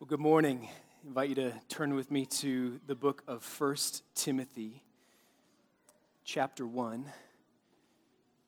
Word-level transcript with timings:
Well, 0.00 0.06
good 0.06 0.20
morning. 0.20 0.68
I 1.02 1.08
invite 1.08 1.28
you 1.30 1.34
to 1.34 1.52
turn 1.68 1.96
with 1.96 2.12
me 2.12 2.24
to 2.24 2.78
the 2.86 2.94
book 2.94 3.24
of 3.26 3.44
1 3.58 3.76
Timothy, 4.14 4.84
chapter 6.22 6.64
1. 6.64 7.04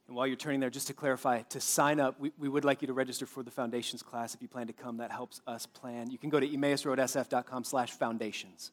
And 0.06 0.16
while 0.16 0.28
you're 0.28 0.36
turning 0.36 0.60
there, 0.60 0.70
just 0.70 0.86
to 0.86 0.94
clarify, 0.94 1.42
to 1.42 1.60
sign 1.60 1.98
up, 1.98 2.20
we, 2.20 2.30
we 2.38 2.48
would 2.48 2.64
like 2.64 2.82
you 2.82 2.86
to 2.86 2.92
register 2.92 3.26
for 3.26 3.42
the 3.42 3.50
foundations 3.50 4.00
class. 4.00 4.32
If 4.32 4.42
you 4.42 4.46
plan 4.46 4.68
to 4.68 4.72
come, 4.72 4.98
that 4.98 5.10
helps 5.10 5.40
us 5.44 5.66
plan. 5.66 6.08
You 6.12 6.18
can 6.18 6.30
go 6.30 6.38
to 6.38 6.46
emmausroadsf.com 6.46 7.64
slash 7.64 7.90
foundations 7.90 8.70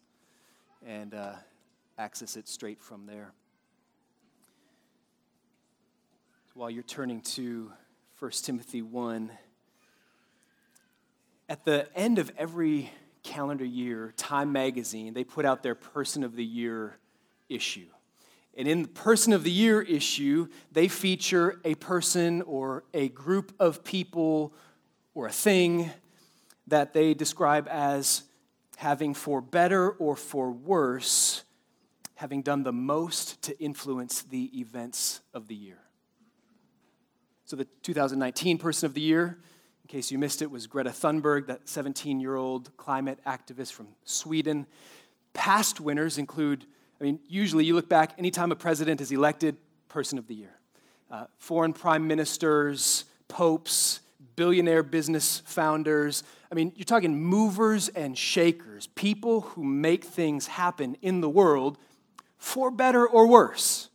and 0.86 1.16
uh, 1.16 1.34
access 1.98 2.38
it 2.38 2.48
straight 2.48 2.80
from 2.80 3.07
there. 3.07 3.32
So 6.54 6.59
while 6.59 6.70
you're 6.70 6.84
turning 6.84 7.21
to 7.21 7.71
1 8.20 8.32
Timothy 8.44 8.84
1, 8.84 9.32
at 11.50 11.64
the 11.64 11.88
end 11.95 12.20
of 12.20 12.32
every 12.38 12.91
calendar 13.23 13.66
year, 13.66 14.13
Time 14.18 14.52
Magazine, 14.52 15.13
they 15.13 15.23
put 15.23 15.45
out 15.45 15.63
their 15.63 15.76
Person 15.76 16.23
of 16.23 16.35
the 16.35 16.44
Year 16.44 16.98
issue. 17.49 17.88
And 18.58 18.67
in 18.67 18.81
the 18.84 18.88
Person 18.88 19.34
of 19.34 19.44
the 19.44 19.52
Year 19.52 19.81
issue, 19.81 20.48
they 20.72 20.88
feature 20.88 21.59
a 21.63 21.75
person 21.75 22.41
or 22.41 22.84
a 22.94 23.09
group 23.09 23.53
of 23.59 23.84
people 23.84 24.53
or 25.13 25.27
a 25.27 25.31
thing 25.31 25.91
that 26.67 26.94
they 26.94 27.13
describe 27.13 27.67
as 27.70 28.23
having, 28.77 29.14
for 29.14 29.41
better 29.41 29.91
or 29.91 30.16
for 30.16 30.52
worse, 30.52 31.44
having 32.16 32.41
done 32.41 32.64
the 32.64 32.73
most 32.73 33.41
to 33.44 33.58
influence 33.59 34.23
the 34.23 34.59
events 34.59 35.22
of 35.34 35.48
the 35.48 35.55
year. 35.55 35.80
So 37.45 37.55
the 37.55 37.66
2019 37.84 38.58
Person 38.58 38.88
of 38.88 38.94
the 38.94 39.02
Year 39.02 39.38
in 39.88 39.91
case 40.00 40.12
you 40.12 40.18
missed 40.18 40.41
it, 40.41 40.52
was 40.52 40.68
Greta 40.68 40.90
Thunberg, 40.90 41.48
that 41.48 41.70
17 41.70 42.20
year 42.20 42.36
old 42.36 42.76
climate 42.76 43.20
activist 43.26 43.72
from 43.72 43.88
Sweden. 44.04 44.66
Past 45.32 45.80
winners 45.80 46.18
include, 46.18 46.66
I 47.00 47.06
mean, 47.06 47.20
usually 47.30 47.64
you 47.64 47.73
look 47.73 47.88
back, 47.88 48.11
anytime 48.17 48.52
a 48.52 48.56
president 48.58 49.00
is 49.00 49.14
elected, 49.14 49.56
person 49.88 50.17
of 50.17 50.28
the 50.28 50.36
year. 50.36 50.59
Uh, 51.09 51.28
foreign 51.38 51.72
prime 51.72 52.06
ministers, 52.06 53.06
popes, 53.30 54.02
billionaire 54.36 54.84
business 54.84 55.42
founders. 55.45 56.23
I 56.52 56.56
mean, 56.56 56.73
you're 56.76 56.83
talking 56.83 57.17
movers 57.17 57.88
and 57.88 58.17
shakers, 58.17 58.88
people 58.88 59.39
who 59.39 59.64
make 59.64 60.04
things 60.04 60.48
happen 60.48 60.98
in 61.02 61.22
the 61.22 61.30
world 61.30 61.78
for 62.38 62.72
better 62.72 63.08
or 63.08 63.26
worse. 63.26 63.88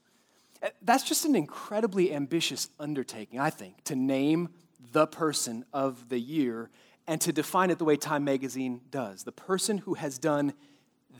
That's 0.80 1.04
just 1.04 1.26
an 1.26 1.36
incredibly 1.36 2.14
ambitious 2.14 2.70
undertaking, 2.80 3.38
I 3.38 3.50
think, 3.50 3.84
to 3.84 3.94
name 3.94 4.48
the 4.90 5.06
person 5.06 5.64
of 5.72 6.08
the 6.08 6.18
year 6.18 6.70
and 7.06 7.20
to 7.20 7.32
define 7.32 7.70
it 7.70 7.78
the 7.78 7.84
way 7.84 7.96
Time 7.96 8.24
Magazine 8.24 8.80
does 8.90 9.24
the 9.24 9.32
person 9.32 9.78
who 9.78 9.94
has 9.94 10.18
done 10.18 10.54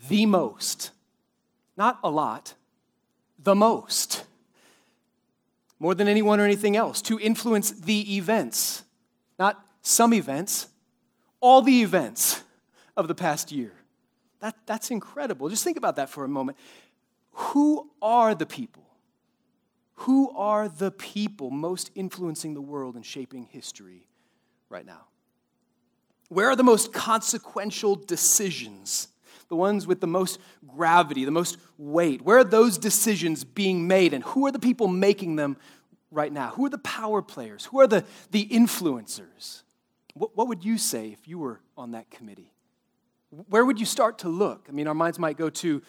the 0.09 0.25
most, 0.25 0.91
not 1.77 1.99
a 2.03 2.09
lot, 2.09 2.55
the 3.39 3.55
most, 3.55 4.25
more 5.79 5.93
than 5.95 6.07
anyone 6.07 6.39
or 6.39 6.45
anything 6.45 6.75
else, 6.75 7.01
to 7.01 7.19
influence 7.19 7.71
the 7.71 8.15
events, 8.15 8.83
not 9.37 9.65
some 9.81 10.13
events, 10.13 10.67
all 11.41 11.61
the 11.61 11.81
events 11.81 12.41
of 12.95 13.07
the 13.07 13.15
past 13.15 13.51
year. 13.51 13.73
That, 14.39 14.55
that's 14.65 14.91
incredible. 14.91 15.49
Just 15.49 15.63
think 15.63 15.77
about 15.77 15.97
that 15.97 16.09
for 16.09 16.23
a 16.23 16.27
moment. 16.29 16.57
Who 17.31 17.89
are 18.01 18.35
the 18.35 18.45
people 18.45 18.82
who 19.95 20.31
are 20.31 20.67
the 20.67 20.91
people 20.91 21.49
most 21.49 21.91
influencing 21.95 22.53
the 22.53 22.61
world 22.61 22.95
and 22.95 23.05
shaping 23.05 23.45
history 23.45 24.07
right 24.69 24.85
now? 24.85 25.05
Where 26.29 26.49
are 26.49 26.55
the 26.55 26.63
most 26.63 26.93
consequential 26.93 27.95
decisions? 27.95 29.09
The 29.49 29.55
ones 29.55 29.85
with 29.85 30.01
the 30.01 30.07
most 30.07 30.39
gravity, 30.65 31.25
the 31.25 31.31
most 31.31 31.57
weight? 31.77 32.21
Where 32.23 32.39
are 32.39 32.43
those 32.43 32.77
decisions 32.77 33.43
being 33.43 33.87
made, 33.87 34.13
and 34.13 34.23
who 34.23 34.47
are 34.47 34.51
the 34.51 34.59
people 34.59 34.87
making 34.87 35.35
them 35.35 35.57
right 36.09 36.33
now? 36.33 36.49
Who 36.51 36.65
are 36.65 36.69
the 36.69 36.79
power 36.79 37.21
players? 37.21 37.65
Who 37.65 37.79
are 37.81 37.87
the, 37.87 38.03
the 38.31 38.47
influencers? 38.47 39.61
What, 40.15 40.35
what 40.35 40.47
would 40.47 40.65
you 40.65 40.77
say 40.77 41.09
if 41.09 41.27
you 41.27 41.37
were 41.37 41.59
on 41.77 41.91
that 41.91 42.09
committee? 42.09 42.51
Where 43.29 43.65
would 43.65 43.79
you 43.79 43.85
start 43.85 44.19
to 44.19 44.29
look? 44.29 44.65
I 44.69 44.71
mean, 44.71 44.87
our 44.87 44.93
minds 44.93 45.19
might 45.19 45.37
go 45.37 45.49
to 45.49 45.81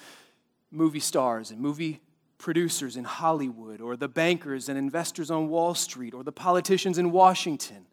movie 0.71 1.01
stars 1.01 1.51
and 1.51 1.61
movie 1.61 2.01
producers 2.45 2.99
in 2.99 3.05
Hollywood, 3.05 3.81
or 3.81 3.97
the 3.97 4.07
bankers 4.07 4.69
and 4.69 4.77
investors 4.77 5.31
on 5.31 5.49
Wall 5.49 5.75
Street, 5.75 6.13
or 6.13 6.23
the 6.23 6.31
politicians 6.31 6.99
in 6.99 7.11
Washington, 7.11 7.87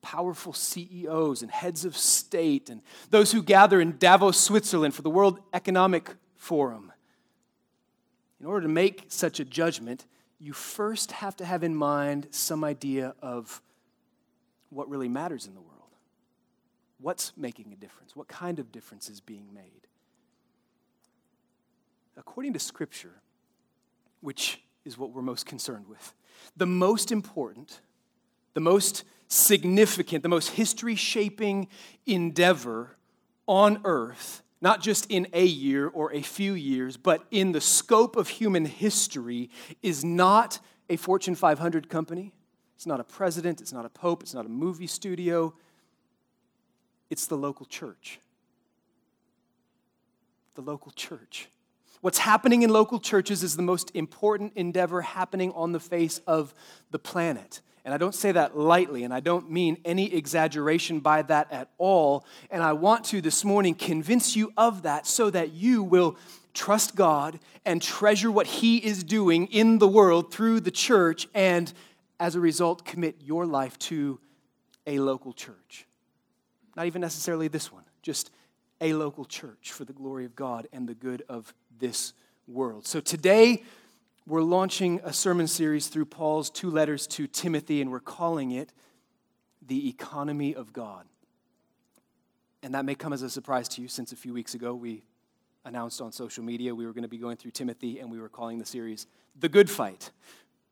powerful 0.00 0.52
CEOs 0.52 1.42
and 1.42 1.50
heads 1.50 1.84
of 1.84 1.96
state, 1.96 2.70
and 2.70 2.82
those 3.10 3.32
who 3.32 3.42
gather 3.42 3.80
in 3.80 3.98
Davos, 3.98 4.38
Switzerland 4.38 4.94
for 4.94 5.02
the 5.02 5.10
World 5.10 5.40
Economic 5.52 6.14
Forum. 6.36 6.92
In 8.38 8.46
order 8.46 8.60
to 8.60 8.72
make 8.72 9.06
such 9.08 9.40
a 9.40 9.44
judgment, 9.44 10.06
you 10.38 10.52
first 10.52 11.10
have 11.10 11.34
to 11.38 11.44
have 11.44 11.64
in 11.64 11.74
mind 11.74 12.28
some 12.30 12.62
idea 12.62 13.16
of 13.20 13.60
what 14.70 14.88
really 14.88 15.08
matters 15.08 15.48
in 15.48 15.54
the 15.54 15.60
world. 15.60 15.96
What's 17.00 17.32
making 17.36 17.72
a 17.72 17.76
difference? 17.76 18.14
What 18.14 18.28
kind 18.28 18.60
of 18.60 18.70
difference 18.70 19.10
is 19.10 19.20
being 19.20 19.52
made? 19.52 19.88
according 22.16 22.52
to 22.52 22.58
Scripture, 22.58 23.21
which 24.22 24.62
is 24.84 24.96
what 24.96 25.10
we're 25.10 25.20
most 25.20 25.44
concerned 25.44 25.86
with, 25.86 26.14
the 26.56 26.66
most 26.66 27.12
important, 27.12 27.80
the 28.54 28.60
most 28.60 29.04
significant, 29.28 30.22
the 30.22 30.28
most 30.28 30.50
history 30.50 30.94
shaping 30.94 31.68
endeavor 32.06 32.96
on 33.46 33.80
earth, 33.84 34.42
not 34.60 34.80
just 34.80 35.06
in 35.10 35.26
a 35.32 35.44
year 35.44 35.88
or 35.88 36.12
a 36.12 36.22
few 36.22 36.54
years, 36.54 36.96
but 36.96 37.24
in 37.30 37.52
the 37.52 37.60
scope 37.60 38.16
of 38.16 38.28
human 38.28 38.64
history, 38.64 39.50
is 39.82 40.04
not 40.04 40.60
a 40.88 40.96
Fortune 40.96 41.34
500 41.34 41.88
company. 41.88 42.32
It's 42.76 42.86
not 42.86 43.00
a 43.00 43.04
president. 43.04 43.60
It's 43.60 43.72
not 43.72 43.84
a 43.84 43.88
pope. 43.88 44.22
It's 44.22 44.34
not 44.34 44.46
a 44.46 44.48
movie 44.48 44.86
studio. 44.86 45.54
It's 47.10 47.26
the 47.26 47.36
local 47.36 47.66
church. 47.66 48.20
The 50.54 50.62
local 50.62 50.92
church. 50.92 51.48
What's 52.02 52.18
happening 52.18 52.62
in 52.62 52.70
local 52.70 52.98
churches 52.98 53.44
is 53.44 53.56
the 53.56 53.62
most 53.62 53.92
important 53.94 54.54
endeavor 54.56 55.02
happening 55.02 55.52
on 55.52 55.70
the 55.70 55.78
face 55.78 56.20
of 56.26 56.52
the 56.90 56.98
planet. 56.98 57.60
And 57.84 57.94
I 57.94 57.96
don't 57.96 58.14
say 58.14 58.32
that 58.32 58.58
lightly, 58.58 59.04
and 59.04 59.14
I 59.14 59.20
don't 59.20 59.52
mean 59.52 59.78
any 59.84 60.12
exaggeration 60.12 60.98
by 60.98 61.22
that 61.22 61.52
at 61.52 61.68
all. 61.78 62.24
And 62.50 62.60
I 62.60 62.72
want 62.72 63.04
to 63.06 63.20
this 63.20 63.44
morning 63.44 63.76
convince 63.76 64.34
you 64.34 64.52
of 64.56 64.82
that 64.82 65.06
so 65.06 65.30
that 65.30 65.52
you 65.52 65.84
will 65.84 66.16
trust 66.54 66.96
God 66.96 67.38
and 67.64 67.80
treasure 67.80 68.32
what 68.32 68.48
He 68.48 68.78
is 68.78 69.04
doing 69.04 69.46
in 69.46 69.78
the 69.78 69.86
world 69.88 70.32
through 70.32 70.58
the 70.58 70.72
church, 70.72 71.28
and 71.34 71.72
as 72.18 72.34
a 72.34 72.40
result, 72.40 72.84
commit 72.84 73.16
your 73.20 73.46
life 73.46 73.78
to 73.78 74.18
a 74.88 74.98
local 74.98 75.32
church. 75.32 75.86
Not 76.76 76.86
even 76.86 77.00
necessarily 77.00 77.46
this 77.46 77.70
one, 77.70 77.84
just 78.02 78.32
a 78.82 78.92
local 78.94 79.24
church 79.24 79.72
for 79.72 79.84
the 79.84 79.92
glory 79.92 80.24
of 80.26 80.34
God 80.34 80.66
and 80.72 80.88
the 80.88 80.94
good 80.94 81.22
of 81.28 81.54
this 81.78 82.12
world. 82.48 82.84
So 82.84 83.00
today, 83.00 83.62
we're 84.26 84.42
launching 84.42 85.00
a 85.04 85.12
sermon 85.12 85.46
series 85.46 85.86
through 85.86 86.06
Paul's 86.06 86.50
two 86.50 86.68
letters 86.68 87.06
to 87.08 87.28
Timothy, 87.28 87.80
and 87.80 87.90
we're 87.90 88.00
calling 88.00 88.50
it 88.50 88.72
The 89.64 89.88
Economy 89.88 90.54
of 90.54 90.72
God. 90.72 91.06
And 92.64 92.74
that 92.74 92.84
may 92.84 92.96
come 92.96 93.12
as 93.12 93.22
a 93.22 93.30
surprise 93.30 93.68
to 93.70 93.82
you 93.82 93.88
since 93.88 94.12
a 94.12 94.16
few 94.16 94.34
weeks 94.34 94.54
ago 94.54 94.74
we 94.74 95.04
announced 95.64 96.00
on 96.00 96.10
social 96.10 96.42
media 96.42 96.74
we 96.74 96.84
were 96.84 96.92
going 96.92 97.02
to 97.02 97.08
be 97.08 97.18
going 97.18 97.36
through 97.36 97.52
Timothy 97.52 98.00
and 98.00 98.10
we 98.10 98.20
were 98.20 98.28
calling 98.28 98.58
the 98.58 98.66
series 98.66 99.06
The 99.38 99.48
Good 99.48 99.70
Fight, 99.70 100.10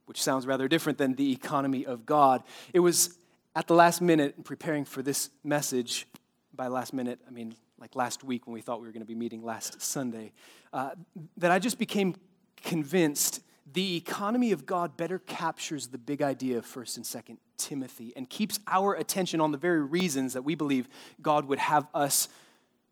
which 0.06 0.20
sounds 0.20 0.46
rather 0.46 0.66
different 0.66 0.98
than 0.98 1.14
The 1.14 1.32
Economy 1.32 1.86
of 1.86 2.06
God. 2.06 2.42
It 2.72 2.80
was 2.80 3.18
at 3.54 3.68
the 3.68 3.74
last 3.74 4.00
minute, 4.00 4.44
preparing 4.44 4.84
for 4.84 5.00
this 5.00 5.30
message, 5.44 6.06
by 6.54 6.66
last 6.66 6.92
minute, 6.92 7.20
I 7.26 7.30
mean 7.30 7.54
like 7.80 7.96
last 7.96 8.22
week 8.22 8.46
when 8.46 8.54
we 8.54 8.60
thought 8.60 8.80
we 8.80 8.86
were 8.86 8.92
going 8.92 9.02
to 9.02 9.06
be 9.06 9.14
meeting 9.14 9.42
last 9.42 9.80
Sunday, 9.80 10.32
uh, 10.72 10.90
that 11.38 11.50
I 11.50 11.58
just 11.58 11.78
became 11.78 12.14
convinced 12.62 13.42
the 13.72 13.96
economy 13.96 14.52
of 14.52 14.66
God 14.66 14.96
better 14.96 15.18
captures 15.18 15.88
the 15.88 15.98
big 15.98 16.22
idea 16.22 16.58
of 16.58 16.66
1st 16.66 16.96
and 16.96 17.06
2nd 17.06 17.36
Timothy 17.56 18.12
and 18.16 18.28
keeps 18.28 18.58
our 18.66 18.94
attention 18.94 19.40
on 19.40 19.52
the 19.52 19.58
very 19.58 19.80
reasons 19.80 20.32
that 20.32 20.42
we 20.42 20.54
believe 20.54 20.88
God 21.22 21.46
would 21.46 21.58
have 21.58 21.86
us 21.94 22.28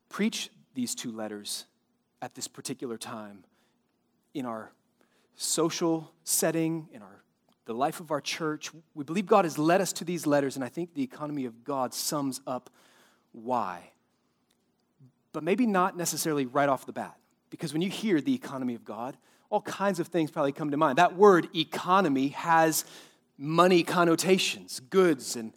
preach 0.08 0.50
these 0.74 0.94
two 0.94 1.10
letters 1.10 1.64
at 2.22 2.34
this 2.34 2.46
particular 2.46 2.96
time 2.96 3.44
in 4.34 4.46
our 4.46 4.72
social 5.34 6.12
setting, 6.24 6.88
in 6.92 7.02
our 7.02 7.22
the 7.64 7.74
life 7.74 8.00
of 8.00 8.10
our 8.10 8.20
church. 8.20 8.70
We 8.94 9.04
believe 9.04 9.26
God 9.26 9.44
has 9.44 9.58
led 9.58 9.82
us 9.82 9.92
to 9.94 10.04
these 10.04 10.26
letters, 10.26 10.56
and 10.56 10.64
I 10.64 10.70
think 10.70 10.94
the 10.94 11.02
economy 11.02 11.44
of 11.44 11.64
God 11.64 11.92
sums 11.92 12.40
up 12.46 12.70
why 13.32 13.90
but 15.38 15.44
maybe 15.44 15.66
not 15.66 15.96
necessarily 15.96 16.46
right 16.46 16.68
off 16.68 16.84
the 16.84 16.92
bat. 16.92 17.16
Because 17.48 17.72
when 17.72 17.80
you 17.80 17.88
hear 17.88 18.20
the 18.20 18.34
economy 18.34 18.74
of 18.74 18.84
God, 18.84 19.16
all 19.50 19.60
kinds 19.60 20.00
of 20.00 20.08
things 20.08 20.32
probably 20.32 20.50
come 20.50 20.72
to 20.72 20.76
mind. 20.76 20.98
That 20.98 21.14
word 21.14 21.46
economy 21.54 22.30
has 22.30 22.84
money 23.38 23.84
connotations, 23.84 24.80
goods 24.80 25.36
and 25.36 25.52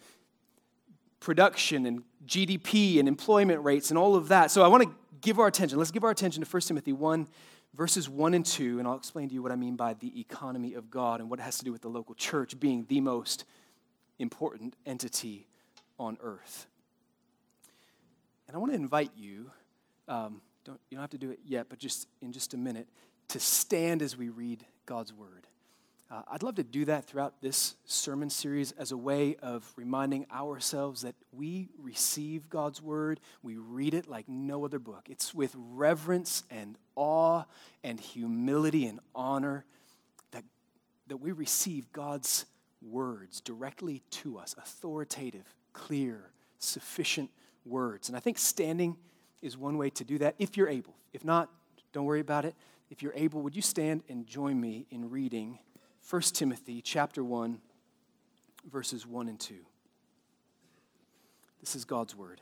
production 1.19 1.88
and 1.88 2.04
GDP 2.28 3.00
and 3.00 3.07
employment 3.07 3.63
rates 3.63 3.89
and 3.89 3.98
all 3.98 4.13
of 4.13 4.28
that. 4.28 4.51
So 4.51 4.62
I 4.62 4.68
want 4.68 4.83
to 4.83 4.92
give 5.19 5.39
our 5.39 5.48
attention. 5.48 5.80
Let's 5.80 5.89
give 5.89 6.04
our 6.04 6.12
attention 6.12 6.44
to 6.44 6.48
1 6.48 6.62
Timothy 6.62 6.94
1, 6.94 7.27
verses 7.74 8.07
1 8.07 8.36
and 8.36 8.45
2, 8.45 8.77
and 8.77 8.88
I'll 8.88 8.98
explain 8.98 9.30
to 9.30 9.34
you 9.34 9.42
what 9.42 9.51
I 9.51 9.56
mean 9.56 9.77
by 9.77 9.95
the 9.95 10.19
economy 10.19 10.75
of 10.75 10.92
God 10.92 11.22
and 11.22 11.27
what 11.27 11.39
it 11.39 11.42
has 11.42 11.57
to 11.57 11.66
do 11.66 11.72
with 11.72 11.81
the 11.81 11.89
local 11.89 12.13
church 12.13 12.60
being 12.60 12.86
the 12.88 13.01
most 13.01 13.45
important 14.19 14.75
entity 14.86 15.48
on 15.98 16.19
earth. 16.22 16.68
And 18.51 18.57
I 18.57 18.60
want 18.60 18.74
to 18.74 18.75
invite 18.75 19.12
you, 19.16 19.50
um, 20.12 20.42
don't, 20.66 20.80
you 20.90 20.98
don't 20.98 21.02
have 21.02 21.10
to 21.12 21.18
do 21.18 21.31
it 21.31 21.40
yet, 21.46 21.68
but 21.69 21.80
just 21.80 22.08
in 22.22 22.31
just 22.31 22.54
a 22.54 22.58
minute, 22.58 22.88
to 23.30 23.40
stand 23.40 24.02
as 24.02 24.18
we 24.18 24.30
read 24.30 24.66
God's 24.86 25.13
word. 25.13 25.48
Uh, 26.12 26.24
I'd 26.30 26.44
love 26.44 26.56
to 26.56 26.63
do 26.63 26.84
that 26.86 27.06
throughout 27.06 27.42
this 27.42 27.75
sermon 27.86 28.30
series 28.30 28.74
as 28.74 28.92
a 28.92 28.98
way 28.98 29.38
of 29.42 29.72
reminding 29.78 30.25
ourselves 30.30 31.04
that 31.04 31.16
we 31.31 31.69
receive 31.81 32.50
God's 32.50 32.81
word, 32.81 33.22
we 33.42 33.56
read 33.56 33.94
it 33.94 34.10
like 34.10 34.28
no 34.28 34.66
other 34.66 34.80
book. 34.80 35.08
It's 35.10 35.34
with 35.34 35.56
reverence 35.56 36.44
and 36.52 36.78
awe 36.98 37.46
and 37.81 37.98
humility 37.98 38.86
and 38.88 39.00
honor 39.16 39.63
that, 40.31 40.44
that 41.08 41.18
we 41.18 41.31
receive 41.31 41.90
God's 41.94 42.46
words 42.81 43.40
directly 43.40 44.02
to 44.10 44.38
us, 44.38 44.54
authoritative, 44.58 45.46
clear, 45.72 46.31
sufficient 46.60 47.30
words. 47.66 48.10
And 48.10 48.18
I 48.18 48.19
think 48.19 48.38
standing 48.38 48.98
is 49.41 49.57
one 49.57 49.77
way 49.77 49.89
to 49.91 50.03
do 50.03 50.17
that 50.19 50.35
if 50.39 50.57
you're 50.57 50.69
able. 50.69 50.95
If 51.13 51.25
not, 51.25 51.49
don't 51.93 52.05
worry 52.05 52.19
about 52.19 52.45
it. 52.45 52.55
If 52.89 53.01
you're 53.01 53.13
able, 53.15 53.41
would 53.41 53.55
you 53.55 53.61
stand 53.61 54.03
and 54.09 54.27
join 54.27 54.59
me 54.59 54.85
in 54.89 55.09
reading 55.09 55.59
1 56.09 56.21
Timothy 56.21 56.81
chapter 56.81 57.23
1 57.23 57.59
verses 58.69 59.05
1 59.05 59.27
and 59.27 59.39
2. 59.39 59.55
This 61.59 61.75
is 61.75 61.85
God's 61.85 62.15
word. 62.15 62.41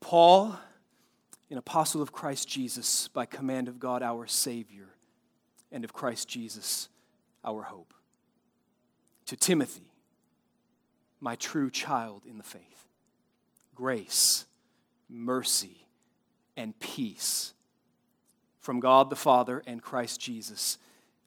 Paul, 0.00 0.58
an 1.50 1.58
apostle 1.58 2.02
of 2.02 2.12
Christ 2.12 2.48
Jesus 2.48 3.08
by 3.08 3.26
command 3.26 3.68
of 3.68 3.78
God 3.78 4.02
our 4.02 4.26
savior 4.26 4.88
and 5.70 5.84
of 5.84 5.92
Christ 5.92 6.28
Jesus 6.28 6.88
our 7.44 7.62
hope. 7.62 7.94
To 9.26 9.36
Timothy, 9.36 9.92
my 11.20 11.36
true 11.36 11.70
child 11.70 12.24
in 12.28 12.36
the 12.36 12.44
faith, 12.44 12.88
grace, 13.74 14.44
mercy, 15.12 15.86
and 16.56 16.78
peace 16.80 17.52
from 18.60 18.80
God 18.80 19.10
the 19.10 19.16
Father 19.16 19.62
and 19.66 19.82
Christ 19.82 20.20
Jesus 20.20 20.78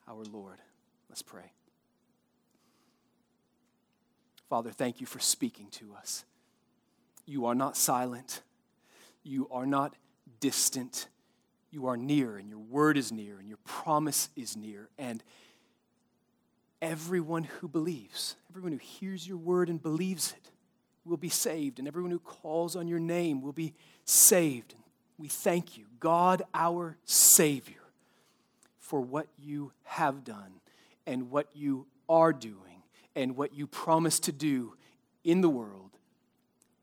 our 0.07 0.23
Lord. 0.23 0.57
Let's 1.09 1.21
pray. 1.21 1.51
Father, 4.49 4.71
thank 4.71 5.01
you 5.01 5.07
for 5.07 5.19
speaking 5.19 5.67
to 5.71 5.93
us. 5.95 6.25
You 7.25 7.45
are 7.45 7.55
not 7.55 7.75
silent, 7.77 8.41
you 9.23 9.47
are 9.51 9.65
not 9.65 9.95
distant. 10.39 11.07
You 11.71 11.87
are 11.87 11.97
near, 11.97 12.37
and 12.37 12.47
your 12.47 12.59
word 12.59 12.95
is 12.95 13.11
near, 13.11 13.37
and 13.37 13.49
your 13.49 13.57
promise 13.65 14.29
is 14.33 14.55
near. 14.55 14.87
And 14.97 15.21
everyone 16.81 17.43
who 17.43 17.67
believes, 17.67 18.37
everyone 18.49 18.71
who 18.71 18.77
hears 18.77 19.27
your 19.27 19.35
word 19.35 19.67
and 19.67 19.81
believes 19.81 20.31
it, 20.31 20.51
will 21.05 21.17
be 21.17 21.29
saved, 21.29 21.79
and 21.79 21.87
everyone 21.87 22.11
who 22.11 22.19
calls 22.19 22.75
on 22.75 22.87
your 22.87 22.99
name 22.99 23.41
will 23.41 23.53
be 23.53 23.73
saved. 24.05 24.75
We 25.17 25.27
thank 25.27 25.77
you, 25.77 25.85
God, 25.99 26.43
our 26.53 26.97
Savior 27.05 27.75
for 28.79 29.01
what 29.01 29.27
you 29.39 29.71
have 29.83 30.23
done 30.23 30.59
and 31.07 31.31
what 31.31 31.47
you 31.53 31.85
are 32.07 32.33
doing 32.33 32.83
and 33.15 33.35
what 33.35 33.53
you 33.53 33.65
promise 33.65 34.19
to 34.21 34.31
do 34.31 34.75
in 35.23 35.41
the 35.41 35.49
world 35.49 35.91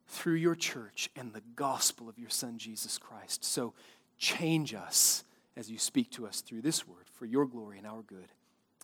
through 0.09 0.35
your 0.35 0.55
church 0.55 1.11
and 1.15 1.33
the 1.33 1.43
gospel 1.57 2.09
of 2.09 2.19
your 2.19 2.31
Son, 2.31 2.59
Jesus 2.59 2.99
Christ. 2.99 3.45
So 3.45 3.73
change 4.19 4.75
us 4.75 5.25
as 5.57 5.71
you 5.71 5.79
speak 5.79 6.11
to 6.13 6.27
us 6.27 6.41
through 6.41 6.63
this 6.63 6.87
word 6.87 7.05
for 7.13 7.27
your 7.27 7.47
glory 7.47 7.79
and 7.79 7.87
our 7.87 8.03
good. 8.03 8.29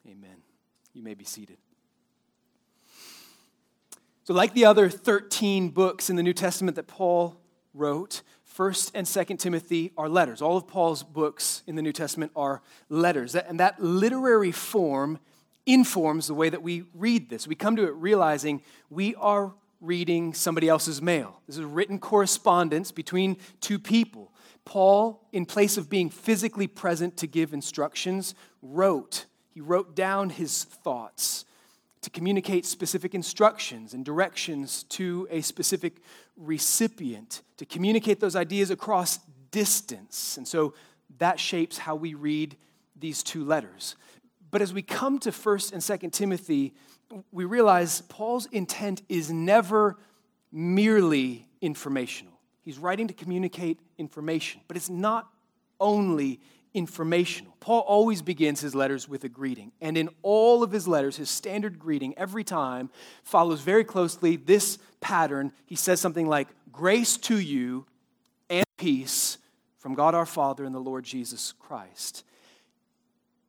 Amen. 0.07 0.43
You 0.95 1.03
may 1.03 1.15
be 1.15 1.25
seated. 1.25 1.59
So, 4.29 4.35
like 4.35 4.53
the 4.53 4.67
other 4.67 4.91
13 4.91 5.71
books 5.71 6.11
in 6.11 6.17
the 6.17 6.23
New 6.23 6.35
Testament 6.35 6.75
that 6.77 6.87
Paul 6.87 7.41
wrote, 7.73 8.21
First 8.45 8.91
and 8.95 9.09
Second 9.09 9.39
Timothy 9.39 9.91
are 9.97 10.07
letters. 10.07 10.43
All 10.43 10.59
of 10.59 10.69
Paul's 10.69 11.03
books 11.03 11.63
in 11.67 11.77
the 11.77 11.81
New 11.81 11.95
Testament 11.95 12.33
are 12.37 12.61
letters. 12.91 13.35
And 13.35 13.59
that 13.59 13.83
literary 13.83 14.53
form 14.53 15.19
informs 15.65 16.27
the 16.27 16.35
way 16.35 16.51
that 16.51 16.63
we 16.63 16.85
read 16.93 17.31
this. 17.31 17.49
We 17.49 17.55
come 17.55 17.75
to 17.77 17.85
it 17.85 17.95
realizing 17.95 18.61
we 18.91 19.15
are 19.15 19.55
reading 19.81 20.35
somebody 20.35 20.69
else's 20.69 21.01
mail. 21.01 21.41
This 21.47 21.57
is 21.57 21.65
written 21.65 21.99
correspondence 21.99 22.93
between 22.93 23.39
two 23.63 23.79
people. 23.79 24.31
Paul, 24.67 25.27
in 25.33 25.47
place 25.47 25.79
of 25.79 25.89
being 25.89 26.11
physically 26.11 26.67
present 26.67 27.17
to 27.17 27.27
give 27.27 27.55
instructions, 27.55 28.35
wrote. 28.61 29.25
He 29.55 29.63
wrote 29.63 29.97
down 29.97 30.29
his 30.29 30.65
thoughts 30.65 31.47
to 32.03 32.11
communicate 32.11 32.65
specific 32.65 33.15
instructions 33.15 33.95
and 33.95 34.05
directions 34.05 34.85
to 34.85 35.27
a 35.31 35.41
specific 35.41 35.97
recipient, 36.37 37.43
to 37.57 37.67
communicate 37.67 38.21
those 38.21 38.37
ideas 38.37 38.71
across 38.71 39.19
distance. 39.51 40.37
And 40.37 40.47
so 40.47 40.75
that 41.19 41.41
shapes 41.41 41.79
how 41.79 41.97
we 41.97 42.15
read 42.15 42.57
these 42.95 43.23
two 43.23 43.45
letters. 43.45 43.97
But 44.51 44.63
as 44.63 44.73
we 44.73 44.83
come 44.83 45.19
to 45.21 45.31
1st 45.31 45.73
and 45.73 45.83
2nd 45.83 46.13
Timothy, 46.13 46.75
we 47.33 47.45
realize 47.45 48.03
Paul's 48.03 48.47
intent 48.47 49.03
is 49.09 49.31
never 49.31 49.97
merely 50.53 51.49
informational. 51.61 52.33
He's 52.63 52.79
writing 52.79 53.09
to 53.09 53.15
communicate 53.15 53.81
information, 53.99 54.61
but 54.69 54.77
it's 54.77 54.91
not 54.91 55.29
only 55.81 56.41
informational. 56.75 57.57
Paul 57.61 57.81
always 57.81 58.23
begins 58.23 58.61
his 58.61 58.75
letters 58.75 59.09
with 59.09 59.25
a 59.25 59.29
greeting. 59.29 59.73
And 59.81 59.97
in 59.97 60.09
all 60.23 60.63
of 60.63 60.71
his 60.71 60.87
letters, 60.87 61.17
his 61.17 61.31
standard 61.31 61.79
greeting 61.79 62.15
every 62.17 62.45
time 62.45 62.91
follows 63.23 63.61
very 63.61 63.85
closely 63.85 64.37
this 64.37 64.79
pattern. 65.01 65.53
He 65.67 65.77
says 65.77 66.01
something 66.01 66.27
like, 66.27 66.49
Grace 66.73 67.17
to 67.19 67.39
you 67.39 67.87
and 68.49 68.65
peace 68.77 69.39
from 69.79 69.95
God 69.95 70.15
our 70.15 70.27
Father 70.27 70.65
and 70.65 70.75
the 70.75 70.81
Lord 70.81 71.05
Jesus 71.05 71.53
Christ. 71.59 72.25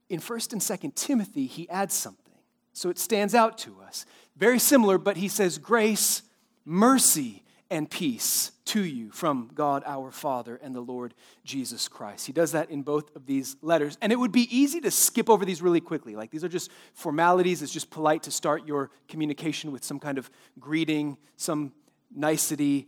In 0.10 0.20
1st 0.20 0.54
and 0.54 0.62
2nd 0.62 0.96
Timothy, 0.96 1.46
he 1.46 1.70
adds 1.70 1.94
something. 1.94 2.34
So 2.74 2.90
it 2.90 2.98
stands 2.98 3.36
out 3.36 3.58
to 3.60 3.78
us. 3.86 4.06
Very 4.36 4.60
similar, 4.60 4.98
but 4.98 5.18
he 5.18 5.28
says, 5.28 5.58
Grace, 5.58 6.24
mercy, 6.66 7.44
and 7.72 7.90
peace 7.90 8.52
to 8.66 8.84
you 8.84 9.12
from 9.12 9.50
God 9.54 9.84
our 9.86 10.12
Father 10.12 10.60
and 10.62 10.76
the 10.76 10.82
Lord 10.82 11.14
Jesus 11.44 11.88
Christ. 11.88 12.28
He 12.28 12.34
does 12.34 12.52
that 12.52 12.70
in 12.70 12.84
both 12.84 13.16
of 13.16 13.26
these 13.26 13.56
letters. 13.62 13.98
And 14.02 14.12
it 14.12 14.16
would 14.18 14.32
be 14.32 14.48
easy 14.56 14.82
to 14.82 14.92
skip 14.92 15.30
over 15.30 15.46
these 15.46 15.62
really 15.62 15.82
quickly. 15.82 16.16
Like 16.16 16.32
these 16.32 16.44
are 16.44 16.50
just 16.50 16.72
formalities, 16.94 17.62
it's 17.62 17.72
just 17.72 17.90
polite 17.90 18.24
to 18.24 18.32
start 18.32 18.68
your 18.68 18.92
communication 19.08 19.72
with 19.72 19.84
some 19.84 20.00
kind 20.00 20.18
of 20.18 20.30
greeting, 20.60 21.18
some 21.36 21.74
nicety. 22.14 22.88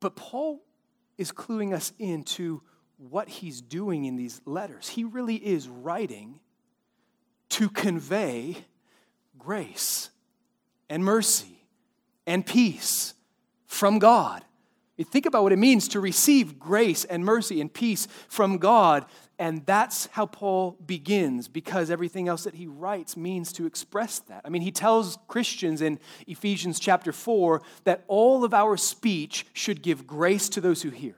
But 0.00 0.16
Paul 0.16 0.62
is 1.16 1.32
cluing 1.32 1.74
us 1.74 1.92
into 1.98 2.62
what 2.96 3.28
he's 3.28 3.60
doing 3.60 4.04
in 4.04 4.16
these 4.16 4.40
letters. 4.44 4.88
He 4.88 5.04
really 5.04 5.36
is 5.36 5.68
writing 5.68 6.40
to 7.50 7.68
convey 7.70 8.56
grace 9.38 10.10
and 10.90 11.04
mercy 11.04 11.64
and 12.26 12.44
peace 12.44 13.14
from 13.68 14.00
God. 14.00 14.44
You 14.96 15.04
think 15.04 15.26
about 15.26 15.44
what 15.44 15.52
it 15.52 15.58
means 15.58 15.86
to 15.88 16.00
receive 16.00 16.58
grace 16.58 17.04
and 17.04 17.24
mercy 17.24 17.60
and 17.60 17.72
peace 17.72 18.08
from 18.26 18.58
God. 18.58 19.06
And 19.38 19.64
that's 19.64 20.06
how 20.06 20.26
Paul 20.26 20.76
begins 20.84 21.46
because 21.46 21.88
everything 21.88 22.26
else 22.26 22.42
that 22.42 22.56
he 22.56 22.66
writes 22.66 23.16
means 23.16 23.52
to 23.52 23.66
express 23.66 24.18
that. 24.20 24.40
I 24.44 24.48
mean, 24.48 24.62
he 24.62 24.72
tells 24.72 25.16
Christians 25.28 25.80
in 25.80 26.00
Ephesians 26.26 26.80
chapter 26.80 27.12
4 27.12 27.62
that 27.84 28.02
all 28.08 28.42
of 28.42 28.52
our 28.52 28.76
speech 28.76 29.46
should 29.52 29.82
give 29.82 30.04
grace 30.04 30.48
to 30.48 30.60
those 30.60 30.82
who 30.82 30.90
hear. 30.90 31.14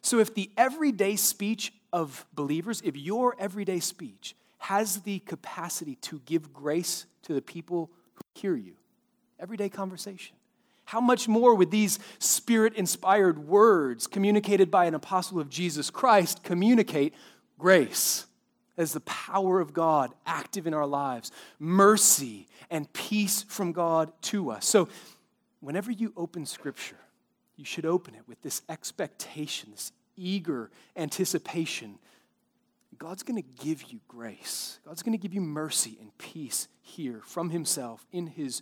So 0.00 0.18
if 0.18 0.34
the 0.34 0.50
everyday 0.56 1.16
speech 1.16 1.74
of 1.92 2.24
believers, 2.32 2.80
if 2.82 2.96
your 2.96 3.36
everyday 3.38 3.80
speech 3.80 4.34
has 4.60 5.02
the 5.02 5.18
capacity 5.20 5.96
to 5.96 6.22
give 6.24 6.54
grace 6.54 7.04
to 7.24 7.34
the 7.34 7.42
people 7.42 7.90
who 8.14 8.22
hear 8.34 8.56
you, 8.56 8.76
everyday 9.38 9.68
conversation, 9.68 10.36
how 10.90 11.00
much 11.00 11.28
more 11.28 11.54
would 11.54 11.70
these 11.70 12.00
spirit 12.18 12.74
inspired 12.74 13.38
words 13.38 14.08
communicated 14.08 14.72
by 14.72 14.86
an 14.86 14.94
apostle 14.96 15.38
of 15.38 15.48
Jesus 15.48 15.88
Christ 15.88 16.42
communicate 16.42 17.14
grace 17.60 18.26
as 18.76 18.92
the 18.92 18.98
power 19.02 19.60
of 19.60 19.72
God 19.72 20.12
active 20.26 20.66
in 20.66 20.74
our 20.74 20.88
lives, 20.88 21.30
mercy 21.60 22.48
and 22.70 22.92
peace 22.92 23.44
from 23.44 23.70
God 23.70 24.10
to 24.22 24.50
us? 24.50 24.66
So, 24.66 24.88
whenever 25.60 25.92
you 25.92 26.12
open 26.16 26.44
Scripture, 26.44 26.98
you 27.56 27.64
should 27.64 27.86
open 27.86 28.16
it 28.16 28.22
with 28.26 28.42
this 28.42 28.62
expectation, 28.68 29.70
this 29.70 29.92
eager 30.16 30.72
anticipation. 30.96 32.00
God's 32.98 33.22
going 33.22 33.40
to 33.40 33.64
give 33.64 33.92
you 33.92 34.00
grace. 34.08 34.80
God's 34.84 35.04
going 35.04 35.16
to 35.16 35.22
give 35.22 35.34
you 35.34 35.40
mercy 35.40 35.98
and 36.00 36.18
peace 36.18 36.66
here 36.82 37.20
from 37.24 37.50
Himself 37.50 38.04
in 38.10 38.26
His 38.26 38.60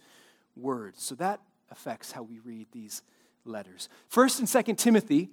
Word. 0.54 0.98
So 0.98 1.14
that 1.14 1.40
affects 1.70 2.12
how 2.12 2.22
we 2.22 2.38
read 2.40 2.66
these 2.72 3.02
letters. 3.44 3.88
First 4.08 4.38
and 4.38 4.48
Second 4.48 4.76
Timothy, 4.76 5.30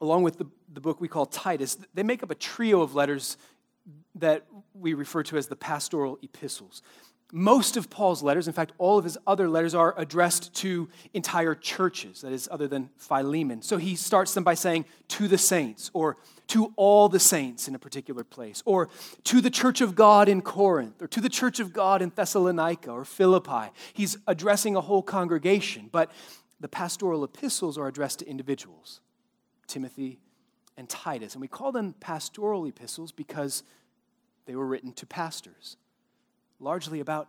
along 0.00 0.22
with 0.22 0.38
the, 0.38 0.46
the 0.72 0.80
book 0.80 1.00
we 1.00 1.08
call 1.08 1.26
Titus, 1.26 1.78
they 1.94 2.02
make 2.02 2.22
up 2.22 2.30
a 2.30 2.34
trio 2.34 2.82
of 2.82 2.94
letters 2.94 3.36
that 4.14 4.46
we 4.74 4.94
refer 4.94 5.22
to 5.24 5.36
as 5.36 5.46
the 5.48 5.56
pastoral 5.56 6.18
epistles. 6.22 6.82
Most 7.32 7.78
of 7.78 7.88
Paul's 7.88 8.22
letters, 8.22 8.46
in 8.46 8.52
fact, 8.52 8.72
all 8.76 8.98
of 8.98 9.04
his 9.04 9.16
other 9.26 9.48
letters, 9.48 9.74
are 9.74 9.94
addressed 9.96 10.52
to 10.56 10.88
entire 11.14 11.54
churches, 11.54 12.20
that 12.20 12.32
is, 12.32 12.46
other 12.52 12.68
than 12.68 12.90
Philemon. 12.98 13.62
So 13.62 13.78
he 13.78 13.96
starts 13.96 14.34
them 14.34 14.44
by 14.44 14.54
saying, 14.54 14.84
to 15.08 15.28
the 15.28 15.38
saints, 15.38 15.90
or 15.94 16.18
to 16.52 16.70
all 16.76 17.08
the 17.08 17.18
saints 17.18 17.66
in 17.66 17.74
a 17.74 17.78
particular 17.78 18.24
place, 18.24 18.62
or 18.66 18.90
to 19.24 19.40
the 19.40 19.48
church 19.48 19.80
of 19.80 19.94
God 19.94 20.28
in 20.28 20.42
Corinth, 20.42 21.00
or 21.00 21.08
to 21.08 21.18
the 21.18 21.30
church 21.30 21.60
of 21.60 21.72
God 21.72 22.02
in 22.02 22.12
Thessalonica 22.14 22.90
or 22.90 23.06
Philippi. 23.06 23.70
He's 23.94 24.18
addressing 24.26 24.76
a 24.76 24.82
whole 24.82 25.02
congregation, 25.02 25.88
but 25.90 26.12
the 26.60 26.68
pastoral 26.68 27.24
epistles 27.24 27.78
are 27.78 27.88
addressed 27.88 28.18
to 28.18 28.28
individuals 28.28 29.00
Timothy 29.66 30.18
and 30.76 30.90
Titus. 30.90 31.32
And 31.32 31.40
we 31.40 31.48
call 31.48 31.72
them 31.72 31.94
pastoral 32.00 32.66
epistles 32.66 33.12
because 33.12 33.62
they 34.44 34.54
were 34.54 34.66
written 34.66 34.92
to 34.92 35.06
pastors 35.06 35.78
largely 36.60 37.00
about 37.00 37.28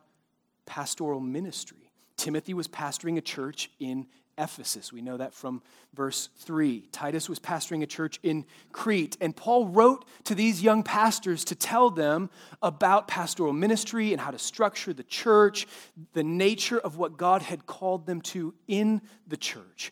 pastoral 0.66 1.22
ministry. 1.22 1.92
Timothy 2.18 2.54
was 2.54 2.68
pastoring 2.68 3.18
a 3.18 3.22
church 3.22 3.72
in 3.80 4.06
Ephesus. 4.38 4.92
We 4.92 5.02
know 5.02 5.18
that 5.18 5.34
from 5.34 5.62
verse 5.94 6.30
3. 6.38 6.88
Titus 6.92 7.30
was 7.30 7.40
pastoring 7.40 7.84
a 7.84 7.86
church 7.86 8.20
in 8.24 8.46
Crete. 8.72 9.18
And 9.22 9.36
Paul 9.36 9.68
wrote 9.68 10.06
to 10.26 10.36
these 10.36 10.64
young 10.64 10.84
pastors 10.84 11.46
to 11.46 11.56
tell 11.56 11.90
them 11.90 12.30
about 12.62 13.08
pastoral 13.08 13.54
ministry 13.54 14.12
and 14.12 14.22
how 14.22 14.32
to 14.32 14.40
structure 14.40 14.94
the 14.94 15.04
church, 15.04 15.68
the 16.14 16.24
nature 16.24 16.80
of 16.80 16.98
what 16.98 17.18
God 17.18 17.42
had 17.42 17.66
called 17.66 18.06
them 18.06 18.22
to 18.22 18.54
in 18.68 19.02
the 19.28 19.38
church. 19.38 19.92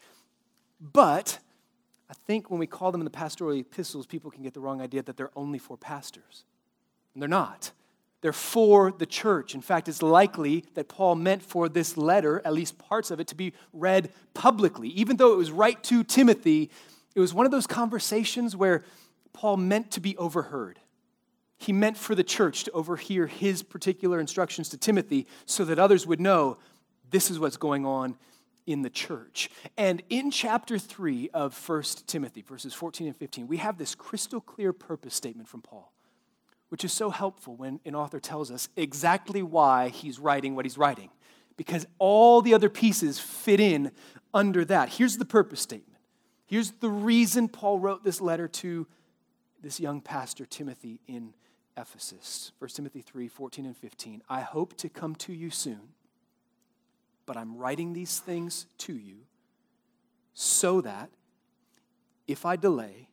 But 0.80 1.40
I 2.10 2.14
think 2.26 2.50
when 2.50 2.60
we 2.60 2.68
call 2.68 2.92
them 2.92 3.02
in 3.02 3.06
the 3.06 3.12
pastoral 3.12 3.58
epistles, 3.58 4.06
people 4.06 4.32
can 4.32 4.44
get 4.44 4.54
the 4.54 4.60
wrong 4.60 4.82
idea 4.82 5.04
that 5.04 5.18
they're 5.18 5.32
only 5.36 5.60
for 5.60 5.78
pastors. 5.78 6.46
And 7.14 7.22
they're 7.22 7.30
not. 7.30 7.72
They're 8.22 8.34
for 8.34 8.92
the 8.92 9.06
church. 9.08 9.56
In 9.56 9.62
fact, 9.62 9.88
it's 9.88 10.04
likely 10.04 10.64
that 10.76 10.88
Paul 10.88 11.16
meant 11.16 11.42
for 11.42 11.68
this 11.68 11.98
letter, 11.98 12.42
at 12.46 12.54
least 12.54 12.78
parts 12.78 13.10
of 13.10 13.20
it, 13.20 13.28
to 13.28 13.36
be 13.36 13.54
read 13.74 14.12
publicly. 14.34 14.90
Even 14.90 15.18
though 15.18 15.34
it 15.34 15.38
was 15.38 15.52
right 15.52 15.82
to 15.86 16.04
Timothy, 16.04 16.70
it 17.16 17.20
was 17.20 17.34
one 17.34 17.46
of 17.48 17.52
those 17.52 17.68
conversations 17.68 18.56
where 18.56 18.84
Paul 19.34 19.58
meant 19.58 19.92
to 19.92 20.00
be 20.00 20.16
overheard. 20.18 20.80
He 21.58 21.74
meant 21.74 21.98
for 21.98 22.16
the 22.16 22.24
church 22.24 22.64
to 22.66 22.72
overhear 22.72 23.28
his 23.28 23.64
particular 23.64 24.20
instructions 24.20 24.70
to 24.70 24.78
Timothy 24.78 25.28
so 25.46 25.66
that 25.66 25.80
others 25.80 26.06
would 26.06 26.20
know 26.20 26.58
this 27.10 27.32
is 27.32 27.40
what's 27.40 27.58
going 27.58 27.86
on 27.86 28.18
in 28.68 28.84
the 28.84 28.90
church. 28.90 29.50
And 29.78 30.02
in 30.10 30.32
chapter 30.32 30.78
3 30.78 31.30
of 31.34 31.58
1 31.68 31.84
Timothy, 32.08 32.42
verses 32.42 32.74
14 32.74 33.08
and 33.08 33.18
15, 33.18 33.48
we 33.48 33.58
have 33.58 33.78
this 33.78 33.96
crystal 33.96 34.42
clear 34.42 34.74
purpose 34.74 35.16
statement 35.16 35.50
from 35.50 35.62
Paul 35.62 35.92
which 36.72 36.86
is 36.86 36.94
so 36.94 37.10
helpful 37.10 37.54
when 37.54 37.82
an 37.84 37.94
author 37.96 38.18
tells 38.18 38.50
us 38.50 38.70
exactly 38.78 39.44
why 39.44 39.90
he's 39.90 40.18
writing 40.18 40.56
what 40.56 40.64
he's 40.64 40.78
writing, 40.78 41.10
because 41.58 41.86
all 42.00 42.42
the 42.42 42.54
other 42.54 42.70
pieces 42.70 43.20
fit 43.20 43.60
in 43.60 43.92
under 44.34 44.64
that. 44.64 44.88
Here's 44.88 45.18
the 45.18 45.26
purpose 45.26 45.60
statement. 45.60 46.00
Here's 46.46 46.72
the 46.72 46.88
reason 46.88 47.50
Paul 47.50 47.78
wrote 47.78 48.06
this 48.06 48.22
letter 48.22 48.48
to 48.48 48.88
this 49.62 49.82
young 49.82 50.00
pastor, 50.00 50.46
Timothy, 50.46 51.02
in 51.10 51.34
Ephesus. 51.76 52.54
1 52.60 52.70
Timothy 52.70 53.02
3 53.02 53.28
14 53.28 53.66
and 53.66 53.76
15. 53.76 54.22
I 54.30 54.40
hope 54.40 54.78
to 54.78 54.88
come 54.88 55.14
to 55.16 55.34
you 55.34 55.50
soon, 55.50 55.90
but 57.26 57.36
I'm 57.36 57.58
writing 57.58 57.92
these 57.92 58.20
things 58.20 58.66
to 58.78 58.94
you 58.94 59.18
so 60.34 60.80
that 60.80 61.10
if 62.30 62.46
I 62.46 62.56
delay, 62.56 63.10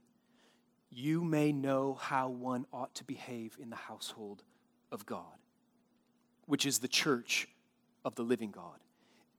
you 0.99 1.23
may 1.23 1.52
know 1.52 1.95
how 1.95 2.28
one 2.28 2.67
ought 2.73 2.93
to 2.97 3.05
behave 3.05 3.57
in 3.61 3.71
the 3.71 3.76
household 3.76 4.43
of 4.90 5.07
God, 5.07 5.23
which 6.47 6.67
is 6.67 6.81
the 6.81 6.88
church 6.88 7.47
of 8.05 8.17
the 8.17 8.23
living 8.23 8.50
God, 8.50 8.81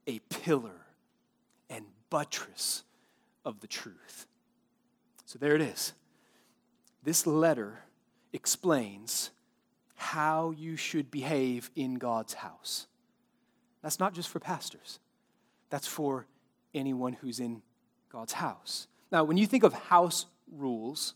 a 0.08 0.20
pillar 0.30 0.86
and 1.70 1.86
buttress 2.10 2.84
of 3.44 3.60
the 3.60 3.68
truth. 3.68 4.26
So 5.26 5.38
there 5.38 5.54
it 5.54 5.62
is. 5.62 5.94
This 7.04 7.28
letter 7.28 7.84
explains 8.32 9.32
how 9.96 10.52
you 10.52 10.78
should 10.78 11.12
behave 11.12 11.70
in 11.76 11.96
God's 11.96 12.36
house. 12.36 12.88
That's 13.82 14.00
not 14.00 14.14
just 14.14 14.30
for 14.30 14.40
pastors, 14.40 15.00
that's 15.70 15.88
for 15.88 16.26
anyone 16.74 17.14
who's 17.14 17.40
in 17.40 17.62
God's 18.10 18.34
house. 18.34 18.88
Now, 19.12 19.26
when 19.26 19.38
you 19.38 19.46
think 19.46 19.64
of 19.64 19.74
house 19.74 20.26
rules, 20.52 21.16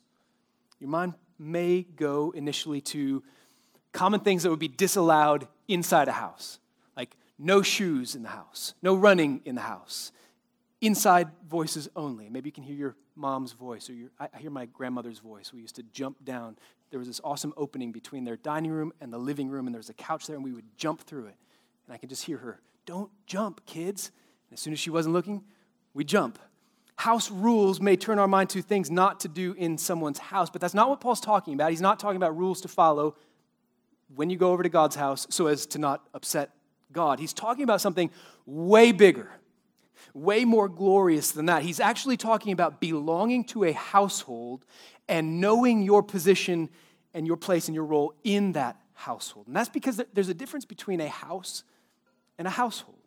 your 0.83 0.89
mind 0.89 1.15
may 1.39 1.83
go 1.83 2.31
initially 2.31 2.81
to 2.81 3.23
common 3.93 4.19
things 4.19 4.43
that 4.43 4.49
would 4.49 4.59
be 4.59 4.67
disallowed 4.67 5.47
inside 5.69 6.09
a 6.09 6.11
house, 6.11 6.59
like 6.97 7.15
no 7.39 7.61
shoes 7.61 8.15
in 8.15 8.23
the 8.23 8.29
house, 8.29 8.73
no 8.81 8.93
running 8.93 9.41
in 9.45 9.55
the 9.55 9.61
house, 9.61 10.11
inside 10.81 11.29
voices 11.49 11.87
only. 11.95 12.29
Maybe 12.29 12.49
you 12.49 12.51
can 12.51 12.65
hear 12.65 12.75
your 12.75 12.95
mom's 13.15 13.53
voice 13.53 13.89
or 13.89 13.93
your, 13.93 14.09
I 14.19 14.27
hear 14.37 14.51
my 14.51 14.65
grandmother's 14.65 15.19
voice. 15.19 15.53
We 15.53 15.61
used 15.61 15.77
to 15.77 15.83
jump 15.83 16.25
down. 16.25 16.57
There 16.89 16.99
was 16.99 17.07
this 17.07 17.21
awesome 17.23 17.53
opening 17.55 17.93
between 17.93 18.25
their 18.25 18.35
dining 18.35 18.71
room 18.71 18.91
and 18.99 19.11
the 19.11 19.17
living 19.17 19.47
room, 19.47 19.67
and 19.67 19.73
there 19.73 19.79
was 19.79 19.89
a 19.89 19.93
couch 19.93 20.27
there, 20.27 20.35
and 20.35 20.43
we 20.43 20.51
would 20.51 20.65
jump 20.75 20.99
through 20.99 21.27
it. 21.27 21.35
And 21.87 21.93
I 21.93 21.97
could 21.97 22.09
just 22.09 22.25
hear 22.25 22.39
her, 22.39 22.59
Don't 22.85 23.09
jump, 23.25 23.65
kids. 23.65 24.11
And 24.49 24.57
as 24.57 24.59
soon 24.59 24.73
as 24.73 24.79
she 24.79 24.89
wasn't 24.89 25.13
looking, 25.13 25.45
we 25.93 26.03
jump 26.03 26.39
house 26.95 27.31
rules 27.31 27.81
may 27.81 27.95
turn 27.95 28.19
our 28.19 28.27
mind 28.27 28.49
to 28.51 28.61
things 28.61 28.91
not 28.91 29.19
to 29.21 29.27
do 29.27 29.53
in 29.53 29.77
someone's 29.77 30.19
house, 30.19 30.49
but 30.49 30.61
that's 30.61 30.73
not 30.73 30.89
what 30.89 31.01
Paul's 31.01 31.19
talking 31.19 31.53
about. 31.53 31.71
He's 31.71 31.81
not 31.81 31.99
talking 31.99 32.17
about 32.17 32.37
rules 32.37 32.61
to 32.61 32.67
follow 32.67 33.15
when 34.15 34.29
you 34.29 34.37
go 34.37 34.51
over 34.51 34.63
to 34.63 34.69
God's 34.69 34.95
house 34.95 35.25
so 35.29 35.47
as 35.47 35.65
to 35.67 35.79
not 35.79 36.07
upset 36.13 36.51
God. 36.91 37.19
He's 37.19 37.33
talking 37.33 37.63
about 37.63 37.81
something 37.81 38.11
way 38.45 38.91
bigger, 38.91 39.29
way 40.13 40.45
more 40.45 40.69
glorious 40.69 41.31
than 41.31 41.47
that. 41.47 41.63
He's 41.63 41.79
actually 41.79 42.17
talking 42.17 42.53
about 42.53 42.79
belonging 42.79 43.43
to 43.45 43.63
a 43.63 43.71
household 43.71 44.65
and 45.07 45.41
knowing 45.41 45.81
your 45.81 46.03
position 46.03 46.69
and 47.13 47.25
your 47.27 47.37
place 47.37 47.67
and 47.67 47.75
your 47.75 47.85
role 47.85 48.13
in 48.23 48.53
that 48.53 48.79
household. 48.93 49.47
And 49.47 49.55
that's 49.55 49.69
because 49.69 50.01
there's 50.13 50.29
a 50.29 50.33
difference 50.33 50.65
between 50.65 51.01
a 51.01 51.09
house 51.09 51.63
and 52.37 52.47
a 52.47 52.51
household. 52.51 52.99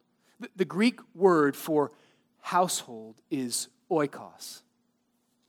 The 0.56 0.64
Greek 0.64 1.00
word 1.14 1.56
for 1.56 1.92
household 2.40 3.16
is 3.30 3.68
oikos, 3.90 4.62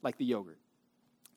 like 0.02 0.16
the 0.18 0.24
yogurt. 0.24 0.58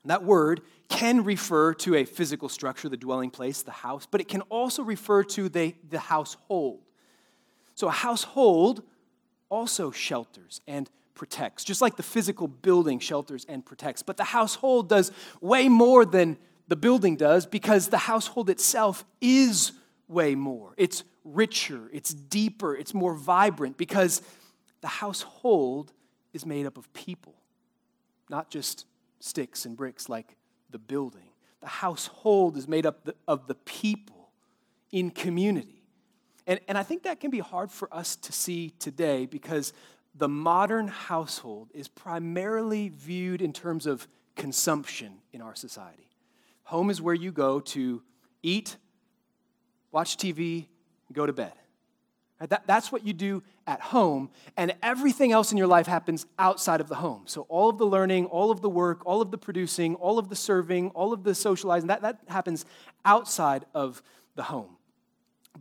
And 0.03 0.10
that 0.10 0.24
word 0.24 0.62
can 0.89 1.24
refer 1.24 1.74
to 1.75 1.96
a 1.96 2.05
physical 2.05 2.50
structure, 2.50 2.89
the 2.89 2.98
dwelling 2.98 3.29
place, 3.29 3.62
the 3.62 3.72
house, 3.72 4.08
but 4.10 4.20
it 4.20 4.27
can 4.27 4.41
also 4.43 4.84
refer 4.84 5.24
to 5.24 5.50
the, 5.50 5.75
the 5.89 6.00
household. 6.00 6.81
So 7.75 7.88
a 7.88 7.91
household 7.91 8.84
also 9.50 9.91
shelters 9.91 10.62
and 10.67 10.89
protects, 11.13 11.63
just 11.63 11.81
like 11.81 11.98
the 11.98 12.03
physical 12.03 12.48
building 12.48 13.00
shelters 13.00 13.46
and 13.48 13.65
protects. 13.65 14.01
But 14.01 14.17
the 14.17 14.24
household 14.24 14.89
does 14.89 15.12
way 15.39 15.70
more 15.70 16.05
than 16.05 16.38
the 16.67 16.75
building 16.75 17.15
does 17.15 17.46
because 17.46 17.89
the 17.89 17.98
household 17.98 18.50
itself 18.50 19.05
is 19.20 19.74
way 20.08 20.36
more. 20.36 20.74
It's 20.77 21.03
richer, 21.24 21.89
it's 21.93 22.13
deeper, 22.13 22.75
it's 22.75 22.93
more 22.93 23.13
vibrant 23.13 23.77
because 23.77 24.22
the 24.81 24.88
household 24.88 25.91
is 26.33 26.45
made 26.45 26.65
up 26.65 26.77
of 26.77 26.91
people, 26.93 27.35
not 28.29 28.50
just 28.50 28.85
sticks 29.19 29.65
and 29.65 29.75
bricks 29.75 30.09
like 30.09 30.35
the 30.69 30.79
building. 30.79 31.29
The 31.61 31.67
household 31.67 32.57
is 32.57 32.67
made 32.67 32.85
up 32.85 33.07
of 33.27 33.47
the 33.47 33.55
people 33.55 34.31
in 34.91 35.11
community. 35.11 35.83
And, 36.47 36.59
and 36.67 36.77
I 36.77 36.83
think 36.83 37.03
that 37.03 37.19
can 37.19 37.29
be 37.29 37.39
hard 37.39 37.71
for 37.71 37.93
us 37.93 38.15
to 38.15 38.31
see 38.31 38.71
today 38.79 39.25
because 39.25 39.73
the 40.15 40.27
modern 40.27 40.88
household 40.88 41.69
is 41.73 41.88
primarily 41.88 42.89
viewed 42.89 43.41
in 43.41 43.53
terms 43.53 43.85
of 43.85 44.07
consumption 44.35 45.19
in 45.31 45.41
our 45.41 45.55
society. 45.55 46.09
Home 46.63 46.89
is 46.89 47.01
where 47.01 47.13
you 47.13 47.31
go 47.31 47.59
to 47.59 48.01
eat, 48.41 48.77
watch 49.91 50.17
TV, 50.17 50.67
go 51.13 51.25
to 51.25 51.33
bed. 51.33 51.53
That, 52.48 52.65
that's 52.65 52.91
what 52.91 53.05
you 53.05 53.13
do 53.13 53.43
at 53.67 53.79
home, 53.79 54.29
and 54.57 54.74
everything 54.81 55.31
else 55.31 55.51
in 55.51 55.57
your 55.57 55.67
life 55.67 55.86
happens 55.86 56.25
outside 56.39 56.81
of 56.81 56.88
the 56.88 56.95
home. 56.95 57.24
So, 57.25 57.45
all 57.50 57.69
of 57.69 57.77
the 57.77 57.86
learning, 57.86 58.25
all 58.25 58.50
of 58.50 58.62
the 58.62 58.69
work, 58.69 59.05
all 59.05 59.21
of 59.21 59.29
the 59.29 59.38
producing, 59.38 59.95
all 59.95 60.17
of 60.17 60.29
the 60.29 60.36
serving, 60.36 60.89
all 60.89 61.13
of 61.13 61.24
the 61.24 61.36
socializing, 61.36 61.88
that, 61.88 62.01
that 62.01 62.19
happens 62.27 62.65
outside 63.05 63.65
of 63.75 64.01
the 64.36 64.43
home. 64.43 64.77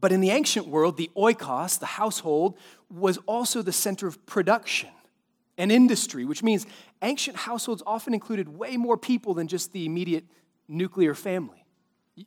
But 0.00 0.12
in 0.12 0.20
the 0.20 0.30
ancient 0.30 0.68
world, 0.68 0.96
the 0.96 1.10
oikos, 1.16 1.78
the 1.78 1.86
household, 1.86 2.56
was 2.90 3.18
also 3.26 3.60
the 3.60 3.72
center 3.72 4.06
of 4.06 4.24
production 4.24 4.90
and 5.58 5.70
industry, 5.70 6.24
which 6.24 6.42
means 6.42 6.66
ancient 7.02 7.36
households 7.36 7.82
often 7.86 8.14
included 8.14 8.48
way 8.48 8.76
more 8.76 8.96
people 8.96 9.34
than 9.34 9.48
just 9.48 9.72
the 9.72 9.84
immediate 9.84 10.24
nuclear 10.68 11.14
family. 11.14 11.59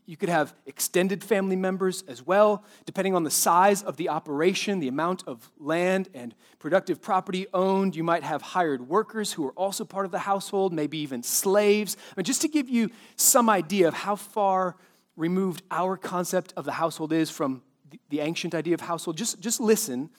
You 0.05 0.17
could 0.17 0.29
have 0.29 0.53
extended 0.65 1.23
family 1.23 1.55
members 1.55 2.03
as 2.07 2.25
well, 2.25 2.63
depending 2.85 3.15
on 3.15 3.23
the 3.23 3.31
size 3.31 3.83
of 3.83 3.97
the 3.97 4.09
operation, 4.09 4.79
the 4.79 4.87
amount 4.87 5.23
of 5.27 5.51
land 5.59 6.09
and 6.13 6.33
productive 6.59 7.01
property 7.01 7.47
owned. 7.53 7.95
You 7.95 8.03
might 8.03 8.23
have 8.23 8.41
hired 8.41 8.87
workers 8.87 9.33
who 9.33 9.45
are 9.45 9.51
also 9.51 9.85
part 9.85 10.05
of 10.05 10.11
the 10.11 10.19
household, 10.19 10.73
maybe 10.73 10.97
even 10.99 11.23
slaves. 11.23 11.97
I 12.11 12.13
mean, 12.17 12.23
just 12.23 12.41
to 12.41 12.47
give 12.47 12.69
you 12.69 12.89
some 13.15 13.49
idea 13.49 13.87
of 13.87 13.93
how 13.93 14.15
far 14.15 14.75
removed 15.15 15.63
our 15.69 15.97
concept 15.97 16.53
of 16.57 16.65
the 16.65 16.73
household 16.73 17.13
is 17.13 17.29
from 17.29 17.61
the 18.09 18.21
ancient 18.21 18.55
idea 18.55 18.73
of 18.73 18.81
household, 18.81 19.17
just, 19.17 19.39
just 19.39 19.59
listen 19.59 20.09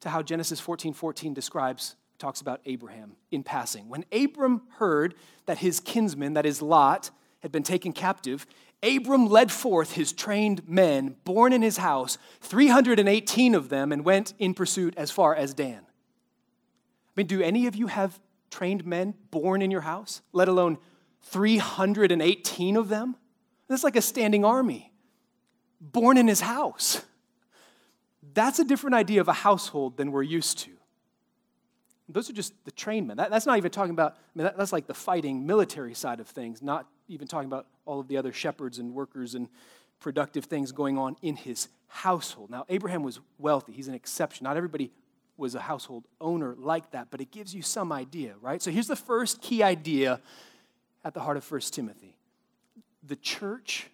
to 0.00 0.08
how 0.08 0.22
Genesis 0.22 0.58
14 0.58 0.92
14 0.92 1.34
describes, 1.34 1.96
talks 2.18 2.40
about 2.40 2.60
Abraham 2.66 3.16
in 3.30 3.42
passing. 3.42 3.88
When 3.88 4.04
Abram 4.12 4.62
heard 4.76 5.14
that 5.46 5.58
his 5.58 5.80
kinsman, 5.80 6.34
that 6.34 6.46
is 6.46 6.62
Lot, 6.62 7.10
had 7.40 7.50
been 7.50 7.64
taken 7.64 7.92
captive, 7.92 8.46
Abram 8.82 9.26
led 9.28 9.52
forth 9.52 9.92
his 9.92 10.12
trained 10.12 10.68
men, 10.68 11.16
born 11.24 11.52
in 11.52 11.62
his 11.62 11.76
house, 11.76 12.18
318 12.40 13.54
of 13.54 13.68
them, 13.68 13.92
and 13.92 14.04
went 14.04 14.34
in 14.38 14.54
pursuit 14.54 14.94
as 14.96 15.10
far 15.10 15.34
as 15.34 15.54
Dan. 15.54 15.80
I 15.80 17.12
mean, 17.16 17.26
do 17.26 17.40
any 17.40 17.66
of 17.66 17.76
you 17.76 17.86
have 17.86 18.18
trained 18.50 18.84
men 18.84 19.14
born 19.30 19.62
in 19.62 19.70
your 19.70 19.82
house, 19.82 20.22
let 20.32 20.48
alone 20.48 20.78
318 21.22 22.76
of 22.76 22.88
them? 22.88 23.16
That's 23.68 23.84
like 23.84 23.96
a 23.96 24.02
standing 24.02 24.44
army, 24.44 24.92
born 25.80 26.18
in 26.18 26.26
his 26.26 26.40
house. 26.40 27.02
That's 28.34 28.58
a 28.58 28.64
different 28.64 28.94
idea 28.94 29.20
of 29.20 29.28
a 29.28 29.32
household 29.32 29.96
than 29.96 30.10
we're 30.10 30.22
used 30.22 30.58
to. 30.60 30.70
Those 32.08 32.28
are 32.28 32.32
just 32.34 32.52
the 32.64 32.70
trained 32.72 33.06
men. 33.06 33.16
That, 33.16 33.30
that's 33.30 33.46
not 33.46 33.56
even 33.58 33.70
talking 33.70 33.92
about, 33.92 34.12
I 34.12 34.18
mean, 34.34 34.44
that, 34.44 34.56
that's 34.58 34.72
like 34.72 34.86
the 34.86 34.94
fighting 34.94 35.46
military 35.46 35.94
side 35.94 36.20
of 36.20 36.28
things, 36.28 36.60
not 36.60 36.86
even 37.08 37.28
talking 37.28 37.46
about 37.46 37.66
all 37.84 38.00
of 38.00 38.08
the 38.08 38.16
other 38.16 38.32
shepherds 38.32 38.78
and 38.78 38.94
workers 38.94 39.34
and 39.34 39.48
productive 40.00 40.46
things 40.46 40.72
going 40.72 40.98
on 40.98 41.16
in 41.22 41.36
his 41.36 41.68
household. 41.88 42.50
Now, 42.50 42.64
Abraham 42.68 43.02
was 43.02 43.20
wealthy, 43.38 43.72
he's 43.72 43.88
an 43.88 43.94
exception. 43.94 44.44
Not 44.44 44.56
everybody 44.56 44.90
was 45.36 45.54
a 45.54 45.60
household 45.60 46.04
owner 46.20 46.54
like 46.58 46.90
that, 46.92 47.08
but 47.10 47.20
it 47.20 47.30
gives 47.30 47.54
you 47.54 47.62
some 47.62 47.92
idea, 47.92 48.34
right? 48.40 48.60
So 48.60 48.70
here's 48.70 48.86
the 48.86 48.96
first 48.96 49.40
key 49.40 49.62
idea 49.62 50.20
at 51.04 51.14
the 51.14 51.20
heart 51.20 51.36
of 51.36 51.50
1 51.50 51.60
Timothy 51.62 52.16
the 53.04 53.16
church 53.16 53.88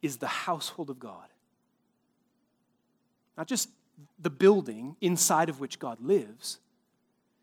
is 0.00 0.16
the 0.16 0.26
household 0.26 0.88
of 0.88 0.98
God. 0.98 1.28
Not 3.36 3.46
just 3.46 3.68
the 4.18 4.30
building 4.30 4.96
inside 5.00 5.48
of 5.48 5.60
which 5.60 5.78
God 5.78 6.00
lives, 6.00 6.58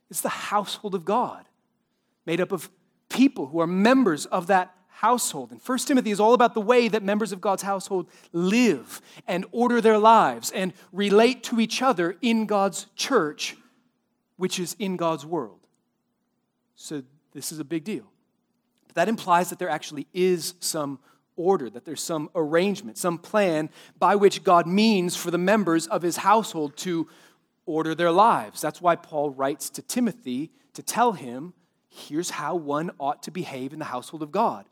it's 0.09 0.21
the 0.21 0.29
household 0.29 0.95
of 0.95 1.05
God, 1.05 1.45
made 2.25 2.41
up 2.41 2.51
of 2.51 2.69
people 3.09 3.47
who 3.47 3.59
are 3.59 3.67
members 3.67 4.25
of 4.25 4.47
that 4.47 4.75
household. 5.01 5.49
And 5.49 5.59
1 5.59 5.77
Timothy 5.79 6.11
is 6.11 6.19
all 6.19 6.35
about 6.35 6.53
the 6.53 6.61
way 6.61 6.87
that 6.87 7.01
members 7.01 7.31
of 7.31 7.41
God's 7.41 7.63
household 7.63 8.07
live 8.33 9.01
and 9.27 9.47
order 9.51 9.81
their 9.81 9.97
lives 9.97 10.51
and 10.51 10.73
relate 10.93 11.41
to 11.45 11.59
each 11.59 11.81
other 11.81 12.17
in 12.21 12.45
God's 12.45 12.85
church, 12.95 13.57
which 14.37 14.59
is 14.59 14.75
in 14.77 14.97
God's 14.97 15.25
world. 15.25 15.57
So 16.75 17.01
this 17.33 17.51
is 17.51 17.57
a 17.57 17.63
big 17.63 17.83
deal. 17.83 18.05
But 18.85 18.93
that 18.93 19.09
implies 19.09 19.49
that 19.49 19.57
there 19.57 19.69
actually 19.69 20.05
is 20.13 20.53
some 20.59 20.99
order, 21.35 21.67
that 21.71 21.83
there's 21.83 22.03
some 22.03 22.29
arrangement, 22.35 22.99
some 22.99 23.17
plan 23.17 23.71
by 23.97 24.15
which 24.15 24.43
God 24.43 24.67
means 24.67 25.15
for 25.15 25.31
the 25.31 25.39
members 25.39 25.87
of 25.87 26.03
his 26.03 26.17
household 26.17 26.77
to 26.77 27.07
order 27.65 27.95
their 27.95 28.11
lives. 28.11 28.61
That's 28.61 28.81
why 28.81 28.97
Paul 28.97 29.31
writes 29.31 29.71
to 29.71 29.81
Timothy 29.81 30.51
to 30.75 30.83
tell 30.83 31.13
him 31.13 31.53
here's 31.89 32.29
how 32.29 32.53
one 32.53 32.91
ought 32.99 33.23
to 33.23 33.31
behave 33.31 33.73
in 33.73 33.79
the 33.79 33.85
household 33.85 34.21
of 34.21 34.31
God. 34.31 34.65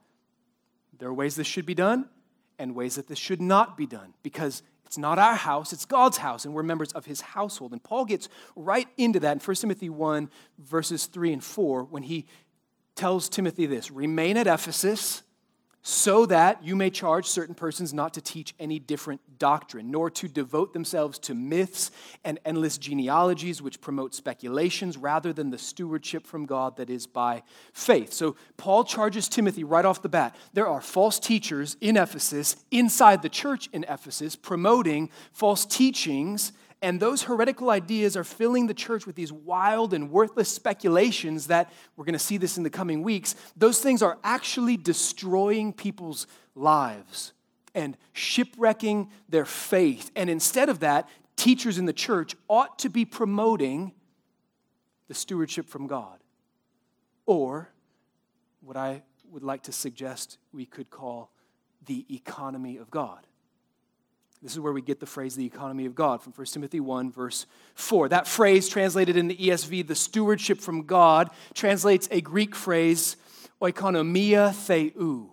There 0.99 1.09
are 1.09 1.13
ways 1.13 1.35
this 1.35 1.47
should 1.47 1.65
be 1.65 1.73
done 1.73 2.07
and 2.57 2.75
ways 2.75 2.95
that 2.95 3.07
this 3.07 3.17
should 3.17 3.41
not 3.41 3.77
be 3.77 3.87
done 3.87 4.13
because 4.21 4.63
it's 4.85 4.97
not 4.97 5.19
our 5.19 5.35
house, 5.35 5.71
it's 5.71 5.85
God's 5.85 6.17
house, 6.17 6.45
and 6.45 6.53
we're 6.53 6.63
members 6.63 6.91
of 6.93 7.05
his 7.05 7.21
household. 7.21 7.73
And 7.73 7.83
Paul 7.83 8.05
gets 8.05 8.27
right 8.55 8.87
into 8.97 9.19
that 9.19 9.33
in 9.33 9.39
1 9.39 9.55
Timothy 9.57 9.89
1, 9.89 10.29
verses 10.57 11.05
3 11.05 11.33
and 11.33 11.43
4, 11.43 11.83
when 11.83 12.03
he 12.03 12.25
tells 12.95 13.29
Timothy 13.29 13.65
this 13.65 13.91
Remain 13.91 14.35
at 14.35 14.47
Ephesus 14.47 15.23
so 15.89 16.27
that 16.27 16.63
you 16.63 16.75
may 16.75 16.91
charge 16.91 17.25
certain 17.25 17.55
persons 17.55 17.95
not 17.95 18.13
to 18.13 18.21
teach 18.21 18.53
any 18.59 18.77
different 18.77 19.19
doctrine, 19.39 19.89
nor 19.89 20.11
to 20.11 20.27
devote 20.27 20.71
themselves 20.71 21.17
to 21.17 21.33
myths 21.33 21.89
and 22.23 22.37
endless 22.45 22.77
genealogies 22.77 23.59
which 23.59 23.81
promote 23.81 24.13
speculations 24.13 24.97
rather 24.97 25.33
than 25.33 25.49
the 25.49 25.57
stewardship 25.57 26.27
from 26.27 26.45
God 26.45 26.77
that 26.77 26.91
is 26.91 27.07
by 27.07 27.41
faith. 27.73 28.13
So 28.13 28.35
Paul 28.55 28.83
charges 28.83 29.27
Timothy 29.27 29.63
right 29.63 29.83
off 29.83 30.03
the 30.03 30.09
bat. 30.09 30.35
There 30.53 30.67
are 30.67 30.79
false 30.79 31.17
teachers 31.17 31.75
in 31.81 31.97
Ephesus, 31.97 32.57
inside 32.69 33.23
the 33.23 33.27
church 33.27 33.67
in 33.73 33.83
Ephesus, 33.89 34.35
promoting 34.35 35.09
false 35.31 35.65
teachings 35.65 36.51
and 36.81 36.99
those 36.99 37.23
heretical 37.23 37.69
ideas 37.69 38.15
are 38.15 38.23
filling 38.23 38.67
the 38.67 38.73
church 38.73 39.05
with 39.05 39.15
these 39.15 39.33
wild 39.33 39.93
and 39.93 40.11
worthless 40.11 40.49
speculations 40.49 41.47
that 41.47 41.71
we're 41.95 42.05
going 42.05 42.13
to 42.13 42.19
see 42.19 42.37
this 42.37 42.57
in 42.57 42.63
the 42.63 42.69
coming 42.69 43.03
weeks. 43.03 43.35
Those 43.57 43.81
things 43.81 44.01
are 44.01 44.17
actually 44.23 44.77
destroying 44.77 45.73
people's 45.73 46.25
lives 46.55 47.33
and 47.75 47.97
shipwrecking 48.13 49.09
their 49.27 49.45
faith. 49.45 50.09
And 50.15 50.29
instead 50.29 50.69
of 50.69 50.79
that, 50.79 51.09
teachers 51.35 51.77
in 51.77 51.85
the 51.85 51.93
church 51.93 52.35
ought 52.47 52.79
to 52.79 52.89
be 52.89 53.03
promoting 53.03 53.93
the 55.09 55.13
stewardship 55.13 55.67
from 55.67 55.85
God. 55.85 56.19
Or 57.25 57.69
what 58.61 58.77
I 58.77 59.03
would 59.31 59.43
like 59.43 59.63
to 59.63 59.71
suggest 59.71 60.37
we 60.53 60.65
could 60.65 60.89
call 60.89 61.31
the 61.85 62.05
economy 62.09 62.77
of 62.77 62.89
God. 62.89 63.25
This 64.41 64.53
is 64.53 64.59
where 64.59 64.71
we 64.71 64.81
get 64.81 65.01
the 65.01 65.05
phrase 65.05 65.35
the 65.35 65.45
economy 65.45 65.85
of 65.85 65.95
God 65.95 66.21
from 66.21 66.31
1 66.31 66.45
Timothy 66.47 66.79
1, 66.79 67.11
verse 67.11 67.45
4. 67.75 68.09
That 68.09 68.25
phrase, 68.25 68.69
translated 68.69 69.17
in 69.17 69.27
the 69.27 69.35
ESV, 69.35 69.85
the 69.85 69.95
stewardship 69.95 70.61
from 70.61 70.83
God, 70.83 71.29
translates 71.53 72.07
a 72.09 72.21
Greek 72.21 72.55
phrase, 72.55 73.17
oikonomia 73.61 74.53
theou, 74.53 75.29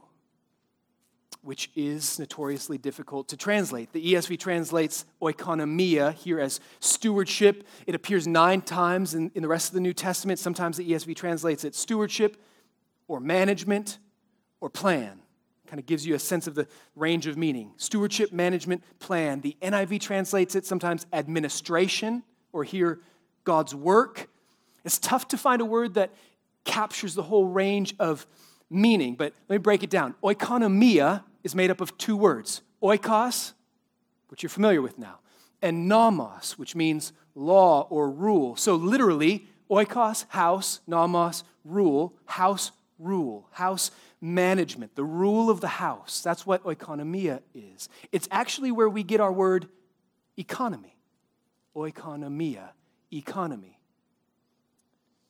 which 1.43 1.71
is 1.77 2.19
notoriously 2.19 2.79
difficult 2.79 3.29
to 3.29 3.37
translate. 3.37 3.93
The 3.93 4.15
ESV 4.15 4.41
translates 4.41 5.05
oikonomia 5.23 6.13
here 6.13 6.41
as 6.41 6.59
stewardship. 6.81 7.65
It 7.87 7.95
appears 7.95 8.27
nine 8.27 8.61
times 8.61 9.15
in, 9.15 9.31
in 9.37 9.43
the 9.43 9.49
rest 9.49 9.69
of 9.69 9.75
the 9.75 9.81
New 9.81 9.95
Testament. 9.95 10.41
Sometimes 10.41 10.77
the 10.77 10.91
ESV 10.91 11.15
translates 11.15 11.63
it 11.63 11.77
stewardship 11.77 12.43
or 13.07 13.21
management 13.21 13.99
or 14.61 14.69
plan 14.69 15.21
kind 15.67 15.81
of 15.81 15.87
gives 15.87 16.07
you 16.07 16.15
a 16.15 16.19
sense 16.19 16.47
of 16.47 16.55
the 16.55 16.67
range 16.95 17.27
of 17.27 17.37
meaning. 17.37 17.73
Stewardship 17.77 18.33
management 18.33 18.83
plan. 18.99 19.41
The 19.41 19.57
NIV 19.63 20.01
translates 20.01 20.55
it 20.55 20.67
sometimes 20.67 21.07
administration 21.13 22.23
or 22.53 22.65
here 22.65 23.01
God's 23.45 23.75
work. 23.75 24.29
It's 24.85 24.99
tough 24.99 25.29
to 25.29 25.39
find 25.39 25.61
a 25.61 25.65
word 25.65 25.95
that 25.95 26.13
captures 26.65 27.15
the 27.15 27.23
whole 27.23 27.47
range 27.47 27.95
of 27.99 28.27
meaning, 28.71 29.15
but 29.15 29.33
let 29.49 29.55
me 29.55 29.59
break 29.59 29.83
it 29.83 29.91
down. 29.91 30.15
Oikonomia 30.23 31.23
is 31.45 31.55
made 31.55 31.71
up 31.71 31.81
of 31.81 31.97
two 31.97 32.17
words 32.17 32.63
oikos, 32.83 33.53
which 34.29 34.43
you're 34.43 34.51
familiar 34.51 34.83
with 34.83 34.99
now, 34.99 35.19
and 35.63 35.89
nomos, 35.89 36.59
which 36.59 36.75
means 36.75 37.13
law 37.35 37.87
or 37.91 38.11
rule. 38.11 38.57
So 38.57 38.75
literally, 38.75 39.47
oikos, 39.71 40.27
house, 40.29 40.81
nomos, 40.87 41.45
rule, 41.65 42.15
house, 42.27 42.73
rule, 42.99 43.49
house 43.53 43.91
management, 44.21 44.95
the 44.97 45.05
rule 45.05 45.51
of 45.51 45.61
the 45.61 45.69
house. 45.69 46.23
That's 46.23 46.47
what 46.47 46.63
oikonomia 46.65 47.41
is. 47.55 47.89
It's 48.13 48.29
actually 48.31 48.73
where 48.73 48.89
we 48.89 49.03
get 49.03 49.21
our 49.21 49.33
word 49.33 49.69
economy. 50.37 50.97
Oikonomia, 51.75 52.71
economy. 53.13 53.79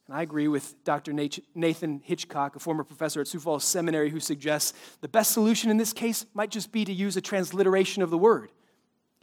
And 0.06 0.16
I 0.16 0.22
agree 0.22 0.46
with 0.46 0.84
Dr. 0.84 1.12
Nathan 1.12 2.00
Hitchcock, 2.04 2.54
a 2.54 2.60
former 2.60 2.84
professor 2.84 3.20
at 3.20 3.26
Sioux 3.26 3.40
Falls 3.40 3.64
Seminary, 3.64 4.10
who 4.10 4.20
suggests 4.20 4.72
the 5.00 5.08
best 5.08 5.32
solution 5.32 5.68
in 5.68 5.78
this 5.78 5.92
case 5.92 6.24
might 6.32 6.50
just 6.50 6.70
be 6.70 6.84
to 6.84 6.92
use 6.92 7.16
a 7.16 7.20
transliteration 7.20 8.02
of 8.02 8.10
the 8.10 8.18
word. 8.18 8.50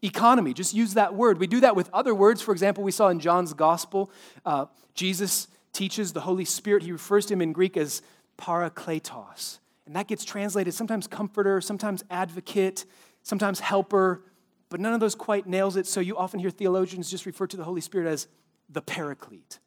Economy, 0.02 0.54
just 0.54 0.74
use 0.74 0.96
that 0.96 1.16
word. 1.16 1.40
We 1.40 1.48
do 1.48 1.62
that 1.62 1.78
with 1.78 1.90
other 1.94 2.14
words. 2.14 2.42
For 2.42 2.52
example, 2.52 2.84
we 2.84 2.92
saw 2.92 3.08
in 3.08 3.22
John's 3.22 3.54
gospel, 3.54 4.12
uh, 4.46 4.66
Jesus 4.94 5.48
teaches 5.72 6.14
the 6.14 6.22
Holy 6.22 6.46
Spirit. 6.46 6.84
He 6.84 6.92
refers 6.92 7.26
to 7.28 7.34
him 7.34 7.42
in 7.42 7.54
Greek 7.54 7.78
as 7.78 8.02
parakletos. 8.38 9.60
And 9.86 9.96
that 9.96 10.08
gets 10.08 10.24
translated 10.24 10.74
sometimes 10.74 11.08
comforter, 11.08 11.60
sometimes 11.62 12.04
advocate, 12.10 12.86
sometimes 13.22 13.60
helper, 13.60 14.24
but 14.70 14.80
none 14.80 14.94
of 14.94 15.00
those 15.00 15.16
quite 15.16 15.46
nails 15.46 15.76
it. 15.76 15.86
So 15.88 16.00
you 16.00 16.18
often 16.18 16.40
hear 16.40 16.50
theologians 16.50 17.12
just 17.12 17.26
refer 17.26 17.48
to 17.48 17.58
the 17.58 17.64
Holy 17.64 17.82
Spirit 17.82 18.08
as 18.08 18.28
the 18.70 18.82
paraclete. 18.82 19.60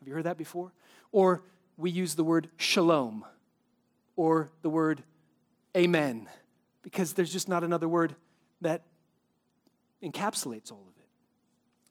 Have 0.00 0.08
you 0.08 0.14
heard 0.14 0.24
that 0.24 0.38
before? 0.38 0.72
Or 1.12 1.44
we 1.76 1.90
use 1.90 2.14
the 2.14 2.24
word 2.24 2.48
shalom 2.56 3.24
or 4.16 4.50
the 4.62 4.70
word 4.70 5.02
amen 5.76 6.28
because 6.82 7.14
there's 7.14 7.32
just 7.32 7.48
not 7.48 7.64
another 7.64 7.88
word 7.88 8.16
that 8.60 8.82
encapsulates 10.02 10.70
all 10.72 10.84
of 10.88 10.96
it. 10.98 11.06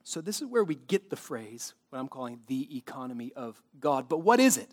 So, 0.04 0.22
this 0.22 0.42
is 0.42 0.48
where 0.48 0.64
we 0.64 0.76
get 0.76 1.10
the 1.10 1.16
phrase, 1.16 1.74
what 1.90 2.00
I'm 2.00 2.08
calling 2.08 2.40
the 2.48 2.78
economy 2.78 3.32
of 3.36 3.62
God. 3.80 4.10
But 4.10 4.20
what 4.20 4.40
is 4.40 4.58
it? 4.58 4.70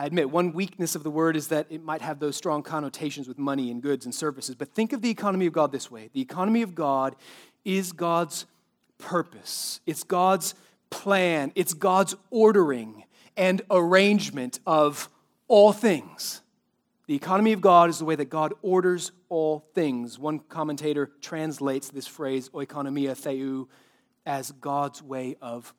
I 0.00 0.06
admit 0.06 0.30
one 0.30 0.54
weakness 0.54 0.94
of 0.94 1.02
the 1.02 1.10
word 1.10 1.36
is 1.36 1.48
that 1.48 1.66
it 1.68 1.84
might 1.84 2.00
have 2.00 2.20
those 2.20 2.34
strong 2.34 2.62
connotations 2.62 3.28
with 3.28 3.36
money 3.36 3.70
and 3.70 3.82
goods 3.82 4.06
and 4.06 4.14
services. 4.14 4.54
But 4.54 4.74
think 4.74 4.94
of 4.94 5.02
the 5.02 5.10
economy 5.10 5.44
of 5.44 5.52
God 5.52 5.72
this 5.72 5.90
way 5.90 6.08
the 6.14 6.22
economy 6.22 6.62
of 6.62 6.74
God 6.74 7.16
is 7.66 7.92
God's 7.92 8.46
purpose, 8.96 9.80
it's 9.84 10.02
God's 10.02 10.54
plan, 10.88 11.52
it's 11.54 11.74
God's 11.74 12.16
ordering 12.30 13.04
and 13.36 13.60
arrangement 13.70 14.58
of 14.66 15.10
all 15.48 15.70
things. 15.70 16.40
The 17.06 17.14
economy 17.14 17.52
of 17.52 17.60
God 17.60 17.90
is 17.90 17.98
the 17.98 18.06
way 18.06 18.16
that 18.16 18.30
God 18.30 18.54
orders 18.62 19.12
all 19.28 19.66
things. 19.74 20.18
One 20.18 20.38
commentator 20.38 21.10
translates 21.20 21.90
this 21.90 22.06
phrase, 22.06 22.48
oikonomia 22.54 23.14
theou, 23.14 23.68
as 24.24 24.50
God's 24.50 25.02
way 25.02 25.36
of 25.42 25.74